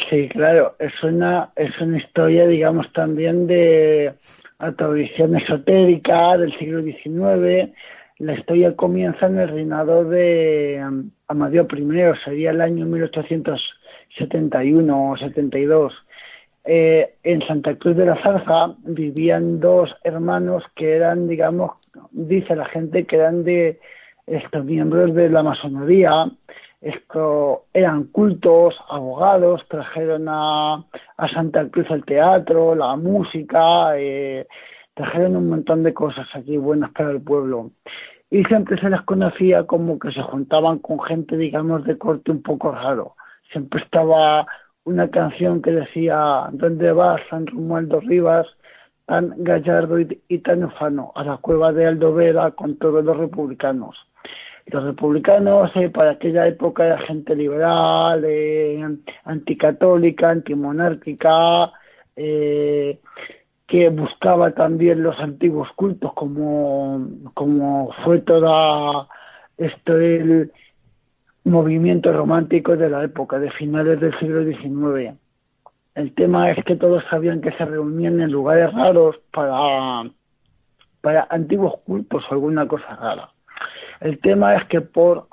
Sí, 0.09 0.27
claro, 0.29 0.75
es 0.79 0.93
una, 1.03 1.51
es 1.55 1.79
una 1.79 1.97
historia, 1.97 2.47
digamos, 2.47 2.91
también 2.93 3.45
de 3.45 4.15
tradición 4.77 5.35
esotérica 5.35 6.37
del 6.37 6.57
siglo 6.57 6.81
XIX. 6.81 7.69
La 8.17 8.33
historia 8.33 8.73
comienza 8.75 9.27
en 9.27 9.37
el 9.39 9.49
reinado 9.49 10.05
de 10.05 10.81
um, 10.87 11.11
Amadeo 11.27 11.67
I, 11.71 12.13
sería 12.23 12.51
el 12.51 12.61
año 12.61 12.85
1871 12.85 15.11
o 15.11 15.17
72. 15.17 15.93
Eh, 16.67 17.17
en 17.23 17.45
Santa 17.45 17.75
Cruz 17.75 17.95
de 17.95 18.07
la 18.07 18.19
Zarza 18.23 18.73
vivían 18.85 19.59
dos 19.59 19.95
hermanos 20.03 20.63
que 20.75 20.95
eran, 20.95 21.27
digamos, 21.27 21.73
dice 22.11 22.55
la 22.55 22.65
gente 22.65 23.05
que 23.05 23.17
eran 23.17 23.43
de 23.43 23.79
estos 24.25 24.65
miembros 24.65 25.13
de 25.13 25.29
la 25.29 25.43
masonería 25.43 26.25
esto 26.85 27.65
eran 27.73 28.03
cultos, 28.05 28.75
abogados, 28.89 29.61
trajeron 29.67 30.27
a, 30.29 30.85
Santa 31.33 31.67
Cruz 31.69 31.87
el 31.89 32.05
teatro, 32.05 32.75
la 32.75 32.95
música, 32.95 33.97
eh, 33.97 34.45
trajeron 34.93 35.35
un 35.35 35.49
montón 35.49 35.81
de 35.81 35.95
cosas 35.95 36.27
aquí 36.35 36.57
buenas 36.57 36.91
para 36.91 37.09
el 37.09 37.21
pueblo. 37.21 37.71
y 38.29 38.43
siempre 38.45 38.79
se 38.79 38.89
les 38.89 39.01
conocía 39.01 39.65
como 39.65 39.97
que 39.97 40.11
se 40.11 40.21
juntaban 40.21 40.79
con 40.79 41.01
gente, 41.01 41.37
digamos, 41.37 41.85
de 41.85 41.97
corte 41.97 42.31
un 42.31 42.43
poco 42.43 42.71
raro. 42.71 43.15
Siempre 43.51 43.81
estaba 43.81 44.45
una 44.83 45.09
canción 45.09 45.61
que 45.63 45.71
decía 45.71 46.49
¿Dónde 46.51 46.91
vas, 46.91 47.21
San 47.29 47.47
Romualdo 47.47 47.99
Rivas? 48.01 48.45
tan 49.05 49.33
gallardo 49.37 49.99
y, 49.99 50.39
tan 50.39 50.63
ufano, 50.63 51.11
a 51.15 51.23
la 51.23 51.37
cueva 51.37 51.71
de 51.71 51.85
Aldovera 51.85 52.51
con 52.51 52.77
todos 52.77 53.03
los 53.03 53.17
republicanos. 53.17 53.95
Los 54.67 54.83
republicanos 54.83 55.71
eh, 55.75 55.89
para 55.89 56.11
aquella 56.11 56.47
época 56.47 56.85
era 56.85 56.97
gente 56.99 57.35
liberal, 57.35 58.23
eh, 58.25 58.83
anticatólica, 59.23 60.31
antimonárquica, 60.31 61.71
eh, 62.15 62.99
que 63.67 63.89
buscaba 63.89 64.51
también 64.51 65.03
los 65.03 65.19
antiguos 65.19 65.71
cultos 65.75 66.13
como, 66.13 67.07
como 67.35 67.91
fue 68.03 68.21
toda 68.21 69.07
esto 69.57 69.97
el 69.97 70.51
movimiento 71.43 72.11
romántico 72.11 72.75
de 72.75 72.89
la 72.89 73.03
época, 73.03 73.39
de 73.39 73.51
finales 73.51 73.99
del 73.99 74.17
siglo 74.19 74.43
XIX. 74.43 75.15
El 75.93 76.13
tema 76.13 76.51
es 76.51 76.63
que 76.65 76.75
todos 76.75 77.03
sabían 77.09 77.39
que 77.39 77.51
se 77.51 77.65
reunían 77.65 78.19
en 78.19 78.31
lugares 78.31 78.73
raros 78.73 79.15
para, 79.31 80.09
para 81.01 81.27
antiguos 81.29 81.75
cultos 81.85 82.23
o 82.29 82.33
alguna 82.33 82.67
cosa 82.67 82.95
rara. 82.95 83.34
El 84.01 84.19
tema 84.19 84.55
es 84.55 84.65
que 84.65 84.81
por, 84.81 85.27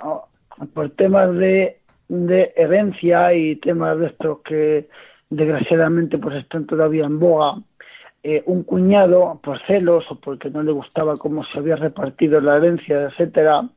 por 0.74 0.90
temas 0.90 1.34
de, 1.34 1.78
de 2.08 2.52
herencia 2.56 3.34
y 3.34 3.56
temas 3.56 3.98
de 3.98 4.06
estos 4.06 4.40
que 4.40 4.88
desgraciadamente 5.30 6.18
pues 6.18 6.36
están 6.36 6.66
todavía 6.66 7.04
en 7.06 7.18
boga, 7.18 7.56
eh, 8.22 8.42
un 8.46 8.62
cuñado, 8.62 9.40
por 9.42 9.60
celos 9.66 10.04
o 10.10 10.20
porque 10.20 10.48
no 10.50 10.62
le 10.62 10.70
gustaba 10.70 11.16
cómo 11.16 11.44
se 11.44 11.58
había 11.58 11.76
repartido 11.76 12.40
la 12.40 12.56
herencia, 12.56 13.04
etcétera, 13.04 13.68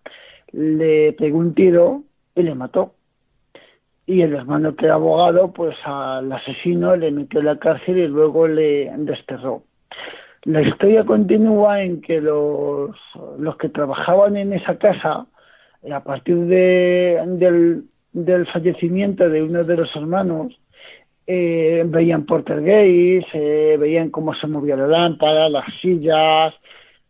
le 0.52 1.14
pegó 1.14 1.40
un 1.40 1.56
tiro 1.56 2.04
y 2.36 2.44
le 2.44 2.54
mató. 2.54 2.94
Y 4.06 4.22
el 4.22 4.36
hermano 4.36 4.76
que 4.76 4.86
era 4.86 4.96
abogado, 4.96 5.52
pues 5.52 5.76
al 5.84 6.32
asesino 6.32 6.96
le 6.96 7.10
metió 7.10 7.40
en 7.40 7.48
la 7.48 7.58
cárcel 7.58 7.98
y 7.98 8.08
luego 8.08 8.48
le 8.48 8.92
desterró. 8.98 9.64
La 10.46 10.62
historia 10.62 11.04
continúa 11.04 11.82
en 11.82 12.02
que 12.02 12.22
los, 12.22 12.96
los 13.40 13.58
que 13.58 13.70
trabajaban 13.70 14.38
en 14.38 14.54
esa 14.54 14.78
casa, 14.78 15.26
a 15.92 16.00
partir 16.04 16.38
de, 16.38 17.20
del, 17.26 17.86
del 18.14 18.46
fallecimiento 18.48 19.28
de 19.28 19.42
uno 19.42 19.64
de 19.64 19.76
los 19.76 19.96
hermanos, 19.96 20.54
eh, 21.26 21.84
veían 21.88 22.28
portergeist, 22.28 23.28
eh, 23.34 23.76
veían 23.80 24.12
cómo 24.12 24.36
se 24.36 24.46
movía 24.46 24.76
la 24.76 24.86
lámpara, 24.86 25.50
las 25.50 25.66
sillas, 25.82 26.54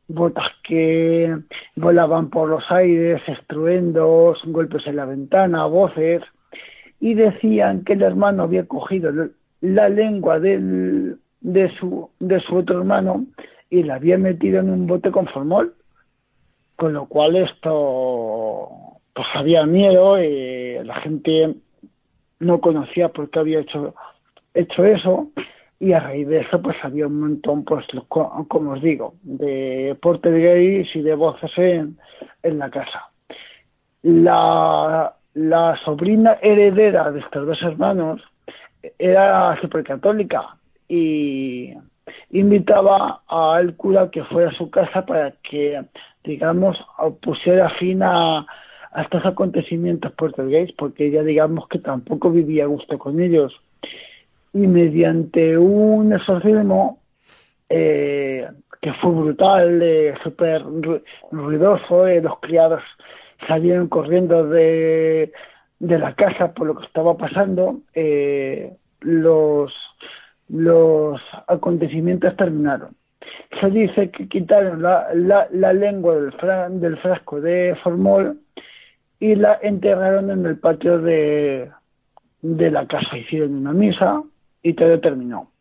botas 0.08 0.48
que 0.64 1.36
volaban 1.76 2.30
por 2.30 2.48
los 2.48 2.64
aires, 2.72 3.22
estruendos, 3.28 4.40
golpes 4.46 4.88
en 4.88 4.96
la 4.96 5.06
ventana, 5.06 5.66
voces, 5.66 6.22
y 7.02 7.16
decían 7.16 7.84
que 7.84 7.94
el 7.94 8.04
hermano 8.04 8.44
había 8.44 8.66
cogido 8.66 9.12
la 9.60 9.90
lengua 9.90 10.40
del, 10.40 11.18
de, 11.46 11.70
su, 11.78 12.10
de 12.20 12.40
su 12.42 12.58
otro 12.58 12.80
hermano 12.80 13.26
y 13.70 13.84
la 13.84 13.96
había 13.96 14.18
metido 14.18 14.60
en 14.60 14.72
un 14.72 14.88
bote 14.88 15.12
con 15.12 15.28
formol, 15.28 15.76
con 16.76 16.94
lo 16.94 17.06
cual 17.06 17.36
esto 17.36 18.70
pues 19.14 19.28
había 19.36 19.66
miedo 19.66 20.22
y 20.22 20.84
la 20.84 20.96
gente 21.02 21.54
no 22.40 22.60
conocía 22.60 23.10
por 23.10 23.30
qué 23.30 23.40
había 23.40 23.60
hecho, 23.60 23.94
hecho 24.56 24.86
eso 24.86 25.30
y 25.80 25.94
a 25.94 26.00
raíz 26.00 26.28
de 26.28 26.40
eso 26.40 26.62
pues 26.62 26.78
había 26.82 27.06
un 27.06 27.20
montón, 27.20 27.64
pues 27.64 27.86
como 28.10 28.72
os 28.72 28.82
digo, 28.82 29.14
de 29.22 29.96
portes 30.02 30.34
gays 30.34 30.96
y 30.96 31.02
de 31.02 31.14
voces 31.14 31.52
en, 31.58 31.98
en 32.42 32.58
la 32.58 32.72
casa. 32.72 33.12
La, 34.02 35.14
la 35.36 35.80
sobrina 35.86 36.40
heredera 36.42 37.12
de 37.12 37.20
estos 37.20 37.46
dos 37.46 37.62
hermanos 37.62 38.22
era 38.98 39.60
supercatólica 39.62 40.58
y 40.88 41.74
invitaba 42.32 43.22
al 43.28 43.76
cura 43.76 44.10
que 44.12 44.24
fuera 44.26 44.50
a 44.50 44.56
su 44.56 44.70
casa 44.70 45.06
para 45.06 45.32
que, 45.44 45.82
digamos, 46.24 46.78
pusiera 47.22 47.70
fin 47.72 48.02
a, 48.04 48.46
estos 48.98 49.26
acontecimientos 49.26 50.14
gays, 50.38 50.72
porque 50.78 51.08
ella 51.08 51.22
digamos 51.22 51.68
que 51.68 51.80
tampoco 51.80 52.32
vivía 52.32 52.64
a 52.64 52.68
gusto 52.68 52.98
con 52.98 53.20
ellos. 53.20 53.54
Y 54.54 54.68
mediante 54.68 55.58
un 55.58 56.14
exorcismo 56.14 57.00
eh, 57.68 58.48
que 58.82 58.94
fue 58.94 59.12
brutal, 59.12 59.82
eh, 59.82 60.14
súper 60.24 60.64
ruidoso, 61.32 62.08
eh, 62.08 62.22
los 62.22 62.40
criados 62.40 62.84
salieron 63.48 63.90
corriendo 63.90 64.48
de, 64.48 65.34
de 65.80 66.00
la 66.00 66.14
casa 66.14 66.54
por 66.54 66.68
lo 66.68 66.76
que 66.78 66.86
estaba 66.86 67.18
pasando, 67.18 67.80
eh, 67.94 68.74
los, 69.02 69.74
los 70.50 71.22
acontecimientos 71.48 72.36
terminaron. 72.36 72.96
Se 73.60 73.70
dice 73.70 74.12
que 74.12 74.28
quitaron 74.28 74.82
la, 74.82 75.08
la, 75.14 75.74
lengua 75.74 76.16
del, 76.16 76.80
del 76.80 76.98
frasco 76.98 77.42
de 77.42 77.76
formol 77.84 78.40
y 79.20 79.36
la 79.36 79.60
enterraron 79.62 80.30
en 80.30 80.46
el 80.46 80.58
patio 80.60 81.00
de, 81.00 81.72
de 82.42 82.72
la 82.72 82.86
casa. 82.86 83.18
Hicieron 83.18 83.56
una 83.56 83.74
misa 83.74 84.24
y 84.62 84.74
todo 84.74 85.00
terminó. 85.00 85.52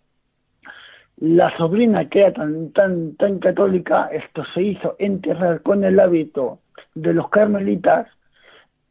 La 1.18 1.56
sobrina, 1.56 2.08
que 2.08 2.20
era 2.20 2.32
tan, 2.32 2.72
tan, 2.72 3.14
tan 3.16 3.38
católica, 3.38 4.08
esto 4.12 4.44
se 4.52 4.62
hizo 4.62 4.96
enterrar 4.98 5.62
con 5.62 5.84
el 5.84 6.00
hábito 6.00 6.58
de 6.94 7.14
los 7.14 7.28
carmelitas, 7.28 8.08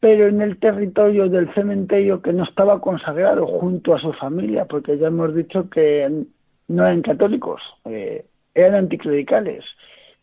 pero 0.03 0.27
en 0.27 0.41
el 0.41 0.57
territorio 0.57 1.29
del 1.29 1.49
cementerio 1.53 2.21
que 2.21 2.33
no 2.33 2.43
estaba 2.43 2.81
consagrado 2.81 3.47
junto 3.47 3.95
a 3.95 4.01
su 4.01 4.11
familia, 4.11 4.65
porque 4.65 4.97
ya 4.97 5.07
hemos 5.07 5.33
dicho 5.33 5.69
que 5.69 6.25
no 6.67 6.85
eran 6.85 7.01
católicos, 7.01 7.61
eh, 7.85 8.25
eran 8.53 8.75
anticlericales 8.75 9.63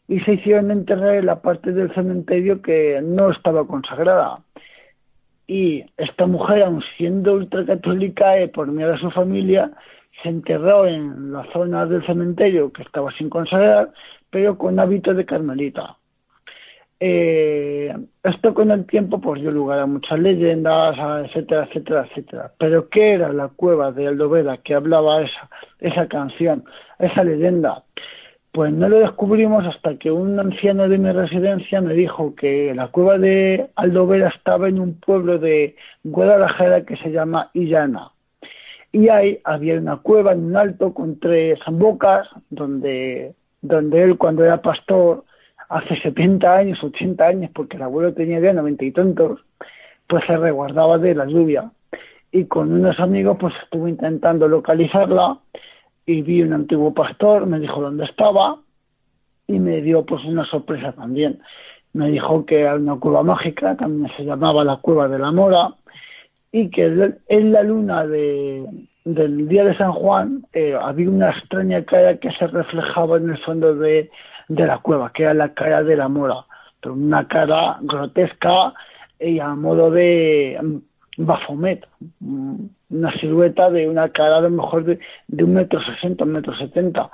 y 0.07 0.21
se 0.21 0.35
hicieron 0.35 0.71
enterrar 0.71 1.15
en 1.15 1.25
la 1.25 1.41
parte 1.41 1.73
del 1.73 1.95
cementerio 1.95 2.61
que 2.61 3.01
no 3.03 3.31
estaba 3.31 3.67
consagrada. 3.67 4.41
Y 5.47 5.87
esta 5.97 6.27
mujer, 6.27 6.63
aun 6.65 6.83
siendo 6.99 7.33
ultracatólica, 7.33 8.37
eh, 8.37 8.49
por 8.49 8.67
miedo 8.67 8.93
a 8.93 8.99
su 8.99 9.11
familia, 9.11 9.71
se 10.23 10.29
enterró 10.29 10.87
en 10.87 11.33
la 11.33 11.51
zona 11.55 11.87
del 11.87 12.05
cementerio 12.05 12.71
que 12.71 12.83
estaba 12.83 13.11
sin 13.13 13.31
consagrar, 13.31 13.95
pero 14.29 14.59
con 14.59 14.79
hábito 14.79 15.15
de 15.15 15.25
carmelita. 15.25 15.97
Eh, 17.03 17.97
esto 18.23 18.53
con 18.53 18.71
el 18.71 18.85
tiempo 18.85 19.23
pues 19.23 19.41
dio 19.41 19.51
lugar 19.51 19.79
a 19.79 19.87
muchas 19.87 20.19
leyendas, 20.19 20.97
etcétera, 21.25 21.65
etcétera, 21.65 22.07
etcétera. 22.07 22.53
Pero 22.59 22.91
¿qué 22.91 23.15
era 23.15 23.33
la 23.33 23.49
cueva 23.49 23.91
de 23.91 24.07
Aldovera 24.07 24.59
que 24.59 24.75
hablaba 24.75 25.23
esa, 25.23 25.49
esa 25.81 26.07
canción, 26.09 26.65
esa 26.99 27.25
leyenda? 27.25 27.85
Pues 28.53 28.73
no 28.73 28.89
lo 28.89 28.99
descubrimos 28.99 29.65
hasta 29.65 29.97
que 29.97 30.11
un 30.11 30.39
anciano 30.39 30.89
de 30.89 30.99
mi 30.99 31.11
residencia 31.11 31.81
me 31.81 31.95
dijo 31.95 32.35
que 32.35 32.75
la 32.75 32.89
cueva 32.89 33.17
de 33.17 33.71
Aldovera 33.77 34.29
estaba 34.29 34.69
en 34.69 34.79
un 34.79 35.01
pueblo 35.01 35.39
de 35.39 35.77
Guadalajara 36.05 36.85
que 36.85 36.97
se 36.97 37.11
llama 37.11 37.51
Illana. 37.55 38.11
Y 38.93 39.09
ahí 39.09 39.41
había 39.45 39.79
una 39.79 39.99
cueva 39.99 40.33
en 40.33 40.47
un 40.47 40.57
alto 40.57 40.93
con 40.93 41.19
tres 41.19 41.61
bocas, 41.71 42.29
donde, 42.51 43.35
donde 43.63 44.03
él 44.03 44.19
cuando 44.19 44.45
era 44.45 44.61
pastor, 44.61 45.25
hace 45.71 46.01
70 46.01 46.53
años, 46.53 46.83
80 46.83 47.25
años, 47.25 47.51
porque 47.55 47.77
el 47.77 47.85
abuelo 47.85 48.13
tenía 48.13 48.41
ya 48.41 48.53
90 48.53 48.85
y 48.85 48.91
tantos, 48.91 49.41
pues 50.09 50.25
se 50.27 50.37
resguardaba 50.37 50.99
de 50.99 51.15
la 51.15 51.27
lluvia. 51.27 51.71
Y 52.33 52.45
con 52.47 52.73
unos 52.73 52.99
amigos 52.99 53.37
pues 53.41 53.55
estuve 53.63 53.91
intentando 53.91 54.49
localizarla 54.49 55.39
y 56.05 56.23
vi 56.23 56.43
un 56.43 56.53
antiguo 56.53 56.93
pastor, 56.93 57.47
me 57.47 57.61
dijo 57.61 57.81
dónde 57.81 58.05
estaba 58.05 58.59
y 59.47 59.59
me 59.61 59.81
dio 59.81 60.05
pues 60.05 60.25
una 60.25 60.45
sorpresa 60.45 60.93
también. 60.93 61.41
Me 61.93 62.11
dijo 62.11 62.45
que 62.45 62.63
era 62.63 62.75
una 62.75 62.97
cueva 62.97 63.23
mágica, 63.23 63.77
también 63.77 64.11
se 64.17 64.25
llamaba 64.25 64.65
la 64.65 64.77
cueva 64.79 65.09
de 65.09 65.19
la 65.21 65.31
mora 65.31 65.75
y 66.51 66.69
que 66.71 67.15
en 67.29 67.53
la 67.53 67.63
luna 67.63 68.07
de, 68.07 68.67
del 69.05 69.47
día 69.47 69.65
de 69.65 69.77
San 69.77 69.93
Juan 69.93 70.47
eh, 70.53 70.77
había 70.81 71.09
una 71.09 71.31
extraña 71.31 71.85
cara 71.85 72.17
que 72.17 72.33
se 72.33 72.49
reflejaba 72.49 73.19
en 73.19 73.31
el 73.31 73.39
fondo 73.39 73.77
de, 73.77 74.11
de 74.51 74.67
la 74.67 74.79
cueva, 74.79 75.13
que 75.13 75.23
era 75.23 75.33
la 75.33 75.55
cara 75.55 75.83
de 75.85 75.97
la 75.97 76.09
mora, 76.09 76.45
pero 76.81 76.95
una 76.95 77.27
cara 77.29 77.79
grotesca 77.83 78.75
y 79.19 79.39
a 79.39 79.55
modo 79.55 79.93
de 79.93 80.59
Bafomet, 81.17 81.87
una 82.21 83.13
silueta 83.21 83.71
de 83.71 83.89
una 83.89 84.09
cara 84.09 84.39
a 84.39 84.41
lo 84.41 84.51
mejor 84.51 84.85
de, 84.85 84.99
de 85.29 85.45
un 85.45 85.55
metro 85.55 85.81
sesenta, 85.85 86.25
un 86.25 86.33
metro 86.33 86.57
setenta, 86.57 87.11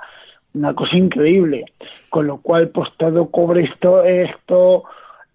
una 0.55 0.73
cosa 0.73 0.97
increíble, 0.97 1.65
con 2.09 2.25
lo 2.25 2.37
cual 2.41 2.69
pues 2.69 2.89
todo 2.97 3.29
cobre 3.29 3.65
esto, 3.65 4.03
esto 4.03 4.85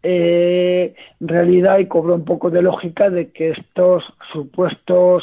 eh, 0.03 0.97
realidad 1.21 1.79
y 1.79 1.87
cobra 1.87 2.15
un 2.15 2.25
poco 2.25 2.51
de 2.51 2.63
lógica 2.63 3.11
de 3.11 3.31
que 3.31 3.51
estos 3.51 4.03
supuestos 4.33 5.23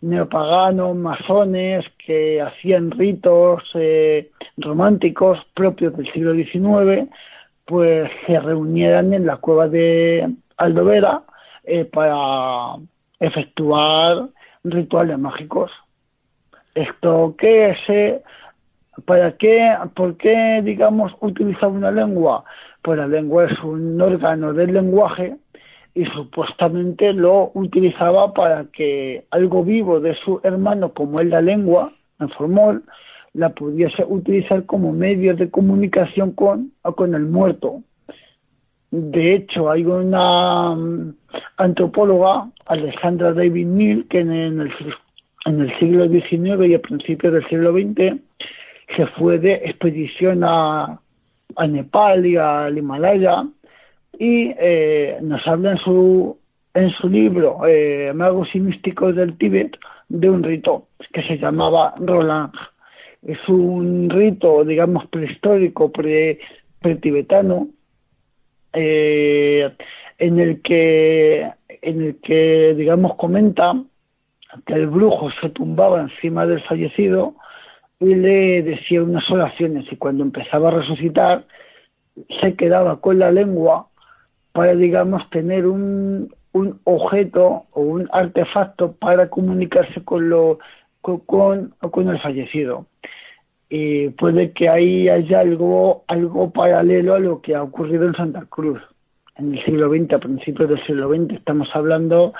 neopaganos, 0.00 0.96
masones 0.96 1.84
que 2.04 2.40
hacían 2.40 2.90
ritos 2.90 3.62
eh, 3.74 4.30
románticos 4.56 5.38
propios 5.54 5.96
del 5.96 6.12
siglo 6.12 6.34
XIX, 6.34 7.08
pues 7.64 8.10
se 8.26 8.38
reunieran 8.40 9.12
en 9.12 9.26
la 9.26 9.36
cueva 9.36 9.68
de 9.68 10.28
Aldovera 10.56 11.22
eh, 11.64 11.84
para 11.84 12.76
efectuar 13.20 14.28
rituales 14.64 15.18
mágicos. 15.18 15.70
Esto 16.74 17.34
que 17.36 17.76
se 17.86 18.22
¿Para 19.04 19.36
qué, 19.36 19.76
por 19.94 20.16
qué, 20.16 20.60
digamos, 20.64 21.12
utilizar 21.20 21.68
una 21.68 21.90
lengua? 21.90 22.44
Pues 22.82 22.98
la 22.98 23.06
lengua 23.06 23.44
es 23.44 23.58
un 23.62 24.00
órgano 24.00 24.52
del 24.52 24.72
lenguaje 24.72 25.36
y 25.98 26.04
supuestamente 26.14 27.12
lo 27.12 27.50
utilizaba 27.54 28.32
para 28.32 28.66
que 28.66 29.24
algo 29.32 29.64
vivo 29.64 29.98
de 29.98 30.14
su 30.24 30.38
hermano, 30.44 30.92
como 30.92 31.18
es 31.18 31.26
la 31.26 31.40
lengua, 31.40 31.90
en 32.20 32.28
formol, 32.28 32.84
la 33.34 33.48
pudiese 33.48 34.04
utilizar 34.06 34.64
como 34.64 34.92
medio 34.92 35.34
de 35.34 35.50
comunicación 35.50 36.30
con, 36.34 36.70
con 36.94 37.16
el 37.16 37.24
muerto. 37.24 37.82
De 38.92 39.34
hecho, 39.34 39.72
hay 39.72 39.84
una 39.86 40.76
mm, 40.76 41.14
antropóloga, 41.56 42.48
Alexandra 42.66 43.32
David 43.32 43.66
Neal, 43.66 44.06
que 44.08 44.20
en 44.20 44.30
el, 44.30 44.70
en 45.46 45.60
el 45.60 45.78
siglo 45.80 46.08
XIX 46.08 46.64
y 46.68 46.74
a 46.74 46.80
principios 46.80 47.32
del 47.32 47.48
siglo 47.48 47.72
XX 47.72 48.20
se 48.96 49.06
fue 49.18 49.40
de 49.40 49.54
expedición 49.54 50.44
a, 50.44 51.00
a 51.56 51.66
Nepal 51.66 52.24
y 52.24 52.36
al 52.36 52.78
Himalaya 52.78 53.46
y 54.18 54.52
eh, 54.58 55.18
nos 55.22 55.46
habla 55.46 55.72
en 55.72 55.78
su, 55.78 56.38
en 56.74 56.90
su 56.90 57.08
libro 57.08 57.60
eh, 57.66 58.12
Magos 58.12 58.48
y 58.54 58.60
Místicos 58.60 59.14
del 59.14 59.38
Tíbet 59.38 59.76
de 60.08 60.28
un 60.28 60.42
rito 60.42 60.88
que 61.12 61.22
se 61.22 61.38
llamaba 61.38 61.94
Roland. 61.98 62.52
Es 63.24 63.38
un 63.48 64.10
rito, 64.10 64.64
digamos, 64.64 65.06
prehistórico, 65.06 65.92
pre, 65.92 66.38
tibetano 67.00 67.68
eh, 68.72 69.70
en 70.18 70.38
en 71.80 72.02
el 72.02 72.20
que 72.20 72.74
digamos 72.76 73.14
comenta 73.16 73.72
que 74.66 74.74
el 74.74 74.86
brujo 74.88 75.30
se 75.40 75.50
tumbaba 75.50 76.00
encima 76.00 76.46
del 76.46 76.60
fallecido 76.62 77.34
y 78.00 78.14
le 78.14 78.62
decía 78.62 79.02
unas 79.02 79.28
oraciones 79.30 79.86
y 79.90 79.96
cuando 79.96 80.24
empezaba 80.24 80.68
a 80.68 80.80
resucitar 80.80 81.44
se 82.40 82.54
quedaba 82.54 83.00
con 83.00 83.18
la 83.18 83.30
lengua 83.30 83.87
para, 84.58 84.74
digamos, 84.74 85.30
tener 85.30 85.68
un, 85.68 86.34
un 86.50 86.80
objeto 86.82 87.66
o 87.70 87.80
un 87.80 88.08
artefacto 88.10 88.90
para 88.90 89.30
comunicarse 89.30 90.02
con, 90.02 90.28
lo, 90.28 90.58
con, 91.00 91.72
con, 91.78 92.08
el 92.08 92.18
fallecido. 92.18 92.86
Y 93.70 94.08
puede 94.08 94.50
que 94.50 94.68
ahí 94.68 95.08
haya 95.08 95.38
algo, 95.38 96.02
algo 96.08 96.50
paralelo 96.50 97.14
a 97.14 97.20
lo 97.20 97.40
que 97.40 97.54
ha 97.54 97.62
ocurrido 97.62 98.08
en 98.08 98.14
Santa 98.14 98.46
Cruz 98.50 98.80
en 99.36 99.54
el 99.54 99.64
siglo 99.64 99.90
XX, 99.90 100.14
a 100.14 100.18
principios 100.18 100.70
del 100.70 100.84
siglo 100.84 101.08
XX. 101.08 101.34
Estamos 101.34 101.68
hablando 101.72 102.32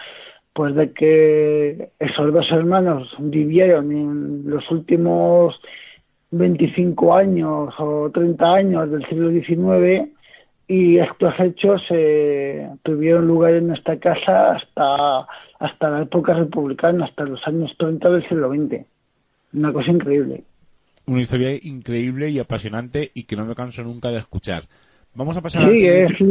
pues 0.55 0.75
de 0.75 0.93
que 0.93 1.91
esos 2.01 2.33
dos 2.33 2.51
hermanos 2.51 3.15
vivieron 3.21 3.93
en 3.93 4.51
los 4.51 4.69
últimos 4.73 5.55
25 6.33 7.15
años 7.15 7.73
o 7.79 8.11
30 8.11 8.55
años 8.55 8.91
del 8.91 9.07
siglo 9.07 9.31
XIX 9.31 10.18
y 10.69 10.99
estos 10.99 11.35
hechos 11.41 11.83
eh, 11.89 12.69
tuvieron 12.83 13.27
lugar 13.27 13.55
en 13.55 13.73
esta 13.73 13.99
casa 13.99 14.53
hasta, 14.53 15.27
hasta 15.59 15.91
la 15.91 16.03
época 16.03 16.35
republicana, 16.35 17.07
hasta 17.07 17.25
los 17.25 17.41
años 17.47 17.75
30 17.79 18.11
del 18.11 18.29
siglo 18.29 18.51
XX. 18.51 18.85
Una 19.55 19.73
cosa 19.73 19.91
increíble. 19.91 20.45
Una 21.07 21.23
historia 21.23 21.55
increíble 21.55 22.29
y 22.29 22.39
apasionante 22.39 23.11
y 23.15 23.25
que 23.25 23.35
no 23.35 23.47
me 23.47 23.55
canso 23.55 23.83
nunca 23.83 24.11
de 24.11 24.19
escuchar. 24.19 24.65
Vamos 25.15 25.39
a 25.39 25.43
pasar 25.43 25.71
sí, 25.71 25.87
es, 25.87 26.17
sí, 26.19 26.27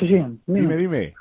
sí, 0.00 0.24
dime, 0.46 0.76
dime. 0.76 1.14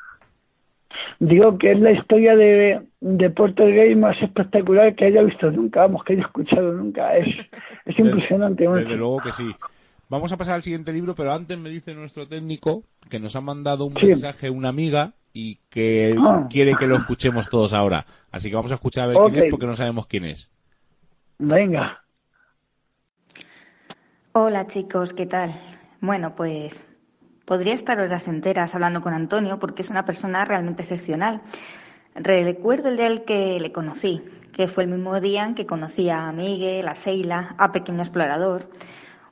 Digo 1.20 1.58
que 1.60 1.74
es 1.74 1.80
la 1.80 1.91
historia 1.91 2.36
de, 2.36 2.82
de 3.00 3.30
Gay 3.30 3.95
más 3.95 4.20
espectacular 4.24 4.95
que 4.95 5.06
haya 5.06 5.22
visto 5.22 5.52
nunca, 5.52 5.82
vamos, 5.82 6.04
que 6.04 6.14
haya 6.14 6.24
escuchado 6.24 6.74
nunca. 6.74 7.16
Es, 7.16 7.28
es 7.86 8.00
impresionante. 8.00 8.68
Desde, 8.68 8.97
luego 8.97 9.20
que 9.20 9.32
sí. 9.34 9.52
Vamos 10.10 10.32
a 10.32 10.38
pasar 10.38 10.55
al 10.55 10.64
siguiente 10.64 10.91
libro, 10.91 11.16
pero 11.16 11.32
antes 11.32 11.57
me 11.57 11.70
dice 11.70 11.93
nuestro 11.93 12.28
técnico 12.28 12.84
que 13.10 13.20
nos 13.20 13.36
ha 13.36 13.41
mandado 13.41 13.86
un 13.86 13.93
mensaje 13.93 14.49
una 14.49 14.70
amiga 14.70 15.14
y 15.32 15.60
que 15.70 16.16
ah. 16.20 16.47
quiere 16.49 16.76
que 16.76 16.88
lo 16.88 16.97
escuchemos 16.97 17.49
todos 17.49 17.74
ahora. 17.74 18.05
Así 18.32 18.49
que 18.49 18.55
vamos 18.55 18.72
a 18.72 18.76
escuchar 18.76 19.05
a 19.05 19.07
ver 19.07 19.18
quién 19.32 19.45
es 19.45 19.51
porque 19.51 19.68
no 19.68 19.76
sabemos 19.76 20.07
quién 20.07 20.26
es. 20.26 20.49
Venga. 21.38 22.03
Hola 24.34 24.68
chicos, 24.68 25.14
¿qué 25.14 25.26
tal? 25.26 25.53
Bueno, 26.01 26.36
pues 26.36 26.86
Podría 27.49 27.74
estar 27.74 27.99
horas 27.99 28.28
enteras 28.28 28.76
hablando 28.76 29.01
con 29.01 29.16
Antonio 29.16 29.57
porque 29.57 29.82
es 29.82 29.89
una 29.89 30.05
persona 30.05 30.45
realmente 30.45 30.84
excepcional. 30.84 31.41
Recuerdo 32.14 32.89
el 32.89 32.97
día 32.97 33.07
en 33.07 33.26
que 33.26 33.60
le 33.60 33.72
conocí, 33.72 34.22
que 34.53 34.68
fue 34.68 34.84
el 34.84 34.91
mismo 34.91 35.20
día 35.20 35.45
en 35.45 35.55
que 35.55 35.66
conocí 35.66 36.12
a 36.12 36.32
Miguel, 36.32 36.88
a 36.88 36.93
Seila, 36.93 37.55
a 37.57 37.72
Pequeño 37.72 38.01
Explorador. 38.01 38.70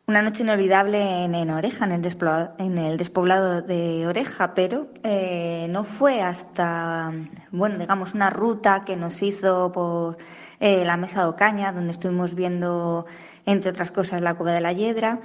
Una 0.10 0.22
noche 0.22 0.44
inolvidable 0.44 1.26
en, 1.26 1.50
Oreja, 1.50 1.84
en 1.84 1.92
el, 2.78 2.98
despoblado 2.98 3.62
de 3.62 4.08
Oreja, 4.08 4.54
pero 4.54 4.88
eh, 5.04 5.68
no 5.70 5.84
fue 5.84 6.22
hasta, 6.22 7.12
bueno, 7.52 7.78
digamos, 7.78 8.14
una 8.14 8.30
ruta 8.30 8.86
que 8.86 8.96
nos 8.96 9.22
hizo 9.22 9.70
por 9.74 10.18
eh, 10.62 10.86
la 10.86 10.96
Mesa 10.96 11.24
de 11.24 11.28
Ocaña, 11.28 11.74
donde 11.74 11.92
estuvimos 11.92 12.36
viendo, 12.36 13.06
entre 13.46 13.72
otras 13.72 13.92
cosas, 13.92 14.22
la 14.22 14.36
Cueva 14.36 14.54
de 14.54 14.62
la 14.62 14.72
Hiedra. 14.72 15.20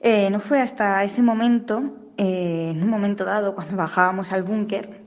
Eh, 0.00 0.30
no 0.30 0.38
fue 0.38 0.60
hasta 0.60 1.02
ese 1.02 1.20
momento 1.20 1.96
en 2.16 2.80
un 2.80 2.88
momento 2.88 3.24
dado, 3.24 3.56
cuando 3.56 3.74
bajábamos 3.76 4.30
al 4.30 4.44
búnker, 4.44 5.02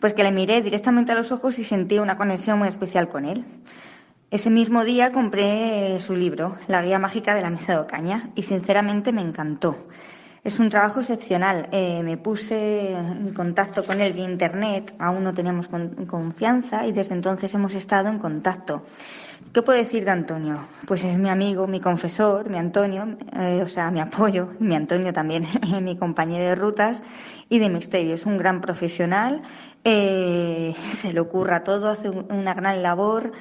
pues 0.00 0.14
que 0.14 0.22
le 0.22 0.32
miré 0.32 0.62
directamente 0.62 1.12
a 1.12 1.16
los 1.16 1.32
ojos 1.32 1.58
y 1.58 1.64
sentí 1.64 1.98
una 1.98 2.16
conexión 2.16 2.60
muy 2.60 2.68
especial 2.68 3.10
con 3.10 3.26
él. 3.26 3.44
Ese 4.28 4.50
mismo 4.50 4.82
día 4.82 5.12
compré 5.12 6.00
su 6.00 6.16
libro, 6.16 6.56
La 6.66 6.82
Guía 6.82 6.98
Mágica 6.98 7.32
de 7.32 7.42
la 7.42 7.50
Mesa 7.50 7.74
de 7.74 7.78
Ocaña, 7.78 8.30
y 8.34 8.42
sinceramente 8.42 9.12
me 9.12 9.20
encantó. 9.22 9.86
Es 10.42 10.58
un 10.58 10.68
trabajo 10.68 11.00
excepcional. 11.00 11.68
Eh, 11.70 12.02
me 12.02 12.16
puse 12.16 12.92
en 12.92 13.32
contacto 13.34 13.84
con 13.84 14.00
él 14.00 14.12
vía 14.12 14.24
internet, 14.24 14.94
aún 14.98 15.22
no 15.22 15.32
teníamos 15.32 15.68
confianza 16.08 16.86
y 16.86 16.92
desde 16.92 17.14
entonces 17.14 17.54
hemos 17.54 17.74
estado 17.74 18.08
en 18.08 18.18
contacto. 18.18 18.82
¿Qué 19.52 19.62
puedo 19.62 19.78
decir 19.78 20.04
de 20.04 20.10
Antonio? 20.10 20.58
Pues 20.88 21.04
es 21.04 21.18
mi 21.18 21.30
amigo, 21.30 21.68
mi 21.68 21.80
confesor, 21.80 22.50
mi 22.50 22.58
Antonio, 22.58 23.16
eh, 23.38 23.62
o 23.62 23.68
sea, 23.68 23.92
mi 23.92 24.00
apoyo, 24.00 24.50
mi 24.58 24.74
Antonio 24.74 25.12
también, 25.12 25.46
mi 25.82 25.96
compañero 25.96 26.44
de 26.44 26.56
rutas 26.56 27.00
y 27.48 27.60
de 27.60 27.68
misterio. 27.68 28.14
Es 28.14 28.26
un 28.26 28.38
gran 28.38 28.60
profesional, 28.60 29.42
eh, 29.84 30.74
se 30.90 31.12
le 31.12 31.20
ocurra 31.20 31.62
todo, 31.62 31.90
hace 31.90 32.10
una 32.10 32.54
gran 32.54 32.82
labor. 32.82 33.32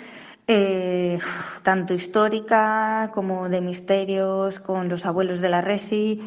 Eh, 0.48 1.18
tanto 1.64 1.96
histórica 1.96 3.10
como 3.14 3.50
de 3.50 3.62
misterios 3.62 4.60
con 4.60 4.90
los 4.90 5.06
abuelos 5.06 5.42
de 5.42 5.50
la 5.50 5.62
Resi. 5.62 6.22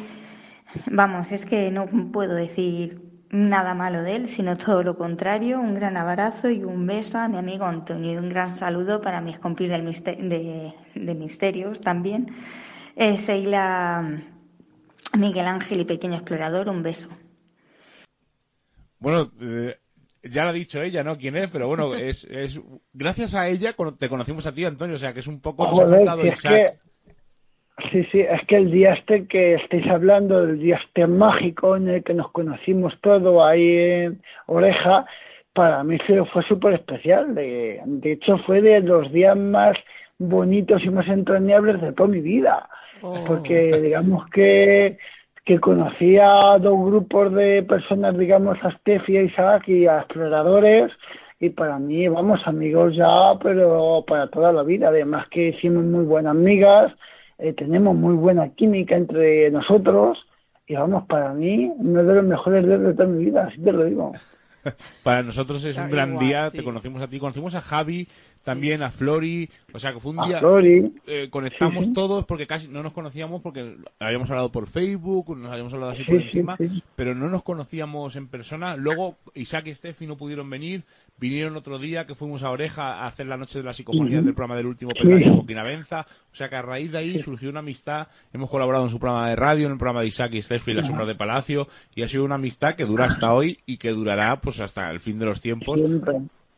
Vamos, 0.91 1.31
es 1.31 1.45
que 1.45 1.71
no 1.71 1.87
puedo 2.11 2.35
decir 2.35 3.01
nada 3.29 3.73
malo 3.73 4.01
de 4.01 4.15
él, 4.15 4.27
sino 4.27 4.57
todo 4.57 4.83
lo 4.83 4.97
contrario. 4.97 5.59
Un 5.59 5.75
gran 5.75 5.95
abrazo 5.95 6.49
y 6.49 6.63
un 6.63 6.85
beso 6.85 7.17
a 7.17 7.27
mi 7.27 7.37
amigo 7.37 7.65
Antonio 7.65 8.11
y 8.11 8.17
un 8.17 8.29
gran 8.29 8.57
saludo 8.57 9.01
para 9.01 9.21
mis 9.21 9.39
compis 9.39 9.69
del 9.69 9.85
de, 9.85 11.15
Misterios 11.15 11.79
también. 11.79 12.27
Eh, 12.95 13.17
Seila 13.17 14.21
Miguel 15.17 15.47
Ángel 15.47 15.79
y 15.79 15.85
Pequeño 15.85 16.15
Explorador, 16.15 16.67
un 16.69 16.83
beso. 16.83 17.09
Bueno, 18.99 19.31
eh, 19.39 19.79
ya 20.23 20.43
lo 20.43 20.49
ha 20.49 20.53
dicho 20.53 20.81
ella, 20.81 21.03
¿no? 21.03 21.17
¿Quién 21.17 21.35
es? 21.35 21.49
Pero 21.49 21.67
bueno, 21.67 21.93
es, 21.95 22.25
es 22.25 22.59
gracias 22.93 23.35
a 23.35 23.47
ella 23.47 23.75
te 23.97 24.09
conocimos 24.09 24.45
a 24.47 24.53
ti, 24.53 24.65
Antonio, 24.65 24.95
o 24.95 24.99
sea 24.99 25.13
que 25.13 25.19
es 25.19 25.27
un 25.27 25.41
poco... 25.41 25.65
Sí, 27.91 28.03
sí, 28.11 28.19
es 28.19 28.45
que 28.47 28.57
el 28.57 28.71
día 28.71 28.93
este 28.93 29.25
que 29.25 29.53
estáis 29.55 29.87
hablando, 29.87 30.43
el 30.43 30.59
día 30.59 30.79
este 30.85 31.07
mágico 31.07 31.77
en 31.77 31.87
el 31.87 32.03
que 32.03 32.13
nos 32.13 32.29
conocimos 32.31 32.93
todos 33.01 33.41
ahí 33.41 33.77
en 33.77 34.21
Oreja, 34.47 35.05
para 35.53 35.83
mí 35.83 35.97
fue 36.31 36.43
súper 36.43 36.73
especial. 36.73 37.33
De, 37.35 37.81
de, 37.85 38.11
hecho, 38.11 38.37
fue 38.39 38.61
de 38.61 38.81
los 38.81 39.11
días 39.11 39.37
más 39.37 39.77
bonitos 40.17 40.83
y 40.83 40.89
más 40.89 41.07
entrañables 41.07 41.81
de 41.81 41.93
toda 41.93 42.09
mi 42.09 42.21
vida. 42.21 42.69
Oh. 43.01 43.13
Porque 43.25 43.79
digamos 43.81 44.29
que, 44.29 44.97
que 45.45 45.59
conocí 45.59 46.17
a 46.17 46.57
dos 46.59 46.85
grupos 46.85 47.33
de 47.33 47.63
personas, 47.63 48.17
digamos, 48.17 48.57
a 48.63 48.71
Steffi, 48.77 49.17
a 49.17 49.23
Isaac 49.23 49.67
y 49.67 49.87
a 49.87 49.99
exploradores, 49.99 50.91
y 51.39 51.49
para 51.49 51.79
mí, 51.79 52.07
vamos, 52.07 52.41
amigos 52.45 52.95
ya, 52.95 53.37
pero 53.41 54.03
para 54.07 54.27
toda 54.27 54.51
la 54.51 54.63
vida. 54.63 54.89
Además 54.89 55.27
que 55.29 55.49
hicimos 55.49 55.83
muy 55.85 56.03
buenas 56.03 56.31
amigas 56.31 56.93
eh, 57.39 57.53
tenemos 57.53 57.95
muy 57.95 58.15
buena 58.15 58.49
química 58.49 58.97
entre 58.97 59.49
nosotros 59.49 60.17
y 60.67 60.75
vamos, 60.75 61.05
para 61.07 61.33
mí, 61.33 61.71
uno 61.77 62.03
de 62.03 62.15
los 62.15 62.25
mejores 62.25 62.65
días 62.65 62.81
de 62.81 62.93
toda 62.93 63.07
mi 63.07 63.25
vida, 63.25 63.47
así 63.47 63.61
te 63.61 63.71
lo 63.71 63.85
digo. 63.85 64.11
para 65.03 65.23
nosotros 65.23 65.63
es 65.63 65.77
un 65.77 65.89
gran 65.89 66.19
día, 66.19 66.51
te 66.51 66.63
conocimos 66.63 67.01
a 67.01 67.07
ti, 67.07 67.17
conocimos 67.17 67.55
a 67.55 67.61
Javi 67.61 68.07
también 68.49 68.81
a 68.81 68.89
Flori, 68.89 69.47
o 69.73 69.77
sea 69.77 69.93
que 69.93 69.99
fue 69.99 70.11
un 70.11 70.27
día 70.27 70.41
eh, 71.05 71.27
conectamos 71.29 71.93
todos 71.93 72.25
porque 72.25 72.47
casi 72.47 72.67
no 72.67 72.81
nos 72.81 72.93
conocíamos 72.93 73.43
porque 73.43 73.77
habíamos 73.99 74.27
hablado 74.31 74.51
por 74.51 74.65
Facebook, 74.65 75.37
nos 75.37 75.51
habíamos 75.51 75.71
hablado 75.71 75.91
así 75.91 76.03
por 76.03 76.15
encima, 76.15 76.57
pero 76.95 77.13
no 77.13 77.29
nos 77.29 77.43
conocíamos 77.43 78.15
en 78.15 78.27
persona. 78.27 78.75
Luego 78.75 79.17
Isaac 79.35 79.67
y 79.67 79.75
Steffi 79.75 80.07
no 80.07 80.17
pudieron 80.17 80.49
venir, 80.49 80.83
vinieron 81.19 81.55
otro 81.57 81.77
día 81.77 82.07
que 82.07 82.15
fuimos 82.15 82.41
a 82.41 82.49
Oreja 82.49 83.03
a 83.03 83.05
hacer 83.05 83.27
la 83.27 83.37
noche 83.37 83.59
de 83.59 83.65
la 83.65 83.73
psicofonía 83.73 84.23
del 84.23 84.33
programa 84.33 84.57
del 84.57 84.65
último 84.65 84.93
peldaño 84.99 85.35
Joaquín 85.35 85.59
Avenza, 85.59 86.07
o 86.31 86.35
sea 86.35 86.49
que 86.49 86.55
a 86.55 86.63
raíz 86.63 86.91
de 86.91 86.97
ahí 86.97 87.19
surgió 87.19 87.51
una 87.51 87.59
amistad, 87.59 88.07
hemos 88.33 88.49
colaborado 88.49 88.85
en 88.85 88.89
su 88.89 88.99
programa 88.99 89.29
de 89.29 89.35
radio, 89.35 89.67
en 89.67 89.73
el 89.73 89.77
programa 89.77 90.01
de 90.01 90.07
Isaac 90.07 90.33
y 90.33 90.41
Steffi, 90.41 90.73
La 90.73 90.83
Sombra 90.83 91.05
de 91.05 91.13
Palacio, 91.13 91.67
y 91.93 92.01
ha 92.01 92.09
sido 92.09 92.25
una 92.25 92.35
amistad 92.35 92.73
que 92.73 92.85
dura 92.85 93.05
hasta 93.05 93.31
hoy 93.31 93.59
y 93.67 93.77
que 93.77 93.91
durará 93.91 94.41
pues 94.41 94.59
hasta 94.59 94.89
el 94.89 94.99
fin 94.99 95.19
de 95.19 95.25
los 95.27 95.39
tiempos. 95.39 95.79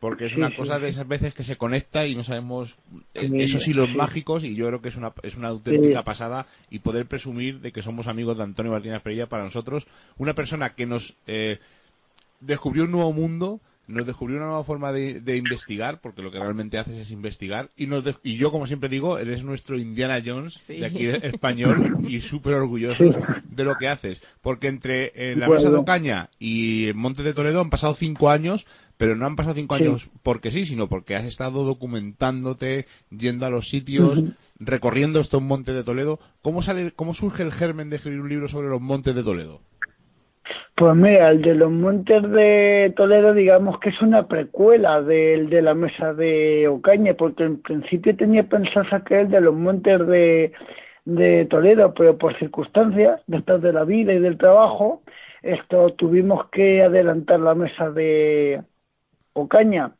Porque 0.02 0.26
es 0.26 0.34
una 0.34 0.52
cosa 0.52 0.80
de 0.80 0.88
esas 0.88 1.06
veces 1.06 1.32
que 1.32 1.44
se 1.44 1.56
conecta 1.56 2.08
y 2.08 2.16
no 2.16 2.24
sabemos 2.24 2.74
eh, 3.14 3.30
esos 3.34 3.68
hilos 3.68 3.88
mágicos 3.94 4.42
y 4.42 4.56
yo 4.56 4.66
creo 4.66 4.82
que 4.82 4.88
es 4.88 4.96
una, 4.96 5.12
es 5.22 5.36
una 5.36 5.50
auténtica 5.50 6.02
pasada 6.02 6.48
y 6.70 6.80
poder 6.80 7.06
presumir 7.06 7.60
de 7.60 7.70
que 7.70 7.82
somos 7.82 8.08
amigos 8.08 8.36
de 8.36 8.42
Antonio 8.42 8.72
Martínez 8.72 9.00
Perilla 9.00 9.28
para 9.28 9.44
nosotros, 9.44 9.86
una 10.18 10.34
persona 10.34 10.74
que 10.74 10.86
nos 10.86 11.14
eh, 11.28 11.60
descubrió 12.40 12.82
un 12.82 12.90
nuevo 12.90 13.12
mundo, 13.12 13.60
nos 13.86 14.04
descubrió 14.04 14.38
una 14.38 14.46
nueva 14.46 14.64
forma 14.64 14.90
de, 14.90 15.36
investigar, 15.36 16.00
porque 16.00 16.22
lo 16.22 16.32
que 16.32 16.40
realmente 16.40 16.78
haces 16.78 16.96
es 16.96 17.12
investigar, 17.12 17.70
y, 17.76 17.86
nos 17.86 18.04
y 18.24 18.36
yo, 18.36 18.50
como 18.50 18.66
siempre 18.66 18.88
digo, 18.88 19.18
eres 19.18 19.44
nuestro 19.44 19.78
Indiana 19.78 20.20
Jones 20.24 20.66
de 20.66 20.84
aquí 20.84 21.06
español 21.06 21.98
y 22.08 22.20
súper 22.22 22.54
orgulloso 22.54 23.04
de 23.44 23.64
lo 23.64 23.76
que 23.76 23.86
haces, 23.86 24.20
porque 24.40 24.66
entre 24.66 25.12
eh, 25.14 25.36
la 25.36 25.48
Mesa 25.48 25.70
de 25.70 25.76
Ocaña 25.76 26.28
y 26.40 26.90
Monte 26.92 27.22
de 27.22 27.34
Toledo 27.34 27.60
han 27.60 27.70
pasado 27.70 27.94
cinco 27.94 28.30
años, 28.30 28.66
pero 29.02 29.16
no 29.16 29.26
han 29.26 29.34
pasado 29.34 29.56
cinco 29.56 29.74
años 29.74 30.08
porque 30.22 30.52
sí, 30.52 30.64
sino 30.64 30.86
porque 30.86 31.16
has 31.16 31.24
estado 31.24 31.64
documentándote, 31.64 32.86
yendo 33.10 33.46
a 33.46 33.50
los 33.50 33.68
sitios, 33.68 34.22
recorriendo 34.60 35.18
estos 35.18 35.42
montes 35.42 35.74
de 35.74 35.82
Toledo. 35.82 36.20
¿Cómo, 36.40 36.62
sale, 36.62 36.92
¿Cómo 36.94 37.12
surge 37.12 37.42
el 37.42 37.50
germen 37.50 37.90
de 37.90 37.96
escribir 37.96 38.20
un 38.20 38.28
libro 38.28 38.46
sobre 38.46 38.68
los 38.68 38.80
montes 38.80 39.16
de 39.16 39.24
Toledo? 39.24 39.58
Pues 40.76 40.94
mira, 40.94 41.30
el 41.30 41.42
de 41.42 41.56
los 41.56 41.72
Montes 41.72 42.22
de 42.30 42.92
Toledo, 42.96 43.34
digamos 43.34 43.80
que 43.80 43.88
es 43.88 44.00
una 44.02 44.28
precuela 44.28 45.02
del 45.02 45.50
de 45.50 45.62
la 45.62 45.74
Mesa 45.74 46.14
de 46.14 46.68
Ocaña, 46.68 47.14
porque 47.14 47.42
en 47.42 47.60
principio 47.60 48.16
tenía 48.16 48.44
pensado 48.44 48.88
sacar 48.88 49.18
el 49.18 49.30
de 49.30 49.40
los 49.40 49.54
Montes 49.56 49.98
de, 50.06 50.52
de 51.06 51.46
Toledo, 51.46 51.92
pero 51.92 52.16
por 52.18 52.38
circunstancias, 52.38 53.20
después 53.26 53.62
de 53.62 53.72
la 53.72 53.82
vida 53.82 54.12
y 54.12 54.20
del 54.20 54.38
trabajo, 54.38 55.02
esto 55.42 55.92
tuvimos 55.94 56.48
que 56.50 56.84
adelantar 56.84 57.40
la 57.40 57.56
Mesa 57.56 57.90
de 57.90 58.62
Ocaña. 59.34 59.92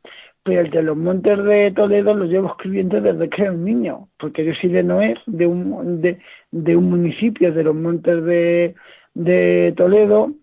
Pero 0.43 0.61
el 0.61 0.71
de 0.71 0.83
los 0.83 0.97
Montes 0.97 1.41
de 1.43 1.71
Toledo 1.71 2.13
lo 2.13 2.25
llevo 2.25 2.49
escribiendo 2.49 2.99
desde 2.99 3.29
que 3.29 3.43
era 3.43 3.51
un 3.53 3.63
niño, 3.63 4.09
porque 4.19 4.43
yo 4.45 4.53
soy 4.59 4.71
de 4.71 4.83
Noé, 4.83 5.15
de 5.25 5.47
un, 5.47 6.01
de, 6.01 6.75
un 6.75 6.89
municipio 6.89 7.53
de 7.53 7.63
los 7.63 7.75
Montes 7.75 8.23
de, 8.25 8.75
de 9.13 9.73
Toledo, 9.77 10.33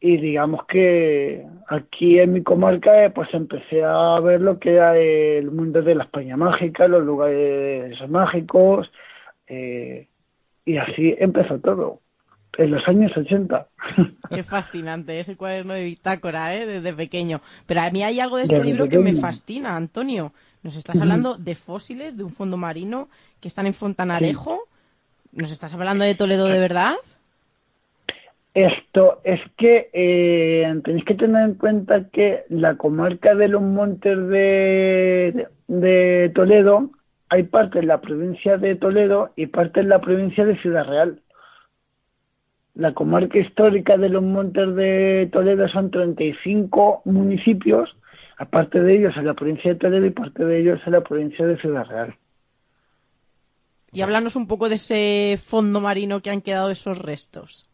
y 0.00 0.16
digamos 0.18 0.66
que 0.66 1.46
aquí 1.68 2.18
en 2.18 2.32
mi 2.34 2.42
comarca 2.42 3.04
eh, 3.04 3.10
pues 3.10 3.32
empecé 3.32 3.82
a 3.84 4.20
ver 4.20 4.40
lo 4.40 4.58
que 4.58 4.74
era 4.74 4.98
el 4.98 5.50
mundo 5.50 5.82
de 5.82 5.94
la 5.94 6.04
España 6.04 6.36
mágica, 6.36 6.88
los 6.88 7.02
lugares 7.02 7.96
mágicos 8.10 8.90
eh, 9.46 10.08
y 10.64 10.76
así 10.76 11.14
empezó 11.18 11.58
todo 11.60 12.00
en 12.58 12.70
los 12.70 12.86
años 12.88 13.12
80. 13.16 13.66
Qué 14.34 14.42
fascinante 14.42 15.18
ese 15.18 15.36
cuaderno 15.36 15.74
de 15.74 15.84
bitácora, 15.84 16.54
¿eh? 16.54 16.66
desde 16.66 16.92
pequeño. 16.92 17.40
Pero 17.66 17.80
a 17.82 17.90
mí 17.90 18.02
hay 18.02 18.20
algo 18.20 18.36
de 18.36 18.44
este 18.44 18.62
libro 18.62 18.88
que 18.88 18.98
me 18.98 19.14
fascina, 19.14 19.76
Antonio. 19.76 20.32
Nos 20.62 20.76
estás 20.76 21.00
hablando 21.00 21.36
de 21.36 21.54
fósiles 21.54 22.16
de 22.16 22.24
un 22.24 22.30
fondo 22.30 22.56
marino 22.56 23.08
que 23.40 23.48
están 23.48 23.66
en 23.66 23.74
Fontanarejo. 23.74 24.62
¿Nos 25.32 25.50
estás 25.50 25.74
hablando 25.74 26.04
de 26.04 26.14
Toledo 26.14 26.46
de 26.46 26.58
verdad? 26.58 26.94
Esto 28.54 29.20
es 29.24 29.40
que 29.58 29.90
eh, 29.92 30.80
tenéis 30.84 31.04
que 31.04 31.14
tener 31.14 31.42
en 31.42 31.54
cuenta 31.54 32.08
que 32.08 32.44
la 32.48 32.76
comarca 32.76 33.34
de 33.34 33.48
los 33.48 33.62
montes 33.62 34.16
de, 34.28 35.48
de 35.66 36.32
Toledo, 36.34 36.90
hay 37.28 37.42
parte 37.42 37.80
en 37.80 37.88
la 37.88 38.00
provincia 38.00 38.56
de 38.56 38.76
Toledo 38.76 39.32
y 39.34 39.46
parte 39.46 39.80
en 39.80 39.88
la 39.88 40.00
provincia 40.00 40.44
de 40.44 40.56
Ciudad 40.58 40.86
Real. 40.86 41.18
La 42.74 42.92
comarca 42.92 43.38
histórica 43.38 43.96
de 43.96 44.08
los 44.08 44.22
montes 44.22 44.74
de 44.74 45.28
Toledo 45.32 45.68
son 45.68 45.90
35 45.90 47.02
municipios, 47.04 47.96
aparte 48.36 48.80
de 48.80 48.96
ellos 48.96 49.14
en 49.16 49.26
la 49.26 49.34
provincia 49.34 49.72
de 49.72 49.78
Toledo 49.78 50.06
y 50.06 50.10
parte 50.10 50.44
de 50.44 50.60
ellos 50.60 50.80
en 50.84 50.92
la 50.92 51.00
provincia 51.02 51.46
de 51.46 51.56
Ciudad 51.58 51.86
Real. 51.86 52.14
Y 53.92 54.02
háblanos 54.02 54.34
un 54.34 54.48
poco 54.48 54.68
de 54.68 54.74
ese 54.74 55.36
fondo 55.36 55.80
marino 55.80 56.20
que 56.20 56.30
han 56.30 56.40
quedado 56.40 56.70
esos 56.70 56.98
restos. 56.98 57.64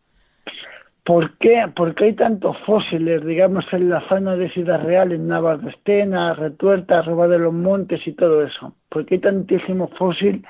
¿Por 1.02 1.38
qué? 1.38 1.64
Porque 1.74 2.04
hay 2.04 2.12
tantos 2.12 2.58
fósiles, 2.66 3.24
digamos, 3.24 3.64
en 3.72 3.88
la 3.88 4.06
zona 4.06 4.36
de 4.36 4.50
Ciudad 4.50 4.82
Real, 4.82 5.12
en 5.12 5.28
Navas 5.28 5.62
de 5.62 5.70
Estena, 5.70 6.34
Retuerta, 6.34 7.00
Roba 7.00 7.26
de 7.26 7.38
los 7.38 7.54
Montes 7.54 8.06
y 8.06 8.12
todo 8.12 8.44
eso. 8.44 8.74
¿Por 8.90 9.06
qué 9.06 9.14
hay 9.14 9.20
tantísimo 9.22 9.88
fósil 9.98 10.44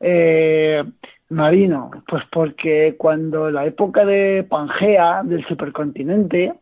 eh, 0.00 0.84
marino? 1.28 1.90
Pues 2.06 2.24
porque 2.30 2.96
cuando 2.98 3.50
la 3.50 3.66
época 3.66 4.04
de 4.04 4.44
Pangea, 4.48 5.22
del 5.24 5.44
supercontinente, 5.46 6.54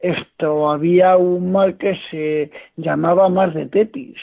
esto 0.00 0.70
había 0.70 1.16
un 1.16 1.52
mar 1.52 1.76
que 1.76 1.98
se 2.10 2.50
llamaba 2.76 3.28
Mar 3.28 3.52
de 3.52 3.66
Tetis 3.66 4.18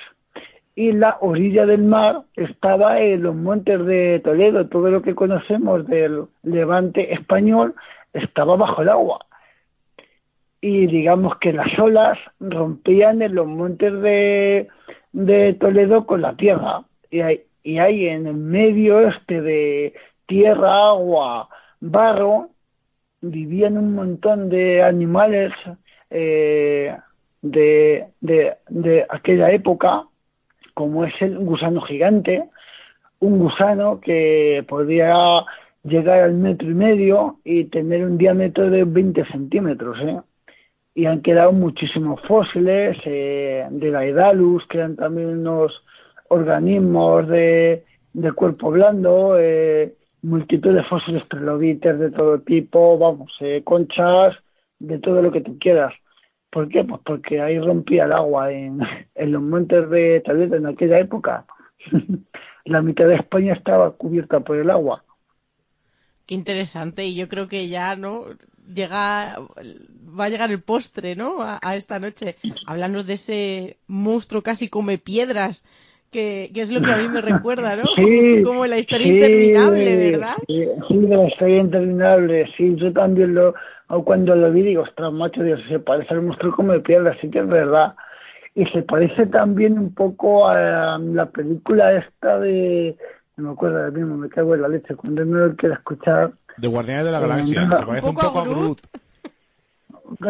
y 0.76 0.94
la 0.94 1.18
orilla 1.22 1.66
del 1.66 1.84
mar 1.84 2.24
estaba 2.36 3.00
en 3.00 3.24
los 3.24 3.36
montes 3.36 3.86
de 3.86 4.22
Toledo, 4.24 4.68
todo 4.68 4.89
lo 4.89 5.02
que 5.02 5.16
conocemos 5.16 5.86
del 5.88 6.26
levante 6.44 7.14
español 7.14 7.76
estaba 8.14 8.56
bajo 8.56 8.82
el 8.82 8.89
agua. 8.89 9.20
Y 10.62 10.88
digamos 10.88 11.38
que 11.39 11.54
las 11.54 11.78
olas 11.80 12.18
rompían 12.39 13.22
en 13.22 13.36
los 13.36 13.48
montes 13.48 13.94
de, 14.02 14.68
de 15.12 15.54
Toledo 15.56 16.06
con 16.06 16.22
la 16.22 16.36
tierra. 16.36 16.84
Y 17.10 17.22
hay, 17.22 17.42
y 17.64 17.78
hay 17.78 18.07
en 18.07 18.28
el 18.28 18.36
medio 18.36 19.07
este 19.07 19.41
de 19.41 19.93
tierra, 20.26 20.89
agua, 20.89 21.49
barro, 21.80 22.49
vivían 23.22 23.78
un 23.78 23.93
montón 23.93 24.49
de 24.49 24.82
animales 24.82 25.53
eh, 26.09 26.95
de, 27.41 28.05
de, 28.20 28.55
de 28.70 29.05
aquella 29.09 29.51
época, 29.51 30.05
como 30.74 31.05
es 31.05 31.14
el 31.22 31.38
gusano 31.39 31.82
gigante, 31.82 32.45
un 33.20 33.39
gusano 33.39 33.99
que 33.99 34.66
podía 34.68 35.45
llegar 35.84 36.22
al 36.22 36.34
metro 36.34 36.70
y 36.70 36.74
medio 36.74 37.39
y 37.43 37.66
tener 37.66 38.05
un 38.05 38.18
diámetro 38.18 38.70
de 38.70 38.84
20 38.84 39.26
centímetros, 39.26 39.97
¿eh? 40.01 40.20
Y 40.93 41.05
han 41.05 41.22
quedado 41.22 41.53
muchísimos 41.53 42.20
fósiles 42.28 42.97
eh, 43.05 43.66
de 43.70 43.91
la 43.91 44.05
Edalus, 44.05 44.66
que 44.68 44.78
eran 44.78 44.97
también 44.97 45.30
unos 45.30 45.72
organismos 46.32 47.28
de, 47.28 47.84
cuerpo 48.36 48.72
blando, 48.72 49.38
eh, 49.38 49.94
multitud 50.22 50.74
de 50.74 50.84
fósiles 50.84 51.28
trilobites 51.28 52.00
de 52.00 52.10
todo 52.12 52.40
tipo, 52.40 52.98
vamos, 52.98 53.34
eh, 53.42 53.62
conchas, 53.66 54.36
de 54.80 55.00
todo 55.00 55.22
lo 55.22 55.32
que 55.32 55.42
tú 55.42 55.60
quieras. 55.60 55.94
¿Por 56.50 56.70
qué? 56.70 56.84
Pues 56.84 57.02
porque 57.06 57.42
ahí 57.42 57.60
rompía 57.60 58.06
el 58.06 58.14
agua 58.14 58.52
en, 58.52 58.80
los 59.16 59.42
montes 59.42 59.90
de 59.90 60.22
Toledo 60.22 60.56
en 60.56 60.68
aquella 60.68 61.00
época. 61.00 61.46
la 62.66 62.82
mitad 62.82 63.08
de 63.08 63.16
España 63.16 63.54
estaba 63.54 63.92
cubierta 63.92 64.40
por 64.40 64.58
el 64.58 64.70
agua 64.70 65.04
interesante 66.28 67.06
y 67.06 67.16
yo 67.16 67.28
creo 67.28 67.48
que 67.50 67.68
ya 67.68 67.96
no 67.96 68.26
llega 68.74 69.38
va 69.38 70.26
a 70.26 70.30
llegar 70.30 70.50
el 70.52 70.62
postre 70.62 71.16
no 71.16 71.40
a, 71.42 71.76
esta 71.76 72.00
noche 72.00 72.38
Hablando 72.68 73.04
de 73.04 73.14
ese 73.14 73.78
monstruo 73.88 74.42
casi 74.42 74.70
come 74.70 74.98
piedras 74.98 75.66
que, 76.12 76.51
es 76.53 76.72
lo 76.72 76.82
que 76.82 76.91
a 76.91 76.97
mí 76.97 77.07
me 77.07 77.22
recuerda 77.22 77.76
no 77.76 77.84
como, 78.43 78.66
la 78.66 78.78
historia 78.78 79.07
interminable 79.07 80.12
verdad 80.12 80.36
sí, 80.47 80.68
la 81.07 81.28
historia 81.28 81.57
interminable 81.59 82.51
sí 82.57 82.76
yo 82.76 82.91
también 82.93 83.34
lo 83.34 83.53
cuando 84.05 84.36
lo 84.36 84.51
vi 84.51 84.62
digo 84.62 84.84
ostras 84.84 85.12
macho 85.12 85.43
Dios 85.43 85.59
se 85.70 85.80
parece 85.80 86.14
al 86.14 86.22
monstruo 86.22 86.55
come 86.55 86.80
piedras 86.80 87.18
sí 87.22 87.30
que 87.30 87.39
es 87.39 87.47
verdad 87.47 87.95
y 88.53 88.66
se 88.66 88.84
parece 88.84 89.26
también 89.28 89.80
un 89.80 89.93
poco 89.93 90.47
a 90.47 90.99
la 90.99 91.26
película 91.28 91.93
esta 91.93 92.38
de 92.39 92.97
no 93.38 93.47
me 93.47 93.53
acuerdo 93.53 93.78
del 93.78 93.93
mismo, 93.93 94.18
me 94.18 94.30
cago 94.30 94.55
en 94.55 94.62
la 94.62 94.68
leche, 94.68 94.95
cuando 94.95 95.26
no 95.26 95.47
lo 95.47 95.55
quiero 95.55 95.76
escuchar. 95.76 96.34
De 96.57 96.68
Guardianes 96.68 97.05
de 97.05 97.12
la 97.12 97.20
Galaxia, 97.20 97.62
se 97.62 97.86
parece 97.86 98.09
un 98.09 98.16
poco, 98.16 98.39
a 98.39 98.45
Groot. 98.45 98.80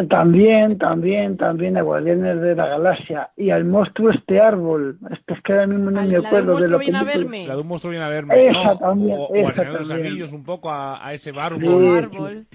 También, 0.09 0.77
también, 0.77 1.37
también 1.37 1.77
a 1.77 1.81
Guardianes 1.81 2.41
de 2.41 2.55
la 2.55 2.67
Galaxia. 2.67 3.29
Y 3.35 3.49
al 3.49 3.65
monstruo 3.65 4.11
este 4.11 4.39
árbol. 4.39 4.97
Este 5.11 5.33
es 5.33 5.41
que 5.41 5.53
ahora 5.53 5.67
mismo 5.67 5.91
no 5.91 6.01
me 6.01 6.17
acuerdo 6.17 6.57
de, 6.57 6.67
lo 6.67 6.79
que... 6.79 6.91
A 6.95 7.03
verme. 7.03 7.47
La 7.47 7.55
de 7.55 7.61
un 7.61 7.67
monstruo 7.67 7.91
viene 7.91 8.05
a 8.05 8.09
verme. 8.09 8.49
Esa 8.49 8.77
también. 8.77 9.17
O, 9.19 9.35
esa 9.35 9.63
de 9.63 9.79
los 9.79 9.91
Anillos, 9.91 10.31
un 10.31 10.43
poco 10.43 10.69
a, 10.71 11.13
ese 11.13 11.31
árbol. 11.37 12.45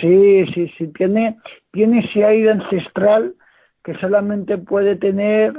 Sí, 0.00 0.46
sí, 0.54 0.70
sí. 0.78 0.88
Tiene, 0.88 1.38
tiene 1.72 2.00
ese 2.00 2.24
aire 2.24 2.52
ancestral 2.52 3.34
que 3.82 3.94
solamente 3.98 4.56
puede 4.58 4.96
tener 4.96 5.54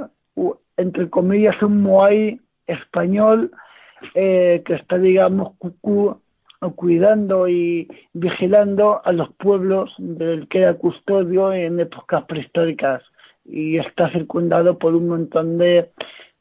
entre 0.76 1.08
comillas, 1.08 1.60
un 1.62 1.82
Moai 1.82 2.40
español 2.66 3.50
eh, 4.14 4.62
que 4.64 4.74
está, 4.74 4.98
digamos, 4.98 5.54
cuidando 6.74 7.48
y 7.48 7.88
vigilando 8.12 9.00
a 9.04 9.12
los 9.12 9.32
pueblos 9.34 9.94
del 9.98 10.48
que 10.48 10.58
era 10.58 10.74
custodio 10.74 11.52
en 11.52 11.80
épocas 11.80 12.24
prehistóricas 12.24 13.02
y 13.44 13.78
está 13.78 14.10
circundado 14.10 14.78
por 14.78 14.94
un 14.94 15.08
montón 15.08 15.58
de, 15.58 15.90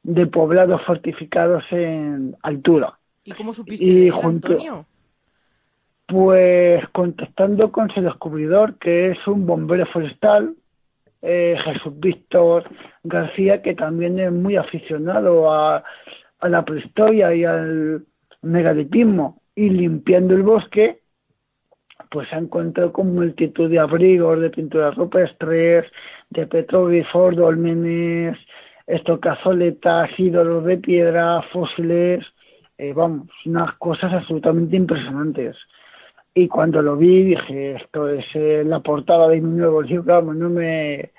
de 0.04 0.26
poblados 0.28 0.82
fortificados 0.84 1.64
en 1.72 2.36
altura. 2.42 2.98
¿Y 3.24 3.32
cómo 3.32 3.54
supiste 3.54 3.86
y 3.86 4.10
Antonio? 4.10 4.86
Pues 6.08 6.88
contactando 6.90 7.72
con 7.72 7.90
su 7.90 8.02
descubridor, 8.02 8.78
que 8.78 9.12
es 9.12 9.28
un 9.28 9.46
bombero 9.46 9.86
forestal, 9.88 10.56
eh, 11.22 11.58
Jesús 11.64 12.00
Víctor 12.00 12.66
García, 13.04 13.64
que 13.64 13.74
también 13.74 14.20
es 14.20 14.32
muy 14.32 14.56
aficionado 14.56 15.52
a, 15.52 15.84
a 16.40 16.50
la 16.50 16.64
prehistoria 16.64 17.34
y 17.34 17.44
al 17.44 18.06
megalitismo. 18.44 19.42
Y 19.56 19.70
limpiando 19.70 20.36
el 20.36 20.44
bosque, 20.44 21.00
pues 22.12 22.28
se 22.30 22.36
ha 22.36 22.40
encontrado 22.40 22.92
con 22.92 23.14
multitud 23.16 23.70
de 23.70 23.80
abrigos, 23.80 24.40
de 24.40 24.50
pinturas 24.50 24.96
rupestres, 24.96 25.86
de 26.30 26.48
petroglifos, 26.48 27.36
dolmenes, 27.36 28.38
estocazoletas, 28.88 30.10
ídolos 30.18 30.64
de 30.66 30.78
piedra, 30.78 31.42
fósiles, 31.54 32.26
eh, 32.78 32.94
vamos, 32.94 33.28
unas 33.46 33.76
cosas 33.76 34.14
absolutamente 34.14 34.76
impresionantes. 34.76 35.56
Y 36.34 36.48
cuando 36.48 36.82
lo 36.82 36.98
vi 36.98 37.24
dije, 37.24 37.76
esto 37.76 38.10
es 38.10 38.26
eh, 38.34 38.64
la 38.66 38.82
portada 38.82 39.30
de 39.30 39.40
mi 39.40 39.58
nuevo 39.58 39.82
libro, 39.82 40.04
vamos, 40.04 40.36
no 40.36 40.50
me, 40.50 41.12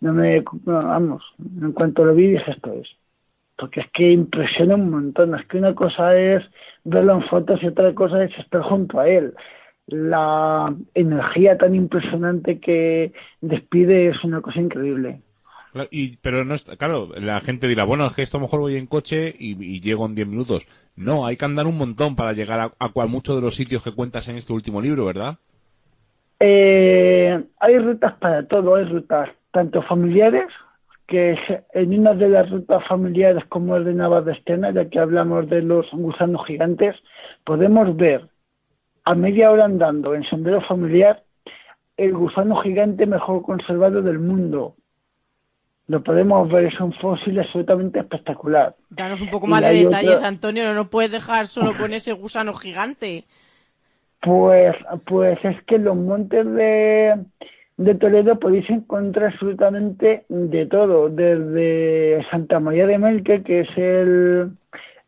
no 0.00 0.12
me, 0.12 0.44
vamos, 0.64 1.22
en 1.60 1.72
cuanto 1.72 2.04
lo 2.04 2.14
vi 2.14 2.28
dije, 2.28 2.50
esto 2.50 2.72
es. 2.74 2.88
Porque 3.58 3.80
es 3.80 3.86
que 3.92 4.12
impresiona 4.12 4.76
un 4.76 4.90
montón, 4.90 5.34
es 5.34 5.44
que 5.46 5.58
una 5.58 5.74
cosa 5.74 6.16
es 6.16 6.44
verlo 6.84 7.14
en 7.14 7.28
fotos 7.28 7.60
y 7.62 7.66
otra 7.66 7.92
cosa 7.92 8.22
es 8.22 8.30
estar 8.38 8.62
junto 8.62 9.00
a 9.00 9.08
él. 9.08 9.34
La 9.86 10.72
energía 10.94 11.58
tan 11.58 11.74
impresionante 11.74 12.60
que 12.60 13.12
despide 13.40 14.08
es 14.08 14.22
una 14.22 14.40
cosa 14.40 14.60
increíble. 14.60 15.22
Y, 15.90 16.16
pero 16.18 16.44
no 16.44 16.54
está, 16.54 16.76
claro, 16.76 17.10
la 17.16 17.40
gente 17.40 17.68
dirá, 17.68 17.84
bueno, 17.84 18.06
es 18.06 18.14
que 18.14 18.22
esto 18.22 18.36
a 18.36 18.40
lo 18.40 18.46
mejor 18.46 18.60
voy 18.60 18.76
en 18.76 18.86
coche 18.86 19.34
y, 19.38 19.80
llego 19.80 20.06
en 20.06 20.14
10 20.14 20.28
minutos. 20.28 20.68
No, 20.96 21.26
hay 21.26 21.36
que 21.36 21.44
andar 21.44 21.66
un 21.66 21.76
montón 21.76 22.16
para 22.16 22.32
llegar 22.32 22.60
a, 22.60 22.72
a, 22.78 23.06
muchos 23.06 23.36
de 23.36 23.42
los 23.42 23.54
sitios 23.54 23.84
que 23.84 23.94
cuentas 23.94 24.28
en 24.28 24.36
este 24.36 24.52
último 24.52 24.80
libro, 24.80 25.04
¿verdad? 25.04 25.38
Eh, 26.40 27.42
hay 27.58 27.78
rutas 27.78 28.14
para 28.14 28.46
todo, 28.46 28.76
hay 28.76 28.84
rutas 28.84 29.30
tanto 29.50 29.82
familiares, 29.82 30.46
que 31.08 31.36
en 31.72 31.98
una 31.98 32.12
de 32.12 32.28
las 32.28 32.48
rutas 32.50 32.86
familiares 32.86 33.42
como 33.48 33.76
el 33.76 33.84
de 33.84 33.94
Navas 33.94 34.26
de 34.26 34.32
Estena, 34.32 34.70
ya 34.70 34.88
que 34.88 35.00
hablamos 35.00 35.48
de 35.48 35.62
los 35.62 35.86
gusanos 35.90 36.46
gigantes, 36.46 36.94
podemos 37.44 37.96
ver 37.96 38.28
a 39.04 39.14
media 39.14 39.50
hora 39.50 39.64
andando 39.64 40.14
en 40.14 40.22
sendero 40.24 40.60
familiar 40.60 41.24
el 41.96 42.12
gusano 42.14 42.56
gigante 42.62 43.06
mejor 43.06 43.42
conservado 43.42 44.02
del 44.02 44.18
mundo, 44.18 44.76
lo 45.88 46.02
podemos 46.02 46.50
ver, 46.50 46.66
es 46.66 46.78
un 46.78 46.92
fósil 46.92 47.40
absolutamente 47.40 47.98
espectacular. 47.98 48.76
Danos 48.90 49.22
un 49.22 49.30
poco 49.30 49.46
más 49.46 49.62
de 49.62 49.84
detalles, 49.84 50.22
Antonio, 50.22 50.64
no 50.64 50.74
nos 50.74 50.88
puedes 50.88 51.10
dejar 51.10 51.46
solo 51.46 51.74
con 51.78 51.94
ese 51.94 52.12
gusano 52.12 52.52
gigante. 52.52 53.24
Pues, 54.20 54.76
pues 55.06 55.38
es 55.42 55.62
que 55.64 55.78
los 55.78 55.96
montes 55.96 56.44
de, 56.44 57.14
de 57.78 57.94
Toledo 57.94 58.38
podéis 58.40 58.68
encontrar 58.68 59.32
absolutamente 59.32 60.24
de 60.28 60.66
todo, 60.66 61.08
desde 61.08 62.26
Santa 62.28 62.58
María 62.58 62.88
de 62.88 62.98
Melque, 62.98 63.42
que 63.44 63.60
es 63.60 63.68
el, 63.76 64.50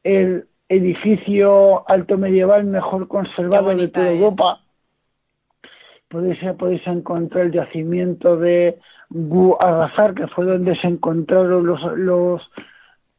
el 0.05 0.47
edificio 0.69 1.89
alto 1.91 2.17
medieval 2.17 2.65
mejor 2.65 3.09
conservado 3.09 3.75
de 3.75 3.89
toda 3.89 4.13
Europa. 4.13 4.61
Podéis, 6.09 6.39
podéis 6.59 6.87
encontrar 6.87 7.47
el 7.47 7.53
yacimiento 7.53 8.37
de 8.37 8.79
Gu 9.11 9.59
que 10.17 10.29
fue 10.29 10.45
donde 10.45 10.77
se 10.77 10.87
encontraron 10.87 11.67
los, 11.67 11.81
los 11.99 12.43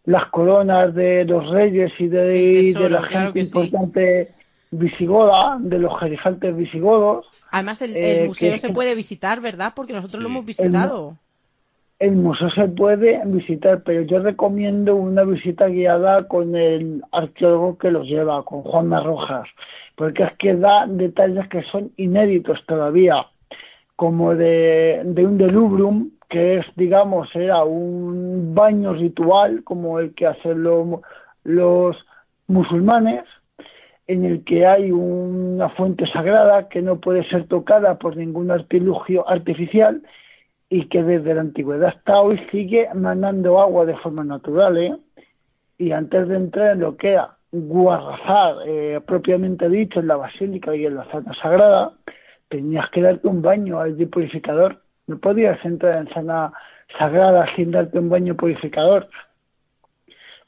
las 0.05 0.25
coronas 0.27 0.95
de 0.95 1.25
los 1.25 1.49
reyes 1.51 1.91
y 1.99 2.07
de, 2.07 2.73
de 2.73 2.89
la 2.89 3.03
gente 3.03 3.41
importante 3.41 4.33
visigoda, 4.71 5.57
de 5.59 5.79
los 5.79 5.99
jerifantes 5.99 6.55
visigodos. 6.55 7.25
Además, 7.51 7.81
el, 7.81 7.95
eh, 7.95 8.23
museo 8.27 8.57
se 8.57 8.69
puede 8.69 8.95
visitar, 8.95 9.41
¿verdad? 9.41 9.73
Porque 9.75 9.93
nosotros 9.93 10.23
lo 10.23 10.29
hemos 10.29 10.45
visitado. 10.45 11.17
El, 11.99 12.13
museo 12.13 12.49
se 12.49 12.67
puede 12.69 13.21
visitar, 13.25 13.83
pero 13.83 14.01
yo 14.01 14.19
recomiendo 14.19 14.95
una 14.95 15.23
visita 15.23 15.67
guiada 15.67 16.27
con 16.27 16.55
el 16.55 17.03
arqueólogo 17.11 17.77
que 17.77 17.91
los 17.91 18.07
lleva, 18.07 18.43
con 18.43 18.63
Juan 18.63 18.91
Rojas, 18.91 19.47
porque 19.95 20.23
es 20.23 20.31
que 20.39 20.55
da 20.55 20.87
detalles 20.87 21.47
que 21.49 21.61
son 21.63 21.91
inéditos 21.97 22.57
todavía 22.65 23.27
como 23.97 24.33
de, 24.33 25.01
de 25.05 25.25
un 25.27 25.37
delubrum, 25.37 26.09
que 26.27 26.57
es, 26.57 26.65
digamos, 26.75 27.29
era 27.35 27.63
un 27.63 28.55
baño 28.55 28.93
ritual 28.93 29.63
como 29.63 29.99
el 29.99 30.15
que 30.15 30.25
hacen 30.25 30.63
los 30.63 31.97
musulmanes, 32.47 33.25
en 34.11 34.25
el 34.25 34.43
que 34.43 34.65
hay 34.65 34.91
una 34.91 35.69
fuente 35.69 36.05
sagrada 36.07 36.67
que 36.67 36.81
no 36.81 36.99
puede 36.99 37.23
ser 37.29 37.47
tocada 37.47 37.97
por 37.97 38.17
ningún 38.17 38.51
artilugio 38.51 39.27
artificial 39.29 40.01
y 40.69 40.87
que 40.87 41.03
desde 41.03 41.33
la 41.33 41.41
antigüedad 41.41 41.89
hasta 41.89 42.19
hoy 42.19 42.39
sigue 42.51 42.89
mandando 42.93 43.61
agua 43.61 43.85
de 43.85 43.95
forma 43.97 44.23
natural. 44.23 44.77
¿eh? 44.77 44.97
Y 45.77 45.91
antes 45.91 46.27
de 46.27 46.35
entrar 46.35 46.71
en 46.71 46.81
lo 46.81 46.97
que 46.97 47.11
era 47.11 47.37
Guarrazar, 47.53 48.59
eh, 48.65 49.01
propiamente 49.05 49.67
dicho, 49.67 49.99
en 49.99 50.07
la 50.07 50.15
basílica 50.15 50.73
y 50.73 50.85
en 50.85 50.95
la 50.95 51.03
zona 51.11 51.33
sagrada, 51.41 51.91
tenías 52.47 52.89
que 52.91 53.01
darte 53.01 53.27
un 53.27 53.41
baño 53.41 53.81
al 53.81 53.95
purificador. 54.07 54.81
No 55.07 55.19
podías 55.19 55.63
entrar 55.65 55.97
en 55.97 56.13
zona 56.13 56.53
sagrada 56.97 57.45
sin 57.57 57.71
darte 57.71 57.99
un 57.99 58.09
baño 58.09 58.35
purificador. 58.35 59.09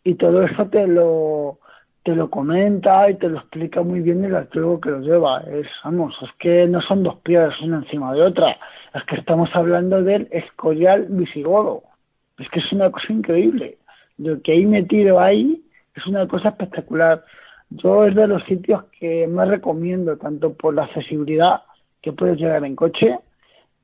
Y 0.05 0.15
todo 0.15 0.43
eso 0.43 0.67
te 0.67 0.87
lo 0.87 1.59
te 2.03 2.15
lo 2.15 2.29
comenta 2.29 3.09
y 3.09 3.15
te 3.15 3.29
lo 3.29 3.39
explica 3.39 3.81
muy 3.81 4.01
bien 4.01 4.25
el 4.25 4.35
arqueólogo 4.35 4.81
que 4.81 4.89
lo 4.91 4.99
lleva. 4.99 5.39
Es, 5.41 5.67
vamos, 5.83 6.13
es 6.21 6.29
que 6.37 6.67
no 6.67 6.81
son 6.81 7.03
dos 7.03 7.15
piedras 7.23 7.59
una 7.61 7.77
encima 7.77 8.13
de 8.13 8.21
otra. 8.21 8.57
Es 8.93 9.03
que 9.05 9.15
estamos 9.15 9.49
hablando 9.53 10.03
del 10.03 10.27
escorial 10.31 11.07
visigodo. 11.09 11.83
Es 12.37 12.49
que 12.49 12.59
es 12.59 12.71
una 12.73 12.91
cosa 12.91 13.11
increíble. 13.13 13.77
Lo 14.17 14.41
que 14.41 14.51
hay 14.51 14.65
metido 14.65 15.19
ahí 15.19 15.63
es 15.95 16.05
una 16.05 16.27
cosa 16.27 16.49
espectacular. 16.49 17.23
Yo 17.69 18.05
es 18.05 18.15
de 18.15 18.27
los 18.27 18.43
sitios 18.43 18.83
que 18.99 19.25
más 19.27 19.47
recomiendo, 19.47 20.17
tanto 20.17 20.53
por 20.53 20.73
la 20.73 20.83
accesibilidad 20.83 21.61
que 22.01 22.11
puedes 22.11 22.37
llegar 22.37 22.65
en 22.65 22.75
coche 22.75 23.17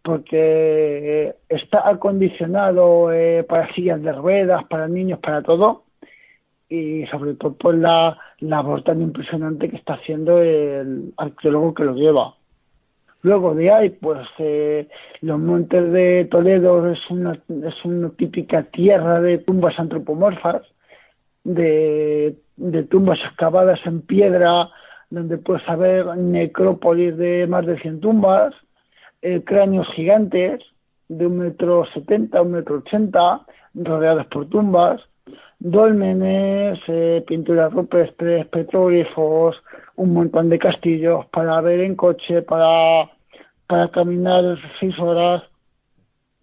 porque 0.02 1.36
está 1.50 1.88
acondicionado 1.88 3.12
eh, 3.12 3.44
para 3.44 3.72
sillas 3.74 4.02
de 4.02 4.12
ruedas, 4.14 4.64
para 4.66 4.88
niños, 4.88 5.20
para 5.20 5.42
todo 5.42 5.84
y 6.70 7.06
sobre 7.08 7.34
todo 7.34 7.54
por 7.54 7.76
la 7.76 8.18
labor 8.40 8.84
tan 8.84 9.02
impresionante 9.02 9.70
que 9.70 9.78
está 9.78 9.96
haciendo 9.96 10.42
el 10.42 11.14
arqueólogo 11.18 11.74
que 11.74 11.84
lo 11.84 11.96
lleva. 11.96 12.36
Luego 13.22 13.54
de 13.54 13.72
ahí, 13.72 13.90
pues 13.90 14.26
eh, 14.38 14.88
los 15.22 15.40
montes 15.40 15.92
de 15.92 16.28
Toledo 16.32 16.90
es 16.90 17.00
una, 17.10 17.34
es 17.34 17.84
una 17.84 18.10
típica 18.12 18.64
tierra 18.64 19.20
de 19.20 19.40
tumbas 19.40 19.78
antropomorfas, 19.78 20.62
de, 21.44 22.38
de 22.56 22.84
tumbas 22.84 23.20
excavadas 23.26 23.80
en 23.86 24.02
piedra, 24.02 24.70
donde 25.10 25.38
puedes 25.38 25.68
haber 25.68 26.06
necrópolis 26.18 27.18
de 27.18 27.46
más 27.48 27.66
de 27.66 27.80
100 27.80 28.00
tumbas, 28.00 28.54
eh, 29.22 29.44
cráneos 29.44 29.88
gigantes 29.96 30.62
de 31.10 31.26
un 31.26 31.40
metro 31.40 31.86
setenta, 31.94 32.42
un 32.42 32.52
metro 32.52 32.78
ochenta, 32.78 33.42
rodeados 33.74 34.28
por 34.28 34.48
tumbas, 34.48 35.02
dólmenes, 35.60 36.80
eh, 36.88 37.24
pinturas 37.28 37.72
rupestres, 37.72 38.48
petróglifos, 38.48 39.56
un 39.98 40.14
montón 40.14 40.50
de 40.50 40.58
castillos 40.58 41.26
para 41.28 41.60
ver 41.62 41.82
en 41.82 41.96
coche, 41.96 42.42
para, 42.42 43.12
para 43.68 43.92
caminar 43.92 44.58
seis 44.80 44.98
horas, 44.98 45.44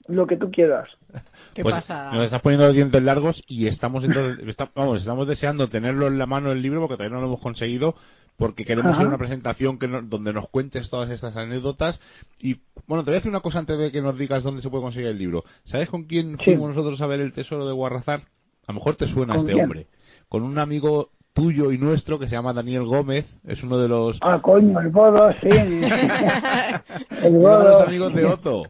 lo 0.06 0.26
que 0.26 0.36
tú 0.36 0.50
quieras. 0.50 0.88
¿Qué 1.54 1.62
pues 1.62 1.74
pasa? 1.74 2.12
Nos 2.12 2.26
estás 2.26 2.42
poniendo 2.42 2.66
los 2.66 2.74
dientes 2.74 3.02
largos 3.02 3.42
y 3.48 3.66
estamos, 3.66 4.06
vamos, 4.74 5.00
estamos 5.00 5.26
deseando 5.26 5.68
tenerlo 5.68 6.06
en 6.06 6.18
la 6.18 6.26
mano 6.26 6.52
el 6.52 6.60
libro 6.60 6.80
porque 6.80 6.96
todavía 6.96 7.14
no 7.14 7.22
lo 7.22 7.28
hemos 7.28 7.40
conseguido 7.40 7.94
porque 8.36 8.66
queremos 8.66 8.94
hacer 8.94 9.06
una 9.06 9.16
presentación 9.16 9.78
que 9.78 9.88
donde 9.88 10.34
nos 10.34 10.46
cuentes 10.50 10.90
todas 10.90 11.08
estas 11.08 11.38
anécdotas. 11.38 12.00
Y 12.38 12.60
bueno, 12.86 13.02
te 13.02 13.10
voy 13.10 13.14
a 13.16 13.20
decir 13.20 13.30
una 13.30 13.40
cosa 13.40 13.60
antes 13.60 13.78
de 13.78 13.90
que 13.90 14.02
nos 14.02 14.18
digas 14.18 14.42
dónde 14.42 14.60
se 14.60 14.68
puede 14.68 14.82
conseguir 14.82 15.08
el 15.08 15.18
libro. 15.18 15.44
¿Sabes 15.64 15.88
con 15.88 16.04
quién 16.04 16.36
fuimos 16.36 16.68
nosotros 16.68 17.00
a 17.00 17.06
ver 17.06 17.20
el 17.20 17.32
tesoro 17.32 17.66
de 17.66 17.72
Guarrazar? 17.72 18.20
A 18.66 18.72
lo 18.72 18.74
mejor 18.74 18.96
te 18.96 19.06
suena 19.06 19.36
este 19.36 19.54
hombre. 19.54 19.86
Con 20.28 20.42
un 20.42 20.58
amigo 20.58 21.10
tuyo 21.32 21.70
y 21.70 21.78
nuestro 21.78 22.18
que 22.18 22.26
se 22.26 22.34
llama 22.34 22.52
Daniel 22.52 22.84
Gómez, 22.84 23.36
es 23.46 23.62
uno 23.62 23.78
de 23.78 23.88
los... 23.88 24.18
Ah, 24.22 24.40
coño, 24.42 24.80
el 24.80 24.88
bodo, 24.88 25.30
sí. 25.40 25.48
el 27.22 27.34
Uno 27.34 27.58
de 27.58 27.64
los 27.68 27.80
amigos 27.82 28.14
de 28.14 28.24
Otto. 28.24 28.62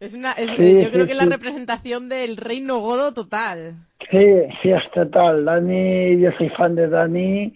Es 0.00 0.14
una, 0.14 0.36
yo 0.38 0.54
creo 0.90 1.06
que 1.06 1.12
es 1.12 1.18
la 1.18 1.24
representación 1.24 2.08
del 2.08 2.36
reino 2.36 2.78
godo 2.78 3.12
total. 3.12 3.74
Sí, 4.10 4.26
sí, 4.62 4.70
es 4.70 4.82
total. 4.92 5.44
Dani, 5.44 6.20
yo 6.20 6.30
soy 6.36 6.50
fan 6.50 6.74
de 6.74 6.88
Dani 6.88 7.54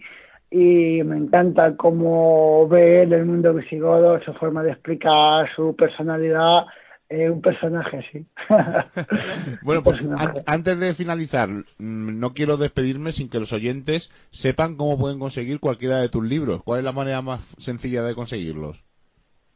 y 0.51 1.03
me 1.03 1.17
encanta 1.17 1.75
cómo 1.77 2.67
ve 2.67 3.03
él 3.03 3.13
el 3.13 3.25
mundo 3.25 3.53
visigodo, 3.53 4.19
su 4.23 4.33
forma 4.33 4.63
de 4.63 4.71
explicar, 4.71 5.47
su 5.55 5.75
personalidad. 5.75 6.65
Eh, 7.09 7.27
un 7.27 7.41
personaje, 7.41 8.05
sí. 8.11 8.25
bueno, 9.63 9.81
pues 9.81 10.05
antes 10.45 10.79
de 10.79 10.93
finalizar, 10.93 11.49
mm, 11.49 12.19
no 12.19 12.33
quiero 12.33 12.55
despedirme 12.55 13.11
sin 13.11 13.29
que 13.29 13.39
los 13.39 13.51
oyentes 13.51 14.11
sepan 14.29 14.75
cómo 14.75 14.99
pueden 14.99 15.17
conseguir 15.17 15.59
cualquiera 15.59 15.97
de 15.97 16.09
tus 16.09 16.23
libros. 16.23 16.61
¿Cuál 16.63 16.79
es 16.79 16.85
la 16.85 16.91
manera 16.91 17.23
más 17.23 17.55
sencilla 17.57 18.03
de 18.03 18.13
conseguirlos? 18.13 18.83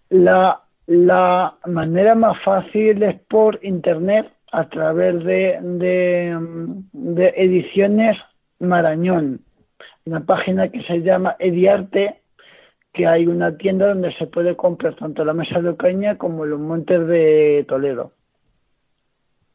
La, 0.10 0.64
la 0.88 1.58
manera 1.68 2.16
más 2.16 2.41
fácil 2.43 3.04
es 3.04 3.20
por 3.22 3.60
internet 3.64 4.32
a 4.51 4.68
través 4.70 5.24
de, 5.24 5.60
de, 5.62 7.34
ediciones 7.36 8.18
Marañón, 8.60 9.41
una 10.06 10.22
página 10.22 10.70
que 10.70 10.84
se 10.84 11.01
llama 11.01 11.36
Ediarte, 11.39 12.22
que 12.93 13.07
hay 13.07 13.25
una 13.25 13.57
tienda 13.57 13.87
donde 13.87 14.13
se 14.17 14.27
puede 14.27 14.55
comprar 14.55 14.95
tanto 14.95 15.25
la 15.25 15.33
mesa 15.33 15.59
de 15.59 15.69
Ocaña 15.69 16.17
como 16.17 16.45
los 16.45 16.59
montes 16.59 17.05
de 17.07 17.65
Toledo. 17.67 18.11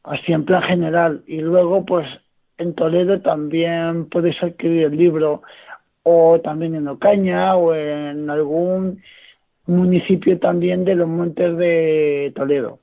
Así 0.03 0.33
en 0.33 0.45
plan 0.45 0.63
general. 0.63 1.23
Y 1.27 1.39
luego, 1.41 1.85
pues 1.85 2.07
en 2.59 2.75
Toledo 2.75 3.21
también 3.21 4.09
podéis 4.09 4.43
adquirir 4.43 4.87
el 4.87 4.97
libro, 4.97 5.43
o 6.03 6.41
también 6.43 6.75
en 6.75 6.89
Ocaña, 6.89 7.55
o 7.55 7.75
en 7.75 8.29
algún 8.29 9.01
municipio 9.67 10.39
también 10.39 10.85
de 10.85 10.97
los 10.97 11.09
montes 11.09 11.57
de 11.57 12.33
Toledo. 12.35 12.81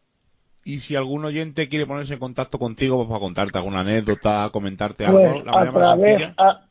Y 0.63 0.79
si 0.79 0.95
algún 0.95 1.25
oyente 1.25 1.67
quiere 1.67 1.85
ponerse 1.85 2.13
en 2.13 2.19
contacto 2.19 2.57
contigo 2.57 2.95
pues, 2.97 3.09
para 3.09 3.19
contarte 3.19 3.57
alguna 3.57 3.81
anécdota, 3.81 4.49
comentarte 4.51 5.05
algo, 5.05 5.19
pues, 5.19 5.47
a, 5.47 5.71
través, 5.71 6.29
a, 6.37 6.65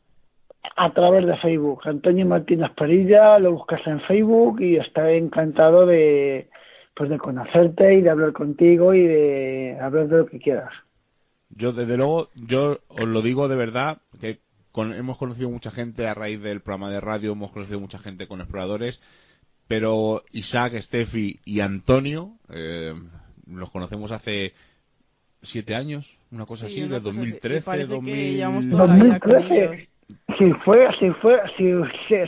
través 0.93 1.25
de 1.25 1.37
Facebook. 1.37 1.81
Antonio 1.85 2.25
Martínez 2.25 2.71
Parilla, 2.75 3.39
lo 3.39 3.53
buscas 3.53 3.81
en 3.85 4.01
Facebook 4.01 4.61
y 4.61 4.77
estaré 4.77 5.17
encantado 5.17 5.85
de, 5.85 6.49
pues, 6.95 7.09
de 7.09 7.17
conocerte 7.17 7.95
y 7.95 8.01
de 8.01 8.09
hablar 8.09 8.33
contigo 8.33 8.93
y 8.93 9.05
de 9.05 9.77
hablar 9.81 10.07
de 10.07 10.17
lo 10.17 10.25
que 10.25 10.39
quieras. 10.39 10.71
Yo, 11.49 11.71
desde 11.71 11.97
luego, 11.97 12.29
yo 12.35 12.79
os 12.87 13.07
lo 13.07 13.21
digo 13.21 13.47
de 13.47 13.55
verdad, 13.55 13.99
que 14.19 14.39
hemos 14.75 15.17
conocido 15.17 15.49
mucha 15.49 15.71
gente 15.71 16.07
a 16.07 16.13
raíz 16.13 16.41
del 16.41 16.61
programa 16.61 16.91
de 16.91 16.99
radio, 16.99 17.31
hemos 17.31 17.51
conocido 17.51 17.79
mucha 17.79 17.99
gente 17.99 18.27
con 18.27 18.41
exploradores, 18.41 19.01
pero 19.67 20.21
Isaac, 20.31 20.77
Steffi 20.79 21.39
y 21.45 21.61
Antonio, 21.61 22.33
eh, 22.49 22.93
los 23.47 23.71
conocemos 23.71 24.11
hace 24.11 24.53
siete 25.41 25.75
años, 25.75 26.17
una 26.31 26.45
cosa 26.45 26.67
así, 26.67 26.81
de 26.81 26.99
2013, 26.99 27.85
2013. 27.85 29.94
Si 30.37 30.49
fue, 30.65 30.87
si 30.99 31.09
fue, 31.11 31.39
si, 31.57 31.73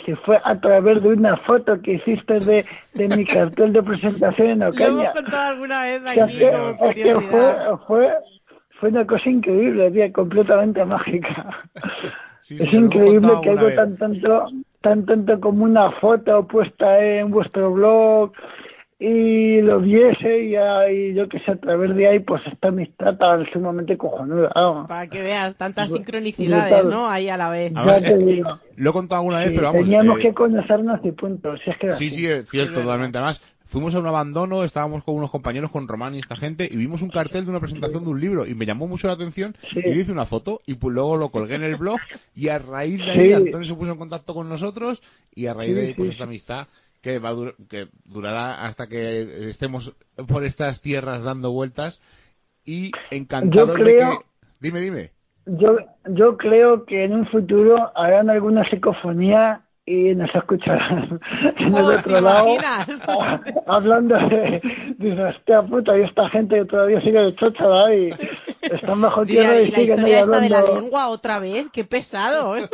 si, 0.05 0.15
fue 0.25 0.39
a 0.43 0.59
través 0.59 1.03
de 1.03 1.09
una 1.09 1.35
foto 1.37 1.79
que 1.81 1.93
hiciste 1.93 2.39
de, 2.39 2.65
de 2.93 3.07
mi 3.09 3.25
cartel 3.25 3.73
de 3.73 3.83
presentación 3.83 4.47
en 4.47 4.63
Ocaña. 4.63 4.89
Lo 4.89 5.01
hemos 5.01 5.13
contado 5.13 5.49
alguna 5.49 5.83
vez 5.83 6.01
aquí, 6.07 7.01
fue, 7.29 7.55
fue, 7.85 8.13
fue 8.79 8.89
una 8.89 9.05
cosa 9.05 9.29
increíble, 9.29 9.91
tía, 9.91 10.11
completamente 10.11 10.83
mágica. 10.85 11.67
es 12.49 12.73
increíble 12.73 13.29
que 13.43 13.49
algo 13.49 13.71
tan 13.73 13.97
tanto, 13.97 14.47
tan 14.81 15.05
tanto 15.05 15.39
como 15.39 15.65
una 15.65 15.91
foto 15.91 16.47
puesta 16.47 17.03
en 17.03 17.29
vuestro 17.29 17.73
blog 17.73 18.31
y 18.99 19.61
lo 19.61 19.79
viese 19.79 20.43
y, 20.43 20.55
ahí, 20.55 21.13
yo 21.13 21.29
que 21.29 21.39
sé, 21.41 21.51
a 21.51 21.55
través 21.55 21.95
de 21.95 22.07
ahí, 22.07 22.19
pues 22.19 22.41
esta 22.51 22.69
amistad 22.69 23.15
tan 23.17 23.45
sumamente 23.51 23.95
cojonuda. 23.95 24.49
Para 24.87 25.07
que 25.07 25.21
veas 25.21 25.55
tantas 25.55 25.91
sincronicidades, 25.91 26.85
¿no? 26.85 27.07
Ahí 27.07 27.29
a 27.29 27.37
la 27.37 27.49
vez. 27.49 27.71
Lo 28.75 28.89
he 28.89 28.93
contado 28.93 29.21
alguna 29.21 29.39
vez, 29.39 29.51
pero 29.51 29.63
vamos. 29.63 29.83
Teníamos 29.83 30.19
eh, 30.19 30.21
que 30.23 30.33
conocernos 30.33 30.99
y 31.03 31.11
punto. 31.11 31.55
Si 31.57 31.69
es 31.69 31.77
que 31.77 31.93
sí, 31.93 32.09
sí, 32.09 32.25
es 32.25 32.49
cierto, 32.49 32.81
totalmente. 32.81 33.19
Además, 33.19 33.39
fuimos 33.65 33.93
a 33.93 33.99
un 33.99 34.07
abandono, 34.07 34.63
estábamos 34.63 35.03
con 35.03 35.13
unos 35.13 35.29
compañeros, 35.29 35.69
con 35.69 35.87
Román 35.87 36.15
y 36.15 36.19
esta 36.19 36.35
gente, 36.35 36.67
y 36.71 36.75
vimos 36.75 37.03
un 37.03 37.09
cartel 37.09 37.45
de 37.45 37.51
una 37.51 37.59
presentación 37.59 38.03
de 38.03 38.09
un 38.09 38.19
libro, 38.19 38.47
y 38.47 38.55
me 38.55 38.65
llamó 38.65 38.87
mucho 38.87 39.07
la 39.07 39.13
atención, 39.13 39.55
y 39.75 39.91
hice 39.91 40.11
una 40.11 40.25
foto, 40.25 40.61
y 40.65 40.73
pues 40.73 40.95
luego 40.95 41.17
lo 41.17 41.29
colgué 41.29 41.55
en 41.55 41.63
el 41.63 41.75
blog, 41.75 41.99
y 42.35 42.47
a 42.47 42.57
raíz 42.57 42.97
de 42.97 43.11
ahí 43.11 43.33
Antonio 43.33 43.67
se 43.67 43.75
puso 43.75 43.91
en 43.91 43.97
contacto 43.99 44.33
con 44.33 44.49
nosotros, 44.49 45.03
y 45.35 45.45
a 45.45 45.53
raíz 45.53 45.75
de 45.75 45.87
ahí, 45.87 45.93
pues 45.93 46.09
esta 46.09 46.23
amistad 46.23 46.67
que, 47.07 47.19
va 47.19 47.31
que 47.69 47.87
durará 48.03 48.65
hasta 48.65 48.87
que 48.87 49.49
estemos 49.49 49.95
por 50.27 50.43
estas 50.43 50.81
tierras 50.81 51.23
dando 51.23 51.53
vueltas 51.53 52.01
y 52.65 52.91
encantado 53.11 53.75
de 53.75 53.95
que... 53.95 54.17
Dime, 54.59 54.81
dime. 54.81 55.11
Yo, 55.45 55.77
yo 56.09 56.35
creo 56.35 56.83
que 56.85 57.05
en 57.05 57.13
un 57.13 57.25
futuro 57.27 57.91
harán 57.95 58.29
alguna 58.29 58.69
psicofonía 58.69 59.61
y 59.85 60.13
nos 60.15 60.33
escucharán 60.35 61.21
en 61.59 61.77
el 61.77 61.85
otro 61.85 62.19
lado 62.19 62.57
hablando 63.67 64.15
de, 64.27 64.61
de 64.97 65.23
hostia 65.23 65.61
puta 65.61 65.97
y 65.97 66.01
esta 66.01 66.27
gente 66.29 66.57
que 66.57 66.65
todavía 66.65 66.99
sigue 66.99 67.19
de 67.19 67.35
chocha 67.35 67.95
y 67.95 68.09
están 68.63 68.99
bajo 68.99 69.25
tierra 69.25 69.61
y, 69.61 69.67
y, 69.67 69.71
la 69.71 69.81
historia 69.81 70.19
esta 70.19 70.41
de 70.41 70.49
la 70.49 70.61
lengua 70.61 71.07
otra 71.07 71.39
vez 71.39 71.69
qué 71.71 71.85
pesado. 71.85 72.55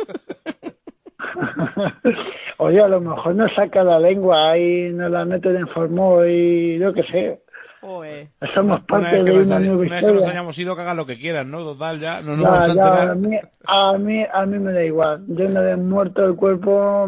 Oye, 2.58 2.80
a 2.80 2.88
lo 2.88 3.00
mejor 3.00 3.34
nos 3.34 3.52
saca 3.54 3.82
la 3.82 3.98
lengua 3.98 4.56
y 4.58 4.90
nos 4.90 5.10
la 5.10 5.24
meten 5.24 5.56
en 5.56 5.68
formol 5.68 6.28
y 6.28 6.78
yo 6.78 6.92
qué 6.92 7.02
sé. 7.04 7.40
Somos 8.54 8.80
parte 8.82 9.22
de 9.22 9.32
una 9.32 9.58
nueva 9.58 9.84
historia. 9.84 10.00
que 10.00 10.14
nos 10.14 10.26
hayamos 10.26 10.58
ido, 10.58 10.74
que 10.74 10.82
hagan 10.82 10.96
lo 10.96 11.04
que 11.04 11.18
quieran, 11.18 11.50
¿no? 11.50 11.62
Total, 11.62 12.00
ya 12.00 12.22
no 12.22 12.36
nos 12.36 12.46
a, 12.46 13.10
a, 13.10 13.14
mí, 13.14 13.36
a, 13.66 13.98
mí, 13.98 14.24
a 14.32 14.46
mí 14.46 14.58
me 14.58 14.72
da 14.72 14.82
igual. 14.82 15.22
Yo 15.28 15.48
no 15.48 15.60
de 15.60 15.76
muerto 15.76 16.24
el 16.24 16.34
cuerpo 16.34 17.06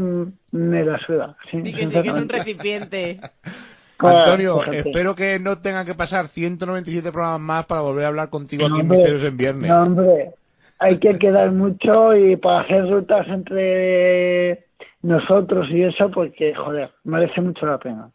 me 0.53 0.85
la 0.85 0.99
suda. 0.99 1.37
Sí, 1.51 1.63
que 1.63 1.87
sí, 1.87 2.03
que 2.03 2.09
es 2.09 2.15
un 2.15 2.29
recipiente. 2.29 3.21
Antonio, 3.99 4.63
espero 4.65 5.15
que 5.15 5.39
no 5.39 5.59
tengan 5.59 5.87
que 5.87 5.95
pasar 5.95 6.29
197 6.29 7.11
programas 7.11 7.41
más 7.41 7.65
para 7.65 7.81
volver 7.81 8.05
a 8.05 8.09
hablar 8.09 8.29
contigo 8.29 8.67
aquí 8.67 8.81
en 8.81 8.89
Misterios 8.89 9.23
en 9.23 9.37
Viernes. 9.39 9.71
No, 9.71 9.79
hombre, 9.79 10.35
hay 10.79 10.99
que 10.99 11.13
quedar 11.15 11.53
mucho 11.53 12.15
y 12.15 12.37
para 12.37 12.61
hacer 12.61 12.89
rutas 12.89 13.27
entre 13.29 14.67
nosotros 15.03 15.69
y 15.71 15.83
eso, 15.83 16.11
porque, 16.11 16.55
joder, 16.55 16.91
merece 17.05 17.41
mucho 17.41 17.67
la 17.67 17.79
pena. 17.79 18.11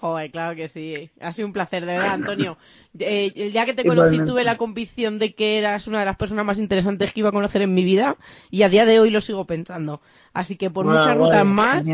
Joder, 0.00 0.30
claro 0.30 0.54
que 0.54 0.68
sí. 0.68 1.10
Ha 1.20 1.32
sido 1.32 1.48
un 1.48 1.54
placer, 1.54 1.86
de 1.86 1.96
verdad, 1.96 2.14
Antonio. 2.14 2.56
Eh, 2.98 3.30
el 3.36 3.52
día 3.52 3.66
que 3.66 3.74
te 3.74 3.84
conocí 3.84 4.24
tuve 4.24 4.42
la 4.42 4.56
convicción 4.56 5.18
de 5.18 5.34
que 5.34 5.58
eras 5.58 5.86
una 5.86 5.98
de 5.98 6.06
las 6.06 6.16
personas 6.16 6.46
más 6.46 6.58
interesantes 6.58 7.12
que 7.12 7.20
iba 7.20 7.28
a 7.28 7.32
conocer 7.32 7.60
en 7.60 7.74
mi 7.74 7.84
vida 7.84 8.16
y 8.50 8.62
a 8.62 8.70
día 8.70 8.86
de 8.86 8.98
hoy 9.00 9.10
lo 9.10 9.20
sigo 9.20 9.44
pensando. 9.44 10.00
Así 10.32 10.56
que 10.56 10.70
por 10.70 10.86
muchas 10.86 11.14
rutas 11.14 11.44
más, 11.44 11.86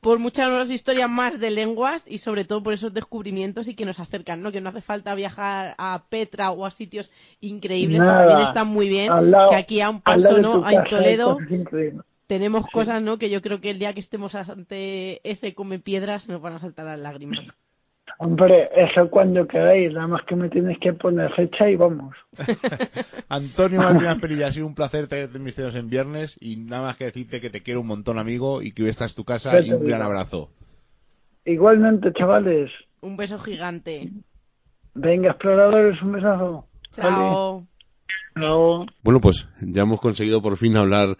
por 0.00 0.18
muchas 0.18 0.70
historias 0.70 1.10
más 1.10 1.40
de 1.40 1.50
lenguas 1.50 2.04
y 2.06 2.18
sobre 2.18 2.44
todo 2.44 2.62
por 2.62 2.72
esos 2.72 2.92
descubrimientos 2.92 3.68
y 3.68 3.74
que 3.74 3.84
nos 3.84 3.98
acercan, 3.98 4.42
¿no? 4.42 4.52
Que 4.52 4.60
no 4.60 4.68
hace 4.68 4.80
falta 4.80 5.14
viajar 5.14 5.74
a 5.78 6.04
Petra 6.08 6.50
o 6.52 6.64
a 6.64 6.70
sitios 6.70 7.10
increíbles 7.40 8.02
que 8.02 8.08
también 8.08 8.40
están 8.40 8.68
muy 8.68 8.88
bien, 8.88 9.10
que 9.48 9.56
aquí 9.56 9.80
a 9.80 9.90
un 9.90 10.00
paso, 10.00 10.38
¿no? 10.38 10.64
A 10.64 10.84
Toledo 10.84 11.38
tenemos 12.26 12.66
cosas, 12.66 13.02
¿no? 13.02 13.18
Que 13.18 13.30
yo 13.30 13.40
creo 13.40 13.60
que 13.60 13.70
el 13.70 13.78
día 13.78 13.94
que 13.94 14.00
estemos 14.00 14.34
ante 14.34 15.20
ese 15.28 15.54
come 15.54 15.78
piedras 15.78 16.28
me 16.28 16.36
van 16.36 16.54
a 16.54 16.58
saltar 16.58 16.86
las 16.86 16.98
lágrimas. 16.98 17.48
Hombre, 18.18 18.70
eso 18.74 19.10
cuando 19.10 19.46
queráis, 19.46 19.92
nada 19.92 20.06
más 20.06 20.22
que 20.26 20.36
me 20.36 20.48
tienes 20.48 20.78
que 20.80 20.94
poner 20.94 21.32
fecha 21.34 21.68
y 21.68 21.76
vamos. 21.76 22.14
Antonio 23.28 23.80
Martínez 23.80 24.18
Perilla, 24.20 24.46
ha 24.46 24.52
sido 24.52 24.66
un 24.66 24.74
placer 24.74 25.06
tenerte 25.06 25.38
Misterios 25.38 25.74
en 25.74 25.90
viernes 25.90 26.38
y 26.40 26.56
nada 26.56 26.82
más 26.82 26.96
que 26.96 27.04
decirte 27.04 27.40
que 27.40 27.50
te 27.50 27.62
quiero 27.62 27.82
un 27.82 27.88
montón, 27.88 28.18
amigo, 28.18 28.62
y 28.62 28.72
que 28.72 28.88
esta 28.88 29.04
es 29.04 29.14
tu 29.14 29.24
casa 29.24 29.60
y 29.60 29.70
un 29.70 29.84
gran 29.84 30.00
abrazo. 30.00 30.48
Igualmente, 31.44 32.12
chavales. 32.14 32.70
Un 33.02 33.16
beso 33.16 33.38
gigante. 33.38 34.10
Venga, 34.94 35.30
exploradores, 35.30 36.00
un 36.02 36.12
besazo. 36.12 36.66
Chao. 36.92 37.66
Chao. 38.34 38.86
Bueno, 39.02 39.20
pues 39.20 39.46
ya 39.60 39.82
hemos 39.82 40.00
conseguido 40.00 40.40
por 40.40 40.56
fin 40.56 40.76
hablar 40.76 41.16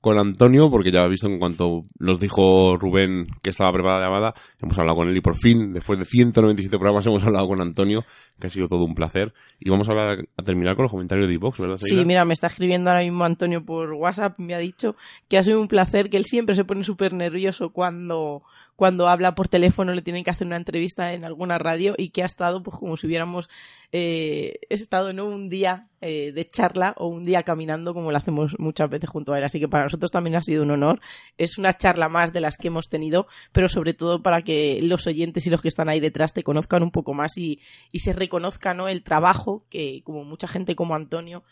con 0.00 0.18
Antonio, 0.18 0.70
porque 0.70 0.90
ya 0.90 1.06
visto 1.06 1.26
en 1.26 1.38
cuanto 1.38 1.84
nos 1.98 2.20
dijo 2.20 2.76
Rubén 2.76 3.26
que 3.42 3.50
estaba 3.50 3.72
preparada 3.72 4.00
la 4.00 4.06
llamada, 4.06 4.34
hemos 4.62 4.78
hablado 4.78 4.96
con 4.96 5.08
él 5.08 5.16
y 5.16 5.20
por 5.20 5.36
fin, 5.36 5.72
después 5.72 5.98
de 5.98 6.06
197 6.06 6.78
programas, 6.78 7.06
hemos 7.06 7.22
hablado 7.22 7.46
con 7.46 7.60
Antonio, 7.60 8.04
que 8.40 8.46
ha 8.46 8.50
sido 8.50 8.68
todo 8.68 8.84
un 8.84 8.94
placer. 8.94 9.34
Y 9.58 9.68
vamos 9.68 9.88
a, 9.88 9.92
hablar, 9.92 10.26
a 10.36 10.42
terminar 10.42 10.74
con 10.74 10.84
los 10.84 10.92
comentarios 10.92 11.28
de 11.28 11.34
iVox, 11.34 11.58
¿verdad? 11.58 11.76
Sí, 11.78 12.02
mira, 12.04 12.24
me 12.24 12.32
está 12.32 12.46
escribiendo 12.46 12.90
ahora 12.90 13.02
mismo 13.02 13.24
Antonio 13.24 13.64
por 13.64 13.92
WhatsApp, 13.92 14.38
me 14.38 14.54
ha 14.54 14.58
dicho 14.58 14.96
que 15.28 15.36
ha 15.36 15.42
sido 15.42 15.60
un 15.60 15.68
placer, 15.68 16.08
que 16.08 16.16
él 16.16 16.24
siempre 16.24 16.54
se 16.54 16.64
pone 16.64 16.82
súper 16.84 17.12
nervioso 17.12 17.70
cuando 17.70 18.42
cuando 18.80 19.08
habla 19.08 19.34
por 19.34 19.46
teléfono 19.46 19.92
le 19.92 20.00
tienen 20.00 20.24
que 20.24 20.30
hacer 20.30 20.46
una 20.46 20.56
entrevista 20.56 21.12
en 21.12 21.26
alguna 21.26 21.58
radio 21.58 21.94
y 21.98 22.08
que 22.08 22.22
ha 22.22 22.24
estado 22.24 22.62
pues 22.62 22.78
como 22.78 22.96
si 22.96 23.06
hubiéramos 23.06 23.50
eh, 23.92 24.54
estado 24.70 25.10
en 25.10 25.20
un 25.20 25.50
día 25.50 25.90
eh, 26.00 26.32
de 26.32 26.48
charla 26.48 26.94
o 26.96 27.08
un 27.08 27.22
día 27.22 27.42
caminando 27.42 27.92
como 27.92 28.10
lo 28.10 28.16
hacemos 28.16 28.58
muchas 28.58 28.88
veces 28.88 29.10
junto 29.10 29.34
a 29.34 29.38
él. 29.38 29.44
Así 29.44 29.60
que 29.60 29.68
para 29.68 29.84
nosotros 29.84 30.10
también 30.10 30.36
ha 30.36 30.40
sido 30.40 30.62
un 30.62 30.70
honor. 30.70 30.98
Es 31.36 31.58
una 31.58 31.74
charla 31.74 32.08
más 32.08 32.32
de 32.32 32.40
las 32.40 32.56
que 32.56 32.68
hemos 32.68 32.88
tenido, 32.88 33.26
pero 33.52 33.68
sobre 33.68 33.92
todo 33.92 34.22
para 34.22 34.40
que 34.40 34.80
los 34.80 35.06
oyentes 35.06 35.46
y 35.46 35.50
los 35.50 35.60
que 35.60 35.68
están 35.68 35.90
ahí 35.90 36.00
detrás 36.00 36.32
te 36.32 36.42
conozcan 36.42 36.82
un 36.82 36.90
poco 36.90 37.12
más 37.12 37.36
y, 37.36 37.60
se 37.92 38.14
reconozca 38.14 38.72
¿no? 38.72 38.88
el 38.88 39.02
trabajo 39.02 39.66
que 39.68 40.00
como 40.04 40.24
mucha 40.24 40.48
gente 40.48 40.74
como 40.74 40.94
Antonio 40.94 41.42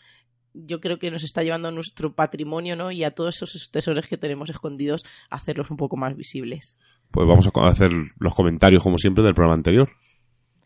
yo 0.55 0.81
creo 0.81 0.97
que 0.97 1.11
nos 1.11 1.23
está 1.23 1.43
llevando 1.43 1.67
a 1.67 1.71
nuestro 1.71 2.15
patrimonio, 2.15 2.75
¿no? 2.75 2.91
Y 2.91 3.03
a 3.03 3.11
todos 3.11 3.35
esos 3.35 3.69
tesoros 3.69 4.07
que 4.07 4.17
tenemos 4.17 4.49
escondidos, 4.49 5.05
hacerlos 5.29 5.69
un 5.69 5.77
poco 5.77 5.95
más 5.95 6.15
visibles. 6.15 6.75
Pues 7.11 7.27
vamos 7.27 7.47
a 7.47 7.67
hacer 7.67 7.91
los 8.19 8.35
comentarios, 8.35 8.83
como 8.83 8.97
siempre, 8.97 9.23
del 9.23 9.33
programa 9.33 9.55
anterior. 9.55 9.89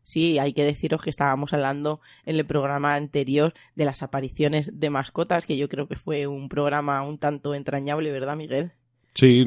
Sí, 0.03 0.37
hay 0.37 0.53
que 0.53 0.65
deciros 0.65 1.01
que 1.01 1.09
estábamos 1.09 1.53
hablando 1.53 2.01
en 2.25 2.35
el 2.35 2.45
programa 2.45 2.95
anterior 2.95 3.53
de 3.75 3.85
las 3.85 4.03
apariciones 4.03 4.71
de 4.73 4.89
mascotas, 4.89 5.45
que 5.45 5.57
yo 5.57 5.69
creo 5.69 5.87
que 5.87 5.95
fue 5.95 6.27
un 6.27 6.49
programa 6.49 7.01
un 7.03 7.17
tanto 7.17 7.55
entrañable, 7.55 8.11
¿verdad, 8.11 8.35
Miguel? 8.35 8.73
Sí, 9.13 9.45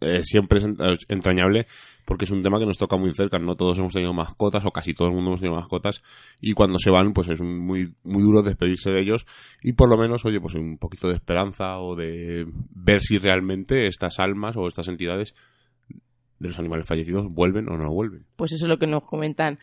eh, 0.00 0.22
siempre 0.22 0.58
es 0.58 0.66
entrañable 1.08 1.66
porque 2.04 2.26
es 2.26 2.30
un 2.30 2.42
tema 2.42 2.58
que 2.58 2.66
nos 2.66 2.78
toca 2.78 2.96
muy 2.96 3.12
cerca. 3.14 3.38
No 3.38 3.56
todos 3.56 3.78
hemos 3.78 3.92
tenido 3.92 4.12
mascotas 4.12 4.64
o 4.66 4.70
casi 4.70 4.94
todo 4.94 5.08
el 5.08 5.14
mundo 5.14 5.30
hemos 5.30 5.40
tenido 5.40 5.56
mascotas 5.56 6.02
y 6.40 6.52
cuando 6.52 6.78
se 6.78 6.90
van 6.90 7.12
pues 7.12 7.28
es 7.28 7.40
muy, 7.40 7.94
muy 8.04 8.22
duro 8.22 8.42
despedirse 8.42 8.90
de 8.90 9.00
ellos 9.00 9.26
y 9.62 9.72
por 9.72 9.88
lo 9.88 9.96
menos, 9.96 10.24
oye, 10.24 10.40
pues 10.40 10.54
un 10.54 10.78
poquito 10.78 11.08
de 11.08 11.14
esperanza 11.14 11.78
o 11.78 11.96
de 11.96 12.46
ver 12.70 13.00
si 13.00 13.18
realmente 13.18 13.86
estas 13.86 14.18
almas 14.18 14.56
o 14.56 14.68
estas 14.68 14.88
entidades 14.88 15.34
de 16.38 16.48
los 16.48 16.58
animales 16.58 16.86
fallecidos 16.86 17.28
vuelven 17.30 17.68
o 17.68 17.76
no 17.76 17.92
vuelven. 17.92 18.26
Pues 18.36 18.52
eso 18.52 18.66
es 18.66 18.68
lo 18.68 18.78
que 18.78 18.86
nos 18.86 19.06
comentan 19.06 19.58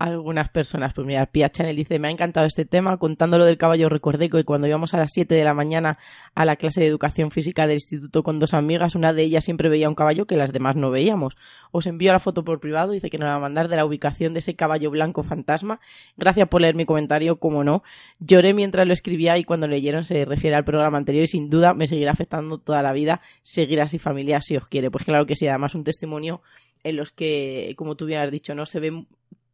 algunas 0.00 0.48
personas. 0.48 0.94
Pues 0.94 1.06
mira, 1.06 1.26
Pia 1.26 1.50
Chanel 1.50 1.76
dice, 1.76 1.98
me 1.98 2.08
ha 2.08 2.10
encantado 2.10 2.46
este 2.46 2.64
tema. 2.64 2.96
Contándolo 2.96 3.44
del 3.44 3.58
caballo, 3.58 3.90
recordé 3.90 4.30
que 4.30 4.44
cuando 4.44 4.66
íbamos 4.66 4.94
a 4.94 4.96
las 4.96 5.10
7 5.12 5.34
de 5.34 5.44
la 5.44 5.52
mañana 5.52 5.98
a 6.34 6.46
la 6.46 6.56
clase 6.56 6.80
de 6.80 6.86
educación 6.86 7.30
física 7.30 7.66
del 7.66 7.76
instituto 7.76 8.22
con 8.22 8.38
dos 8.38 8.54
amigas, 8.54 8.94
una 8.94 9.12
de 9.12 9.24
ellas 9.24 9.44
siempre 9.44 9.68
veía 9.68 9.90
un 9.90 9.94
caballo 9.94 10.26
que 10.26 10.38
las 10.38 10.54
demás 10.54 10.74
no 10.74 10.90
veíamos. 10.90 11.36
Os 11.70 11.86
envío 11.86 12.12
la 12.12 12.18
foto 12.18 12.44
por 12.44 12.60
privado, 12.60 12.92
dice 12.92 13.10
que 13.10 13.18
nos 13.18 13.28
va 13.28 13.34
a 13.34 13.38
mandar 13.38 13.68
de 13.68 13.76
la 13.76 13.84
ubicación 13.84 14.32
de 14.32 14.38
ese 14.38 14.56
caballo 14.56 14.90
blanco 14.90 15.22
fantasma. 15.22 15.80
Gracias 16.16 16.48
por 16.48 16.62
leer 16.62 16.74
mi 16.74 16.86
comentario, 16.86 17.36
como 17.36 17.62
no. 17.62 17.82
Lloré 18.20 18.54
mientras 18.54 18.86
lo 18.86 18.94
escribía 18.94 19.36
y 19.36 19.44
cuando 19.44 19.68
leyeron 19.68 20.04
se 20.04 20.24
refiere 20.24 20.56
al 20.56 20.64
programa 20.64 20.96
anterior 20.96 21.24
y 21.24 21.28
sin 21.28 21.50
duda 21.50 21.74
me 21.74 21.86
seguirá 21.86 22.12
afectando 22.12 22.56
toda 22.56 22.82
la 22.82 22.94
vida 22.94 23.20
seguir 23.42 23.82
así 23.82 23.98
familia 23.98 24.40
si 24.40 24.56
os 24.56 24.66
quiere. 24.66 24.90
Pues 24.90 25.04
claro 25.04 25.26
que 25.26 25.36
sí, 25.36 25.46
además 25.46 25.74
un 25.74 25.84
testimonio 25.84 26.40
en 26.84 26.96
los 26.96 27.12
que, 27.12 27.74
como 27.76 27.96
tú 27.96 28.06
bien 28.06 28.20
has 28.20 28.30
dicho, 28.30 28.54
no 28.54 28.64
se 28.64 28.80
ven 28.80 29.06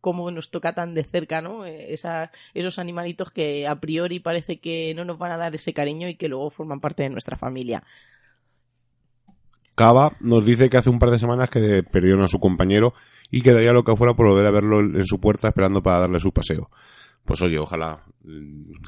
cómo 0.07 0.31
nos 0.31 0.53
toca 0.53 0.73
tan 0.73 0.95
de 0.95 1.03
cerca, 1.03 1.41
¿no? 1.41 1.67
Eh, 1.67 1.93
esos 2.55 2.79
animalitos 2.79 3.33
que 3.33 3.67
a 3.67 3.81
priori 3.81 4.21
parece 4.21 4.61
que 4.61 4.95
no 4.95 5.05
nos 5.05 5.19
van 5.19 5.33
a 5.33 5.37
dar 5.37 5.53
ese 5.53 5.73
cariño 5.73 6.09
y 6.09 6.15
que 6.15 6.29
luego 6.29 6.49
forman 6.51 6.79
parte 6.79 7.03
de 7.03 7.11
nuestra 7.11 7.37
familia. 7.37 7.83
Cava 9.75 10.13
nos 10.21 10.47
dice 10.47 10.71
que 10.71 10.77
hace 10.77 10.91
un 10.91 11.01
par 11.01 11.11
de 11.11 11.19
semanas 11.19 11.51
que 11.51 11.83
perdieron 11.83 12.23
a 12.23 12.29
su 12.29 12.39
compañero 12.39 12.95
y 13.33 13.43
que 13.43 13.53
daría 13.53 13.73
lo 13.73 13.83
que 13.83 13.97
fuera 13.97 14.15
por 14.15 14.29
volver 14.29 14.47
a 14.47 14.53
verlo 14.53 14.79
en 14.79 15.07
su 15.07 15.19
puerta 15.19 15.49
esperando 15.49 15.83
para 15.83 15.99
darle 15.99 16.21
su 16.21 16.31
paseo. 16.31 16.71
Pues 17.25 17.43
oye, 17.43 17.59
ojalá. 17.59 18.05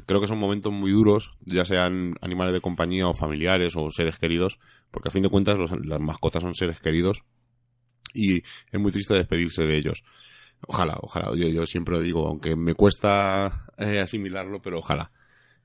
Creo 0.06 0.20
que 0.20 0.28
son 0.28 0.38
momentos 0.38 0.72
muy 0.72 0.92
duros, 0.92 1.32
ya 1.44 1.64
sean 1.64 2.14
animales 2.20 2.54
de 2.54 2.60
compañía 2.60 3.08
o 3.08 3.14
familiares 3.14 3.74
o 3.74 3.90
seres 3.90 4.20
queridos, 4.20 4.60
porque 4.92 5.08
a 5.08 5.10
fin 5.10 5.24
de 5.24 5.30
cuentas 5.30 5.58
las 5.84 6.00
mascotas 6.00 6.42
son 6.42 6.54
seres 6.54 6.78
queridos 6.78 7.24
y 8.14 8.36
es 8.36 8.80
muy 8.80 8.92
triste 8.92 9.14
despedirse 9.14 9.66
de 9.66 9.76
ellos. 9.78 10.04
Ojalá, 10.66 10.98
ojalá. 11.00 11.34
Yo, 11.34 11.66
siempre 11.66 11.94
lo 11.94 12.00
digo, 12.00 12.26
aunque 12.26 12.56
me 12.56 12.74
cuesta 12.74 13.66
eh, 13.78 14.00
asimilarlo, 14.00 14.60
pero 14.60 14.78
ojalá. 14.80 15.10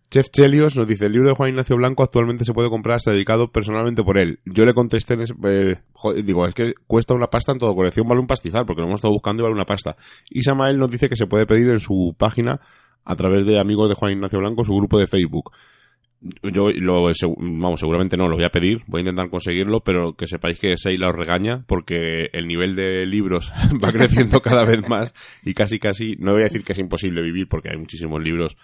Chef 0.10 0.30
Chelios 0.30 0.76
nos 0.76 0.88
dice, 0.88 1.08
el 1.08 1.14
libro 1.14 1.30
de 1.30 1.34
Juan 1.34 1.50
Ignacio 1.50 1.76
Blanco 1.76 2.04
actualmente 2.04 2.46
se 2.46 2.54
puede 2.54 2.70
comprar 2.70 2.98
hasta 2.98 3.12
dedicado 3.12 3.52
personalmente 3.52 4.04
por 4.04 4.20
él. 4.20 4.40
Yo 4.46 4.64
le 4.64 4.76
contesté 4.76 5.16
en 5.16 5.22
ese, 5.22 5.34
eh, 5.44 5.76
digo, 6.24 6.46
es 6.46 6.54
que 6.54 6.76
cuesta 6.86 7.16
una 7.16 7.28
pasta 7.28 7.52
en 7.52 7.58
todo 7.58 7.76
colección, 7.76 8.08
vale 8.08 8.22
un 8.22 8.28
pastizal, 8.28 8.66
porque 8.66 8.82
lo 8.82 8.88
hemos 8.88 9.00
estado 9.00 9.14
buscando 9.14 9.42
y 9.42 9.44
vale 9.46 9.56
una 9.56 9.66
pasta. 9.66 9.98
Y 10.30 10.44
Samael 10.44 10.78
nos 10.78 10.92
dice 10.92 11.10
que 11.10 11.16
se 11.16 11.26
puede 11.26 11.48
pedir 11.48 11.68
en 11.70 11.80
su 11.80 12.16
página 12.16 12.62
a 13.04 13.16
través 13.16 13.48
de 13.48 13.60
amigos 13.60 13.90
de 13.90 13.96
Juan 13.96 14.12
Ignacio 14.12 14.38
Blanco, 14.38 14.64
su 14.64 14.76
grupo 14.76 15.00
de 15.00 15.08
Facebook 15.08 15.52
yo 16.44 16.70
lo 16.70 17.10
vamos 17.38 17.80
seguramente 17.80 18.16
no 18.16 18.28
lo 18.28 18.36
voy 18.36 18.46
a 18.46 18.52
pedir 18.52 18.84
voy 18.88 19.00
a 19.00 19.02
intentar 19.02 19.30
conseguirlo 19.30 19.82
pero 19.82 20.14
que 20.14 20.28
sepáis 20.28 20.58
que 20.58 20.78
Seila 20.78 21.10
os 21.10 21.16
regaña 21.16 21.66
porque 21.68 22.30
el 22.34 22.48
nivel 22.48 22.76
de 22.76 23.06
libros 23.06 23.52
va 23.84 23.92
creciendo 23.92 24.42
cada 24.42 24.66
vez 24.66 24.88
más 24.88 25.14
y 25.44 25.54
casi 25.54 25.80
casi 25.80 26.16
no 26.20 26.32
voy 26.32 26.42
a 26.42 26.46
decir 26.46 26.64
que 26.64 26.74
es 26.74 26.80
imposible 26.80 27.22
vivir 27.22 27.48
porque 27.48 27.70
hay 27.70 27.78
muchísimos 27.78 28.22
libros 28.22 28.56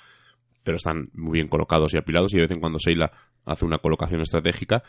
pero 0.64 0.78
están 0.78 1.10
muy 1.14 1.34
bien 1.34 1.48
colocados 1.48 1.94
y 1.94 1.98
apilados 1.98 2.34
y 2.34 2.38
de 2.38 2.44
vez 2.44 2.52
en 2.52 2.60
cuando 2.60 2.80
Seila 2.80 3.12
hace 3.46 3.66
una 3.66 3.80
colocación 3.80 4.22
estratégica 4.22 4.84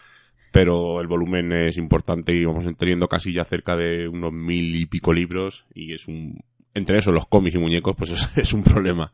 pero 0.52 1.00
el 1.00 1.06
volumen 1.06 1.52
es 1.52 1.76
importante 1.76 2.32
y 2.34 2.44
vamos 2.44 2.66
teniendo 2.76 3.08
casi 3.08 3.32
ya 3.32 3.44
cerca 3.44 3.76
de 3.76 4.08
unos 4.08 4.32
mil 4.32 4.76
y 4.76 4.86
pico 4.86 5.12
libros 5.12 5.64
y 5.74 5.94
es 5.94 6.06
un 6.06 6.38
entre 6.74 6.98
eso 6.98 7.10
los 7.10 7.26
cómics 7.26 7.56
y 7.56 7.58
muñecos 7.58 7.96
pues 7.96 8.30
es 8.36 8.52
un 8.52 8.62
problema 8.62 9.12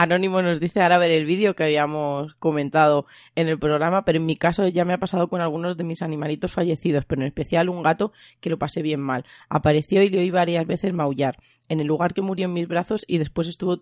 Anónimo 0.00 0.42
nos 0.42 0.60
dice 0.60 0.80
ahora 0.80 0.96
ver 0.96 1.10
el 1.10 1.24
vídeo 1.24 1.56
que 1.56 1.64
habíamos 1.64 2.32
comentado 2.34 3.06
en 3.34 3.48
el 3.48 3.58
programa, 3.58 4.04
pero 4.04 4.18
en 4.18 4.26
mi 4.26 4.36
caso 4.36 4.68
ya 4.68 4.84
me 4.84 4.92
ha 4.92 4.98
pasado 4.98 5.26
con 5.26 5.40
algunos 5.40 5.76
de 5.76 5.82
mis 5.82 6.02
animalitos 6.02 6.52
fallecidos, 6.52 7.04
pero 7.04 7.22
en 7.22 7.26
especial 7.26 7.68
un 7.68 7.82
gato 7.82 8.12
que 8.38 8.48
lo 8.48 8.60
pasé 8.60 8.80
bien 8.80 9.00
mal. 9.00 9.24
Apareció 9.48 10.00
y 10.04 10.08
le 10.08 10.20
oí 10.20 10.30
varias 10.30 10.64
veces 10.68 10.92
maullar 10.92 11.38
en 11.68 11.80
el 11.80 11.88
lugar 11.88 12.14
que 12.14 12.22
murió 12.22 12.44
en 12.44 12.52
mis 12.52 12.68
brazos 12.68 13.04
y 13.08 13.18
después 13.18 13.48
estuvo 13.48 13.80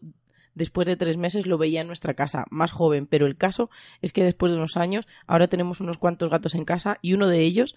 después 0.55 0.87
de 0.87 0.97
tres 0.97 1.19
meses 1.19 1.47
lo 1.47 1.59
veía 1.59 1.83
en 1.83 1.87
nuestra 1.87 2.15
casa, 2.15 2.47
más 2.49 2.71
joven, 2.73 3.07
pero 3.07 3.27
el 3.27 3.37
caso 3.37 3.69
es 4.01 4.15
que 4.15 4.25
después 4.25 4.51
de 4.51 4.57
unos 4.57 4.79
años 4.79 5.07
ahora 5.27 5.49
tenemos 5.49 5.83
unos 5.83 5.99
cuantos 5.99 6.31
gatos 6.31 6.55
en 6.55 6.65
casa 6.65 6.97
y 7.03 7.13
uno 7.13 7.29
de 7.29 7.43
ellos 7.43 7.77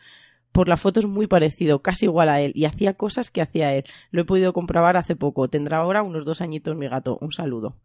por 0.54 0.70
la 0.70 0.78
foto 0.78 1.02
es 1.02 1.08
muy 1.08 1.28
parecido, 1.28 1.82
casi 1.82 2.06
igual 2.06 2.30
a 2.30 2.40
él, 2.40 2.54
y 2.56 2.64
hacía 2.64 2.94
cosas 2.94 3.32
que 3.32 3.42
hacía 3.42 3.74
él. 3.74 3.84
Lo 4.12 4.22
he 4.22 4.26
podido 4.26 4.54
comprobar 4.54 4.96
hace 4.96 5.18
poco. 5.18 5.50
Tendrá 5.50 5.80
ahora 5.80 6.04
unos 6.04 6.24
dos 6.24 6.40
añitos 6.40 6.78
mi 6.78 6.88
gato. 6.88 7.18
Un 7.20 7.34
saludo. 7.34 7.76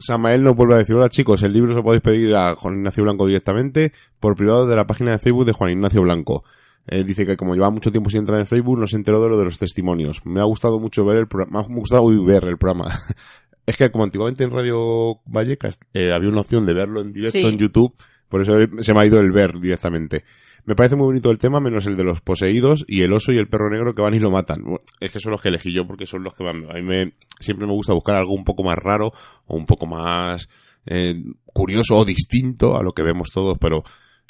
Samael 0.00 0.42
nos 0.42 0.56
vuelve 0.56 0.74
a 0.74 0.78
decir, 0.78 0.96
hola 0.96 1.10
chicos, 1.10 1.42
el 1.42 1.52
libro 1.52 1.72
se 1.72 1.76
lo 1.76 1.84
podéis 1.84 2.02
pedir 2.02 2.34
a 2.34 2.56
Juan 2.56 2.76
Ignacio 2.76 3.02
Blanco 3.04 3.26
directamente 3.26 3.92
por 4.18 4.34
privado 4.34 4.66
de 4.66 4.74
la 4.74 4.86
página 4.86 5.12
de 5.12 5.18
Facebook 5.18 5.44
de 5.44 5.52
Juan 5.52 5.72
Ignacio 5.72 6.00
Blanco. 6.00 6.42
Eh, 6.86 7.04
dice 7.04 7.26
que 7.26 7.36
como 7.36 7.54
lleva 7.54 7.70
mucho 7.70 7.92
tiempo 7.92 8.08
sin 8.08 8.20
entrar 8.20 8.40
en 8.40 8.46
Facebook, 8.46 8.78
no 8.78 8.86
se 8.86 8.96
enteró 8.96 9.22
de 9.22 9.28
lo 9.28 9.38
de 9.38 9.44
los 9.44 9.58
testimonios. 9.58 10.24
Me 10.24 10.40
ha 10.40 10.44
gustado 10.44 10.80
mucho 10.80 11.04
ver 11.04 11.18
el 11.18 11.28
programa, 11.28 11.60
me 11.68 11.74
ha 11.74 11.78
gustado 11.78 12.24
ver 12.24 12.44
el 12.44 12.56
programa. 12.56 12.88
es 13.66 13.76
que 13.76 13.90
como 13.90 14.04
antiguamente 14.04 14.42
en 14.42 14.50
Radio 14.50 15.20
Vallecas 15.26 15.78
eh, 15.92 16.12
había 16.12 16.30
una 16.30 16.40
opción 16.40 16.64
de 16.64 16.72
verlo 16.72 17.02
en 17.02 17.12
directo 17.12 17.46
en 17.46 17.58
YouTube, 17.58 17.94
por 18.30 18.42
eso 18.42 18.54
se 18.78 18.94
me 18.94 19.00
ha 19.00 19.06
ido 19.06 19.18
el 19.18 19.32
ver 19.32 19.58
directamente. 19.60 20.24
Me 20.64 20.76
parece 20.76 20.94
muy 20.94 21.06
bonito 21.06 21.30
el 21.30 21.38
tema, 21.38 21.58
menos 21.58 21.86
el 21.86 21.96
de 21.96 22.04
los 22.04 22.20
poseídos 22.20 22.84
y 22.86 23.02
el 23.02 23.12
oso 23.12 23.32
y 23.32 23.38
el 23.38 23.48
perro 23.48 23.70
negro 23.70 23.94
que 23.94 24.02
van 24.02 24.14
y 24.14 24.20
lo 24.20 24.30
matan. 24.30 24.62
Es 25.00 25.10
que 25.10 25.18
son 25.18 25.32
los 25.32 25.42
que 25.42 25.48
elegí 25.48 25.72
yo 25.72 25.86
porque 25.86 26.06
son 26.06 26.22
los 26.22 26.34
que 26.34 26.44
van. 26.44 26.70
A 26.70 26.74
mí 26.74 26.82
me, 26.82 27.14
siempre 27.40 27.66
me 27.66 27.72
gusta 27.72 27.92
buscar 27.92 28.16
algo 28.16 28.32
un 28.32 28.44
poco 28.44 28.62
más 28.62 28.78
raro 28.78 29.12
o 29.46 29.56
un 29.56 29.66
poco 29.66 29.86
más 29.86 30.48
eh, 30.86 31.14
curioso 31.46 31.96
o 31.96 32.04
distinto 32.04 32.76
a 32.76 32.82
lo 32.82 32.92
que 32.92 33.02
vemos 33.02 33.30
todos, 33.32 33.58
pero, 33.58 33.82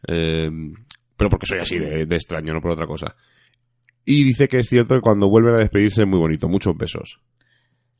eh, 0.08 0.50
pero 1.16 1.28
porque 1.28 1.46
soy 1.46 1.58
así 1.58 1.78
de, 1.78 2.02
extraño, 2.02 2.54
no 2.54 2.60
por 2.60 2.70
otra 2.70 2.86
cosa. 2.86 3.14
Y 4.06 4.24
dice 4.24 4.48
que 4.48 4.60
es 4.60 4.68
cierto 4.68 4.94
que 4.94 5.02
cuando 5.02 5.28
vuelven 5.28 5.54
a 5.54 5.58
despedirse 5.58 6.02
es 6.02 6.08
muy 6.08 6.18
bonito. 6.18 6.48
Muchos 6.48 6.74
besos. 6.76 7.20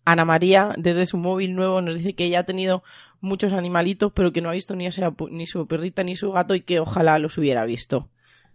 Ana 0.05 0.24
María, 0.24 0.70
desde 0.78 1.05
su 1.05 1.18
móvil 1.18 1.55
nuevo, 1.55 1.82
nos 1.82 1.96
dice 1.96 2.14
que 2.14 2.24
ella 2.24 2.40
ha 2.40 2.44
tenido 2.44 2.82
muchos 3.20 3.52
animalitos, 3.52 4.12
pero 4.12 4.32
que 4.32 4.40
no 4.40 4.48
ha 4.48 4.52
visto 4.52 4.74
ni, 4.74 4.88
ni 5.30 5.46
su 5.46 5.66
perrita 5.66 6.02
ni 6.02 6.16
su 6.16 6.32
gato 6.32 6.54
y 6.54 6.62
que 6.62 6.80
ojalá 6.80 7.18
los 7.18 7.36
hubiera 7.38 7.64
visto. 7.64 8.08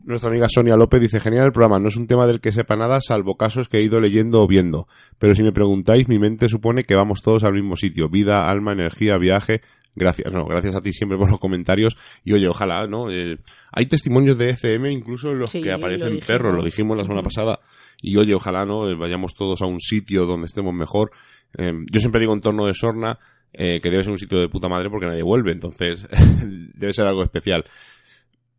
Nuestra 0.04 0.30
amiga 0.30 0.48
Sonia 0.50 0.76
López 0.76 1.02
dice, 1.02 1.20
genial 1.20 1.46
el 1.46 1.52
programa, 1.52 1.80
no 1.80 1.88
es 1.88 1.96
un 1.96 2.06
tema 2.06 2.28
del 2.28 2.42
que 2.42 2.52
sepa 2.52 2.76
nada, 2.76 3.00
salvo 3.02 3.38
casos 3.38 3.70
que 3.70 3.78
he 3.78 3.82
ido 3.82 4.00
leyendo 4.00 4.42
o 4.42 4.48
viendo. 4.48 4.88
Pero 5.18 5.34
si 5.36 5.42
me 5.42 5.52
preguntáis, 5.52 6.08
mi 6.08 6.20
mente 6.20 6.50
supone 6.50 6.84
que 6.84 6.96
vamos 6.96 7.22
todos 7.22 7.44
al 7.44 7.54
mismo 7.54 7.76
sitio. 7.76 8.10
Vida, 8.10 8.48
alma, 8.48 8.74
energía, 8.74 9.18
viaje. 9.18 9.62
Gracias, 9.96 10.32
no, 10.34 10.46
gracias 10.46 10.76
a 10.76 10.82
ti 10.82 10.92
siempre 10.92 11.18
por 11.18 11.30
los 11.32 11.40
comentarios. 11.40 11.98
Y 12.24 12.34
oye, 12.34 12.48
ojalá, 12.48 12.86
¿no? 12.86 13.10
Eh, 13.10 13.40
hay 13.72 13.86
testimonios 13.86 14.38
de 14.38 14.50
ECM 14.50 14.88
incluso 14.88 15.32
en 15.32 15.40
los 15.40 15.52
que 15.52 15.72
aparecen 15.72 16.20
perros, 16.20 16.54
lo 16.54 16.64
dijimos 16.64 16.98
la 16.98 17.04
semana 17.04 17.24
pasada. 17.24 17.60
Y 18.02 18.18
oye, 18.18 18.36
ojalá, 18.36 18.66
¿no? 18.66 18.90
Eh, 18.90 18.96
vayamos 18.96 19.34
todos 19.34 19.62
a 19.62 19.66
un 19.66 19.80
sitio 19.80 20.26
donde 20.26 20.48
estemos 20.48 20.74
mejor. 20.74 21.12
Eh, 21.58 21.72
yo 21.90 22.00
siempre 22.02 22.20
digo 22.20 22.34
en 22.34 22.42
torno 22.42 22.68
de 22.68 22.74
Sorna, 22.74 23.18
que 23.58 23.90
debe 23.90 24.04
ser 24.04 24.12
un 24.12 24.18
sitio 24.18 24.40
de 24.40 24.50
puta 24.50 24.68
madre 24.68 24.90
porque 24.90 25.06
nadie 25.06 25.24
vuelve, 25.24 25.52
entonces 25.52 26.08
debe 26.74 26.94
ser 26.94 27.08
algo 27.08 27.24
especial 27.24 27.66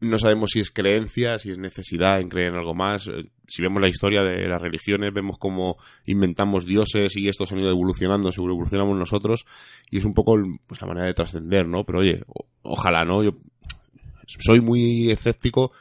no 0.01 0.18
sabemos 0.18 0.51
si 0.51 0.61
es 0.61 0.70
creencia, 0.70 1.38
si 1.38 1.51
es 1.51 1.59
necesidad 1.59 2.20
en 2.20 2.28
creer 2.28 2.49
en 2.49 2.57
algo 2.57 2.74
más. 2.74 3.07
Eh, 3.09 3.30
si 3.49 3.62
vemos 3.62 3.80
la 3.80 3.88
historia 3.88 4.22
de 4.22 4.47
las 4.47 4.61
religiones, 4.61 5.12
vemos 5.12 5.36
cómo 5.38 5.76
inventamos 6.07 6.66
dioses 6.66 7.16
y 7.16 7.28
estos 7.28 7.53
han 7.53 7.61
ido 7.61 7.70
evolucionando, 7.70 8.30
seguro 8.32 8.55
evolucionamos 8.55 8.97
nosotros, 8.97 9.47
y 9.90 9.99
es 9.99 10.05
un 10.05 10.14
poco 10.14 10.36
pues, 10.66 10.80
la 10.80 10.88
manera 10.88 11.07
de 11.07 11.14
trascender, 11.14 11.66
¿no? 11.66 11.84
Pero 11.84 12.01
oye, 12.01 12.22
ojalá, 12.62 13.05
¿no? 13.05 13.22
Yo 13.22 13.32
soy 14.26 14.61
muy 14.61 15.11
escéptico, 15.11 15.72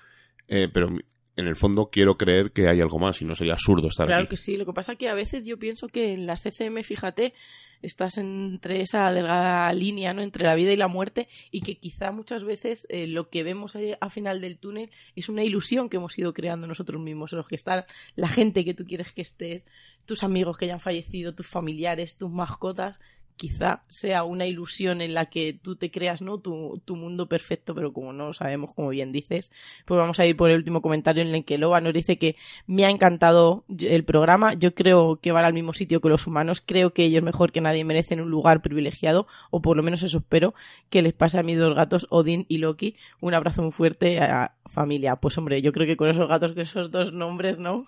eh, 0.48 0.70
pero 0.72 0.90
en 1.36 1.48
el 1.48 1.56
fondo 1.56 1.90
quiero 1.92 2.18
creer 2.18 2.52
que 2.52 2.68
hay 2.68 2.80
algo 2.80 2.98
más 2.98 3.22
y 3.22 3.26
no 3.26 3.36
sería 3.36 3.54
absurdo 3.54 3.90
estar 3.90 4.06
claro 4.06 4.22
aquí. 4.22 4.28
Claro 4.28 4.30
que 4.30 4.38
sí, 4.38 4.58
lo 4.58 4.66
que 4.66 4.74
pasa 4.74 4.94
es 4.94 4.98
que 4.98 5.10
a 5.10 5.14
veces 5.14 5.46
yo 5.46 5.58
pienso 5.58 5.88
que 5.88 6.14
en 6.14 6.26
las 6.26 6.46
SM, 6.46 6.82
fíjate, 6.84 7.34
estás 7.82 8.18
entre 8.18 8.82
esa 8.82 9.12
delgada 9.12 9.72
línea, 9.74 10.14
¿no? 10.14 10.22
Entre 10.22 10.46
la 10.46 10.56
vida 10.56 10.72
y 10.72 10.78
la 10.78 10.88
muerte 10.88 11.28
y 11.52 11.62
que 11.62 11.78
quizá 11.78 12.12
muchas 12.12 12.44
veces 12.44 12.88
eh, 12.90 13.08
lo 13.08 13.30
que 13.30 13.44
vemos 13.44 13.78
a 14.00 14.10
final 14.10 14.42
del 14.42 14.58
túnel 14.58 14.90
es 15.16 15.30
una 15.30 15.44
ilusión 15.44 15.90
que 15.90 15.98
hemos 15.98 16.18
ido 16.18 16.34
creando 16.34 16.68
nosotros 16.68 17.02
mismos, 17.02 17.34
en 17.34 17.38
los 17.38 17.48
que 17.48 17.56
está 17.56 17.86
la 18.16 18.30
gente 18.30 18.64
que 18.64 18.74
tú 18.74 18.86
quieres 18.86 19.14
que 19.14 19.22
estés, 19.22 19.66
tus 20.06 20.24
amigos 20.24 20.58
que 20.58 20.66
hayan 20.66 20.80
fallecido, 20.80 21.36
tus 21.36 21.48
familiares, 21.48 22.18
tus 22.18 22.32
mascotas, 22.32 22.98
quizá 23.36 23.84
sea 23.88 24.24
una 24.24 24.46
ilusión 24.46 25.02
en 25.02 25.14
la 25.14 25.28
que 25.28 25.54
tú 25.54 25.76
te 25.76 25.92
creas, 25.92 26.22
¿no? 26.22 26.40
Tu, 26.40 26.82
tu, 26.86 26.96
mundo 26.96 27.28
perfecto, 27.28 27.76
pero 27.76 27.92
como 27.92 28.14
no 28.14 28.28
lo 28.28 28.34
sabemos, 28.34 28.74
como 28.74 28.90
bien 28.90 29.12
dices, 29.12 29.52
pues 29.86 29.98
vamos 29.98 30.20
a 30.20 30.26
ir 30.26 30.38
por 30.38 30.50
el 30.50 30.58
último 30.58 30.82
comentario 30.82 31.24
en 31.24 31.36
el 31.36 31.46
que 31.46 31.58
Loba 31.58 31.82
nos 31.82 31.94
dice 31.94 32.18
que 32.18 32.36
me 32.68 32.86
ha 32.86 32.90
encantado 32.90 33.66
el 33.80 34.06
programa, 34.06 34.54
yo 34.54 34.74
creo 34.74 35.20
que 35.22 35.32
van 35.32 35.46
al 35.46 35.54
mismo 35.54 35.74
sitio 35.74 36.02
que 36.02 36.10
los 36.10 36.28
humanos, 36.28 36.64
creo 36.66 36.94
que 36.94 37.06
ellos 37.06 37.24
mejor 37.24 37.52
que 37.52 37.62
nadie 37.62 37.84
merecen 37.84 38.22
un 38.22 38.30
lugar 38.30 38.62
privilegiado, 38.62 39.28
o 39.52 39.62
por 39.62 39.76
lo 39.76 39.84
menos 39.84 40.04
eso 40.04 40.20
espero 40.20 40.54
que 40.90 41.02
les 41.02 41.14
pase 41.14 41.38
a 41.38 41.44
mis 41.44 41.58
dos 41.58 41.76
gatos, 41.76 42.08
Odin 42.10 42.46
y 42.48 42.58
Loki. 42.58 42.96
Un 43.20 43.34
abrazo 43.34 43.62
muy 43.62 43.72
fuerte 43.72 44.20
a 44.20 44.56
familia. 44.66 45.16
Pues 45.18 45.38
hombre, 45.38 45.62
yo 45.62 45.72
creo 45.72 45.88
que 45.88 45.98
con 45.98 46.10
esos 46.10 46.28
gatos, 46.28 46.54
con 46.54 46.62
esos 46.62 46.92
dos 46.92 47.14
nombres, 47.14 47.58
¿no? 47.58 47.86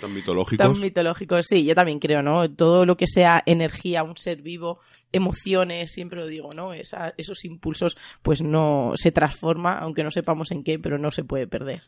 Tan 0.00 0.12
mitológicos. 0.12 0.66
Tan 0.66 0.80
mitológicos, 0.80 1.46
sí, 1.46 1.64
yo 1.64 1.74
también 1.74 1.98
creo, 1.98 2.22
¿no? 2.22 2.50
Todo 2.50 2.86
lo 2.86 2.96
que 2.96 3.06
sea 3.06 3.42
energía, 3.46 4.02
un 4.02 4.16
ser 4.16 4.42
vivo, 4.42 4.80
emociones, 5.12 5.92
siempre 5.92 6.18
lo 6.18 6.26
digo, 6.26 6.50
¿no? 6.54 6.72
esos 6.72 7.44
impulsos, 7.44 7.96
pues 8.22 8.42
no 8.42 8.92
se 8.94 9.12
transforma, 9.12 9.78
aunque 9.78 10.04
no 10.04 10.10
sepamos 10.10 10.50
en 10.50 10.62
qué, 10.62 10.78
pero 10.78 10.98
no 10.98 11.10
se 11.10 11.24
puede 11.24 11.46
perder. 11.46 11.82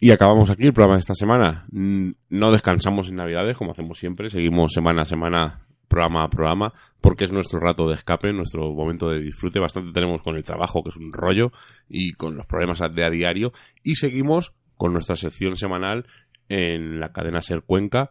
Y 0.00 0.10
acabamos 0.10 0.50
aquí 0.50 0.66
el 0.66 0.72
programa 0.72 0.96
de 0.96 1.00
esta 1.00 1.14
semana. 1.14 1.66
No 1.70 2.52
descansamos 2.52 3.08
en 3.08 3.16
Navidades, 3.16 3.56
como 3.56 3.70
hacemos 3.70 3.98
siempre. 3.98 4.28
Seguimos 4.28 4.72
semana 4.72 5.02
a 5.02 5.06
semana, 5.06 5.66
programa 5.88 6.24
a 6.24 6.28
programa, 6.28 6.74
porque 7.00 7.24
es 7.24 7.32
nuestro 7.32 7.60
rato 7.60 7.88
de 7.88 7.94
escape, 7.94 8.32
nuestro 8.32 8.72
momento 8.72 9.08
de 9.08 9.20
disfrute. 9.20 9.60
Bastante 9.60 9.92
tenemos 9.92 10.20
con 10.20 10.36
el 10.36 10.42
trabajo, 10.42 10.82
que 10.82 10.90
es 10.90 10.96
un 10.96 11.12
rollo, 11.12 11.52
y 11.88 12.12
con 12.12 12.36
los 12.36 12.44
problemas 12.44 12.80
de 12.94 13.04
a 13.04 13.10
diario. 13.10 13.52
Y 13.82 13.94
seguimos 13.94 14.52
con 14.76 14.92
nuestra 14.92 15.16
sección 15.16 15.56
semanal 15.56 16.06
en 16.48 17.00
la 17.00 17.12
cadena 17.12 17.40
Ser 17.40 17.62
Cuenca, 17.62 18.10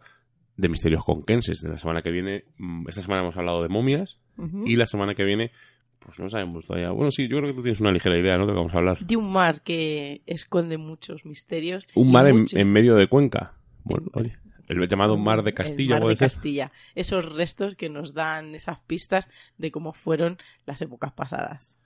de 0.56 0.68
Misterios 0.68 1.04
Conquenses. 1.04 1.60
De 1.60 1.68
la 1.68 1.78
semana 1.78 2.02
que 2.02 2.10
viene, 2.10 2.44
mm, 2.58 2.88
esta 2.88 3.02
semana 3.02 3.22
hemos 3.22 3.36
hablado 3.36 3.62
de 3.62 3.68
momias 3.68 4.18
y 4.64 4.76
la 4.76 4.86
semana 4.86 5.14
que 5.14 5.24
viene, 5.24 5.52
pues 6.00 6.18
no 6.18 6.28
sabemos 6.28 6.66
todavía. 6.66 6.90
Bueno, 6.90 7.10
sí, 7.10 7.28
yo 7.28 7.38
creo 7.38 7.50
que 7.50 7.54
tú 7.54 7.62
tienes 7.62 7.80
una 7.80 7.92
ligera 7.92 8.18
idea, 8.18 8.36
¿no? 8.36 8.46
De 8.46 8.48
lo 8.48 8.54
que 8.54 8.58
vamos 8.58 8.74
a 8.74 8.78
hablar. 8.78 8.98
De 8.98 9.16
un 9.16 9.32
mar 9.32 9.62
que 9.62 10.22
esconde 10.26 10.76
muchos 10.76 11.24
misterios. 11.24 11.88
Un 11.94 12.10
mar 12.10 12.26
en, 12.26 12.72
medio 12.72 12.96
de 12.96 13.06
Cuenca. 13.06 13.54
Bueno, 13.84 14.08
oye. 14.14 14.36
El 14.66 14.88
llamado 14.88 15.18
Mar 15.18 15.42
de 15.42 15.52
Castilla, 15.52 15.96
el 15.96 16.02
mar 16.04 16.10
de 16.10 16.16
Castilla. 16.16 16.72
Esos 16.94 17.34
restos 17.34 17.76
que 17.76 17.90
nos 17.90 18.14
dan 18.14 18.54
esas 18.54 18.78
pistas 18.78 19.28
de 19.58 19.70
cómo 19.70 19.92
fueron 19.92 20.38
las 20.64 20.80
épocas 20.80 21.12
pasadas 21.12 21.76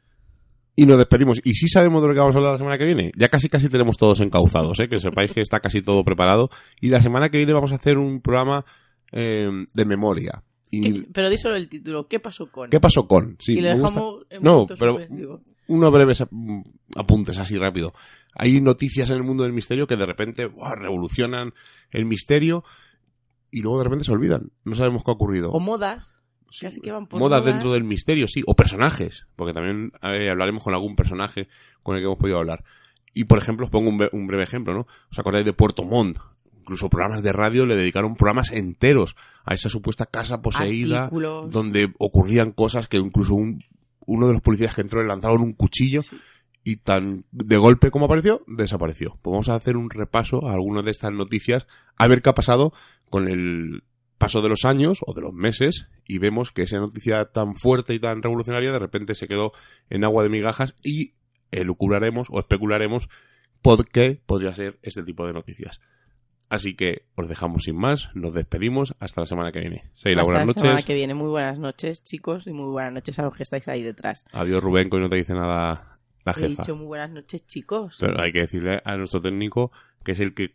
y 0.79 0.87
nos 0.87 0.97
despedimos. 0.97 1.41
Y 1.43 1.55
sí 1.55 1.67
sabemos 1.67 2.03
de 2.03 2.09
lo 2.09 2.15
que 2.15 2.21
vamos 2.21 2.37
a 2.37 2.39
hablar 2.39 2.53
la 2.53 2.59
semana 2.59 2.79
que 2.79 2.85
viene. 2.85 3.11
Ya 3.17 3.29
casi 3.29 3.49
casi 3.49 3.69
tenemos 3.69 3.97
todos 3.97 4.21
encauzados, 4.21 4.79
¿eh? 4.79 4.89
que 4.89 5.01
sepáis 5.01 5.33
que 5.33 5.41
está 5.41 5.59
casi 5.59 5.83
todo 5.83 6.05
preparado. 6.05 6.51
Y 6.81 6.89
la 6.89 7.03
semana 7.03 7.31
que 7.31 7.39
viene 7.39 7.53
vamos 7.53 7.73
a 7.73 7.75
hacer 7.75 7.99
un 7.99 8.21
programa 8.21 8.65
eh, 9.11 9.51
de 9.75 9.85
memoria. 9.85 10.45
Y... 10.71 11.03
Pero 11.07 11.31
di 11.31 11.37
solo 11.37 11.57
el 11.57 11.69
título, 11.69 12.07
¿qué 12.07 12.21
pasó 12.21 12.49
con? 12.53 12.71
¿Qué 12.71 12.79
pasó 12.79 13.09
con? 13.09 13.37
Sí, 13.41 13.55
y 13.55 13.61
lo 13.61 13.71
dejamos 13.71 14.27
en 14.31 14.41
No, 14.41 14.67
pero 14.79 14.99
unos 15.67 15.93
breves 15.93 16.25
apuntes 16.95 17.39
así 17.39 17.59
rápido. 17.59 17.93
Hay 18.37 18.61
noticias 18.61 19.11
en 19.11 19.17
el 19.17 19.25
mundo 19.25 19.43
del 19.43 19.53
misterio 19.53 19.89
que 19.89 19.97
de 19.97 20.07
repente 20.07 20.49
revolucionan 20.77 21.55
el 21.91 22.05
misterio 22.05 22.63
y 23.51 23.63
luego 23.63 23.79
de 23.79 23.85
repente 23.85 24.05
se 24.05 24.13
olvidan. 24.13 24.53
No 24.65 24.77
sabemos 24.77 25.03
qué 25.03 25.11
ha 25.11 25.15
ocurrido. 25.15 25.51
O 25.51 25.59
modas 25.59 26.18
Casi 26.61 26.81
que 26.81 26.91
van 26.91 27.07
por 27.07 27.21
modas 27.21 27.45
dentro 27.45 27.73
del 27.73 27.85
misterio, 27.85 28.27
sí. 28.27 28.43
O 28.47 28.55
personajes, 28.55 29.27
porque 29.37 29.53
también 29.53 29.93
hablaremos 30.01 30.63
con 30.63 30.75
algún 30.75 30.97
personaje 30.97 31.49
con 31.83 31.95
el 31.95 32.01
que 32.01 32.07
hemos 32.07 32.19
podido 32.19 32.39
hablar. 32.39 32.65
Y, 33.13 33.25
por 33.25 33.39
ejemplo, 33.39 33.67
os 33.67 33.71
pongo 33.71 33.91
un, 33.91 34.27
breve 34.27 34.43
ejemplo, 34.43 34.75
¿no? 34.75 34.87
¿Os 35.11 35.19
acordáis 35.19 35.45
de 35.45 35.53
Puerto 35.53 35.85
Montt? 35.85 36.19
Incluso 36.59 36.91
programas 36.91 37.23
de 37.23 37.33
radio 37.33 37.67
le 37.67 37.77
dedicaron 37.77 38.15
programas 38.15 38.53
enteros 38.53 39.17
a 39.45 39.55
esa 39.55 39.69
supuesta 39.69 40.07
casa 40.07 40.43
poseída, 40.43 41.11
donde 41.11 41.93
ocurrían 41.99 42.53
cosas 42.53 42.89
que 42.89 42.99
incluso 42.99 43.35
uno 43.35 44.27
de 44.27 44.33
los 44.33 44.43
policías 44.43 44.75
que 44.75 44.83
entró 44.83 45.03
le 45.03 45.09
lanzaron 45.09 45.43
un 45.43 45.53
cuchillo 45.53 46.03
y 46.65 46.77
tan 46.77 47.25
de 47.31 47.57
golpe 47.57 47.91
como 47.91 48.05
apareció, 48.05 48.43
desapareció. 48.47 49.19
Pues 49.23 49.33
vamos 49.33 49.49
a 49.49 49.55
hacer 49.55 49.77
un 49.77 49.89
repaso 49.89 50.47
a 50.47 50.53
algunas 50.53 50.85
de 50.85 50.91
estas 50.91 51.13
noticias, 51.13 51.67
a 51.97 52.07
ver 52.07 52.21
qué 52.21 52.29
ha 52.29 52.35
pasado 52.35 52.73
con 53.09 53.29
el 53.29 53.83
paso 54.19 54.43
de 54.43 54.49
los 54.49 54.65
años 54.65 54.99
o 55.07 55.15
de 55.15 55.23
los 55.23 55.33
meses 55.33 55.89
y 56.07 56.19
vemos 56.19 56.51
que 56.51 56.63
esa 56.63 56.79
noticia 56.79 57.25
tan 57.27 57.55
fuerte 57.55 57.95
y 57.95 58.01
tan 58.01 58.23
revolucionaria 58.23 58.73
de 58.73 58.79
repente 58.79 59.15
se 59.15 59.29
quedó 59.29 59.53
en 59.89 60.05
agua 60.05 60.25
de 60.25 60.29
migajas 60.29 60.75
y 60.83 61.15
elucubraremos 61.51 62.29
o 62.31 62.39
especularemos 62.39 63.09
por 63.63 63.89
qué 63.89 64.21
podría 64.27 64.55
ser 64.55 64.79
este 64.83 65.03
tipo 65.03 65.27
de 65.27 65.33
noticias. 65.33 65.81
Así 66.51 66.75
que 66.75 67.03
os 67.15 67.29
dejamos 67.29 67.65
sin 67.65 67.77
más, 67.77 68.09
nos 68.15 68.33
despedimos 68.33 68.95
hasta 69.01 69.21
la 69.21 69.27
semana 69.27 69.53
que 69.53 69.61
viene. 69.61 69.91
Seila, 69.93 70.23
buenas 70.25 70.47
noches. 70.47 70.63
la 70.63 70.69
semana 70.71 70.87
que 70.87 70.95
viene, 70.95 71.15
muy 71.15 71.29
buenas 71.29 71.59
noches, 71.59 72.03
chicos, 72.03 72.47
y 72.47 72.53
muy 72.53 72.71
buenas 72.71 72.93
noches 72.95 73.19
a 73.19 73.23
los 73.23 73.37
que 73.37 73.43
estáis 73.43 73.69
ahí 73.69 73.83
detrás. 73.83 74.25
Adiós, 74.33 74.63
Rubén, 74.63 74.89
que 74.89 74.97
hoy 74.97 75.03
no 75.03 75.11
te 75.11 75.17
dice 75.17 75.35
nada 75.35 75.99
la 76.25 76.33
jefa. 76.33 76.47
He 76.47 76.49
dicho 76.57 76.75
muy 76.75 76.87
buenas 76.87 77.11
noches, 77.11 77.47
chicos. 77.47 77.99
Pero 78.01 78.19
hay 78.21 78.33
que 78.33 78.41
decirle 78.41 78.81
a 78.83 78.97
nuestro 78.97 79.21
técnico, 79.21 79.71
que 80.05 80.13
es 80.13 80.21
el 80.21 80.33
que 80.33 80.55